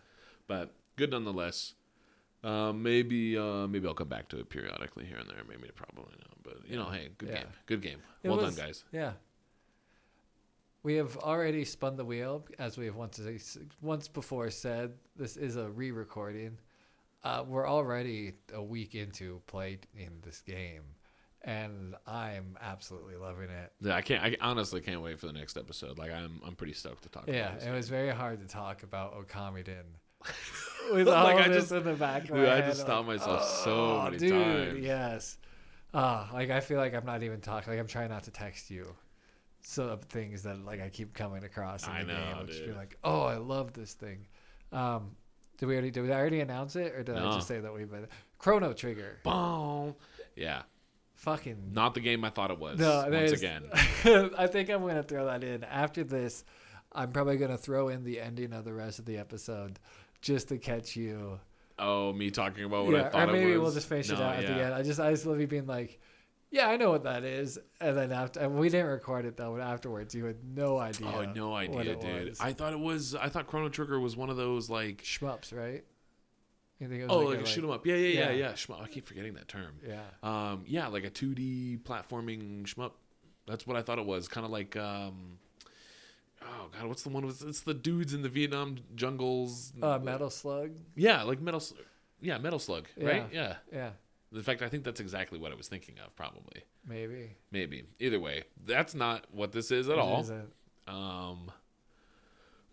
But 0.47 0.75
good 0.97 1.11
nonetheless. 1.13 1.75
Uh, 2.45 2.73
maybe 2.73 3.37
uh, 3.39 3.67
maybe 3.67 3.89
I'll 3.89 3.95
come 3.95 4.09
back 4.09 4.29
to 4.29 4.39
it 4.39 4.49
periodically 4.51 5.05
here 5.07 5.17
and 5.19 5.29
there. 5.29 5.43
Maybe 5.49 5.69
probably 5.75 6.15
not, 6.21 6.37
but 6.43 6.69
you 6.69 6.77
know, 6.77 6.91
hey, 6.91 7.09
good 7.19 7.31
Yeah. 7.31 7.35
game, 7.39 7.47
good 7.67 7.83
game. 7.83 7.99
It 8.23 8.29
well 8.29 8.37
was- 8.39 8.55
done, 8.55 8.67
guys. 8.67 8.85
Yeah. 8.93 9.13
We 10.89 10.95
have 10.95 11.19
already 11.19 11.67
spun 11.67 11.97
the 11.99 12.05
wheel, 12.07 12.47
as 12.59 12.79
we 12.79 12.87
have 12.87 12.97
once 12.97 13.21
once 13.83 14.09
before 14.09 14.49
said. 14.51 14.95
This 15.17 15.37
is 15.37 15.57
a 15.57 15.69
re-recording. 15.69 16.57
Uh, 17.23 17.45
we're 17.47 17.69
already 17.69 18.33
a 18.55 18.63
week 18.63 18.95
into 18.95 19.43
play 19.47 19.81
in 19.95 20.13
this 20.23 20.41
game, 20.41 20.81
and 21.43 21.95
I'm 22.07 22.57
absolutely 22.63 23.17
loving 23.17 23.51
it. 23.51 23.71
Yeah, 23.83 23.97
I 23.97 24.01
can't. 24.01 24.25
I 24.25 24.35
honestly 24.41 24.81
can't 24.81 25.03
wait 25.03 25.21
for 25.21 25.27
the 25.27 25.35
next 25.35 25.59
episode. 25.59 25.99
Like 25.99 26.11
I'm, 26.11 26.41
I'm 26.43 26.57
pretty 26.57 26.73
stoked 26.73 27.03
to 27.03 27.11
talk. 27.11 27.25
Yeah, 27.27 27.35
about 27.49 27.55
this. 27.57 27.65
Yeah, 27.65 27.71
it 27.71 27.77
was 27.77 27.89
very 27.91 28.09
hard 28.09 28.41
to 28.41 28.47
talk 28.47 28.83
about 28.83 29.15
Okamiden 29.15 29.85
with 30.95 31.07
Like, 31.07 31.19
all 31.19 31.27
I 31.27 31.33
of 31.43 31.53
this 31.53 31.65
just- 31.65 31.73
in 31.73 31.85
the 31.85 31.93
back 31.97 32.23
of 32.31 32.37
Dude, 32.37 32.49
I 32.49 32.61
just 32.63 32.65
head. 32.65 32.71
to 32.71 32.75
stop 32.77 33.07
like, 33.07 33.19
myself 33.19 33.45
so 33.45 33.75
"Oh, 33.75 34.05
many 34.05 34.17
dude, 34.17 34.31
times. 34.33 34.81
Yes. 34.83 35.37
Ah, 35.93 36.31
like 36.33 36.49
I 36.49 36.61
feel 36.61 36.79
like 36.79 36.95
I'm 36.95 37.05
not 37.05 37.23
even 37.23 37.43
talking. 37.43 37.75
Like 37.75 37.79
I'm 37.79 37.87
trying 37.89 38.09
not 38.09 38.23
to 38.23 38.31
text 38.31 38.71
you. 38.71 38.95
Some 39.71 39.91
of 39.91 40.03
things 40.05 40.45
that 40.45 40.65
like 40.65 40.81
I 40.81 40.89
keep 40.89 41.13
coming 41.13 41.45
across 41.45 41.87
in 41.87 41.93
I 41.93 42.01
the 42.03 42.07
know, 42.07 42.15
game. 42.15 42.35
I'll 42.39 42.47
just 42.47 42.61
be 42.61 42.67
dude. 42.69 42.77
like, 42.77 42.97
oh, 43.05 43.21
I 43.23 43.37
love 43.37 43.75
this 43.75 43.93
thing. 43.93 44.27
Um, 44.73 45.11
did 45.59 45.67
we 45.67 45.75
already? 45.75 45.91
Did 45.91 46.05
we 46.05 46.11
already 46.13 46.41
announce 46.41 46.75
it, 46.75 46.95
or 46.95 47.03
did 47.03 47.17
I 47.19 47.35
just 47.35 47.47
say 47.49 47.61
that 47.61 47.75
we've 47.75 47.91
been 47.91 48.07
Chrono 48.39 48.73
Trigger? 48.73 49.19
Boom. 49.25 49.95
Yeah, 50.37 50.63
Fucking 51.17 51.73
not 51.73 51.93
the 51.95 52.01
game 52.01 52.25
I 52.25 52.31
thought 52.31 52.51
it 52.51 52.59
was. 52.59 52.79
No, 52.79 53.01
once 53.01 53.11
there's- 53.11 53.33
again. 53.33 53.65
I 54.39 54.47
think 54.47 54.71
I'm 54.71 54.87
gonna 54.87 55.03
throw 55.03 55.27
that 55.27 55.45
in 55.45 55.65
after 55.65 56.03
this. 56.05 56.45
I'm 56.93 57.13
probably 57.13 57.37
gonna 57.37 57.59
throw 57.59 57.89
in 57.89 58.05
the 58.05 58.21
ending 58.21 58.55
of 58.55 58.65
the 58.65 58.73
rest 58.73 58.99
of 59.01 59.05
the 59.05 59.19
episode 59.19 59.79
just 60.23 60.49
to 60.49 60.57
catch 60.59 60.97
you. 60.97 61.41
Oh, 61.79 62.13
me 62.15 62.31
talking 62.31 62.65
about 62.65 62.87
what 62.87 62.95
I 62.95 62.99
yeah, 63.01 63.09
thought 63.11 63.29
or 63.29 63.33
maybe 63.33 63.53
it 63.53 63.57
was. 63.57 63.63
we'll 63.65 63.73
just 63.75 63.89
finish 63.89 64.09
it 64.11 64.19
No, 64.19 64.25
out 64.25 64.37
at 64.37 64.47
the 64.47 64.65
end. 64.65 64.73
I 64.75 64.83
just 64.83 64.99
I 64.99 65.11
just 65.11 65.27
love 65.27 65.39
you 65.41 65.47
being 65.47 65.67
like, 65.67 66.01
yeah, 66.51 66.69
I 66.69 66.77
know 66.77 66.91
what 66.91 67.05
that 67.05 67.25
is, 67.25 67.59
and 67.81 67.97
then 67.97 68.13
after 68.13 68.41
and 68.41 68.59
we 68.59 68.69
didn't 68.69 68.87
record 68.87 69.25
it 69.27 69.37
though, 69.37 69.53
but 69.57 69.61
afterwards 69.63 70.15
you 70.15 70.25
had 70.25 70.37
no 70.45 70.79
idea. 70.79 71.07
Oh, 71.15 71.25
no 71.25 71.51
what 71.51 71.61
idea, 71.61 71.93
it 71.93 72.01
dude. 72.01 72.29
was. 72.31 72.41
I 72.41 72.53
thought 72.53 72.73
it 72.73 72.79
was. 72.81 73.15
I 73.15 73.29
thought 73.29 73.47
Chrono 73.47 73.69
Trigger 73.69 74.01
was 74.01 74.17
one 74.17 74.31
of 74.31 74.37
those 74.37 74.69
like. 74.71 75.03
Shmups, 75.03 75.55
right? 75.57 75.85
You 76.81 76.87
think 76.89 77.01
it 77.03 77.09
was 77.09 77.13
Oh, 77.13 77.19
like, 77.27 77.39
like, 77.39 77.47
a, 77.47 77.49
shoot 77.49 77.65
'em 77.65 77.71
up. 77.71 77.85
Yeah, 77.87 77.97
yeah, 77.97 78.07
yeah, 78.09 78.31
Yeah. 78.31 78.37
yeah. 78.49 78.53
Shmup. 78.53 78.81
I 78.83 78.87
keep 78.89 79.05
forgetting 79.05 79.35
that 79.35 79.49
term. 79.49 79.75
Yeah, 79.85 80.01
Um, 80.23 80.63
yeah, 80.67 80.87
like 80.87 81.05
a 81.05 81.11
2D 81.11 81.79
platforming 81.83 82.63
shmup. 82.67 82.93
That's 83.49 83.67
what 83.67 83.77
I 83.77 83.83
thought 83.83 83.99
it 83.99 84.07
was. 84.07 84.29
Kind 84.29 84.45
of 84.47 84.53
like, 84.53 84.77
um, 84.77 85.39
oh 86.43 86.69
god, 86.73 86.87
what's 86.87 87.03
the 87.03 87.09
one 87.09 87.27
with? 87.27 87.43
It's 87.43 87.63
the 87.63 87.75
dudes 87.75 88.15
in 88.15 88.23
the 88.23 88.29
Vietnam 88.29 88.77
jungles. 88.95 89.73
uh, 89.83 89.99
Metal 89.99 90.31
Slug. 90.31 90.71
Yeah, 90.95 91.23
like 91.25 91.41
Metal. 91.41 91.61
Slug. 91.61 91.81
Yeah, 92.21 92.39
Metal 92.39 92.59
Slug. 92.61 92.87
Right. 92.97 93.27
Yeah. 93.33 93.57
Yeah, 93.73 93.91
In 94.33 94.43
fact, 94.43 94.61
I 94.63 94.69
think 94.69 94.85
that's 94.85 95.01
exactly 95.01 95.39
what 95.39 95.53
I 95.53 95.55
was 95.55 95.69
thinking 95.69 95.95
of. 96.05 96.15
Probably. 96.17 96.63
maybe 96.87 97.31
Maybe. 97.51 97.85
Either 97.99 98.21
way, 98.21 98.45
that's 98.67 98.95
not 98.95 99.25
what 99.33 99.53
this 99.53 99.71
is 99.71 99.89
at 99.89 99.95
It 99.95 99.99
all. 99.99 100.21
isn't. 100.21 100.53
Um. 100.87 101.51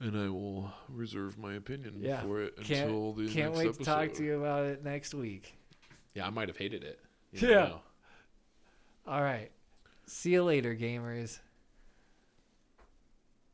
And 0.02 0.18
I 0.18 0.28
will 0.28 0.72
reserve 0.90 1.38
my 1.38 1.54
opinion 1.54 1.96
Yeah. 2.02 2.22
for 2.22 2.42
it 2.42 2.58
Can't- 2.58 2.90
until 2.90 3.14
the 3.14 3.24
episode. 3.24 3.34
Can't 3.34 3.46
next 3.54 3.58
wait 3.58 3.66
episode. 3.68 3.80
to 3.80 3.86
talk 3.86 4.14
to 4.18 4.24
you 4.26 4.38
about 4.40 4.66
it 4.66 4.84
next 4.84 5.14
week. 5.14 5.54
Yeah, 6.14 6.28
I 6.28 6.30
might 6.32 6.50
have 6.50 6.58
hated 6.58 6.84
it. 6.84 7.00
You 7.32 7.48
Yeah. 7.48 7.56
know. 7.56 7.82
All 9.08 9.22
right. 9.22 9.52
See 10.08 10.32
you 10.32 10.44
later, 10.44 10.76
gamers. 10.76 11.40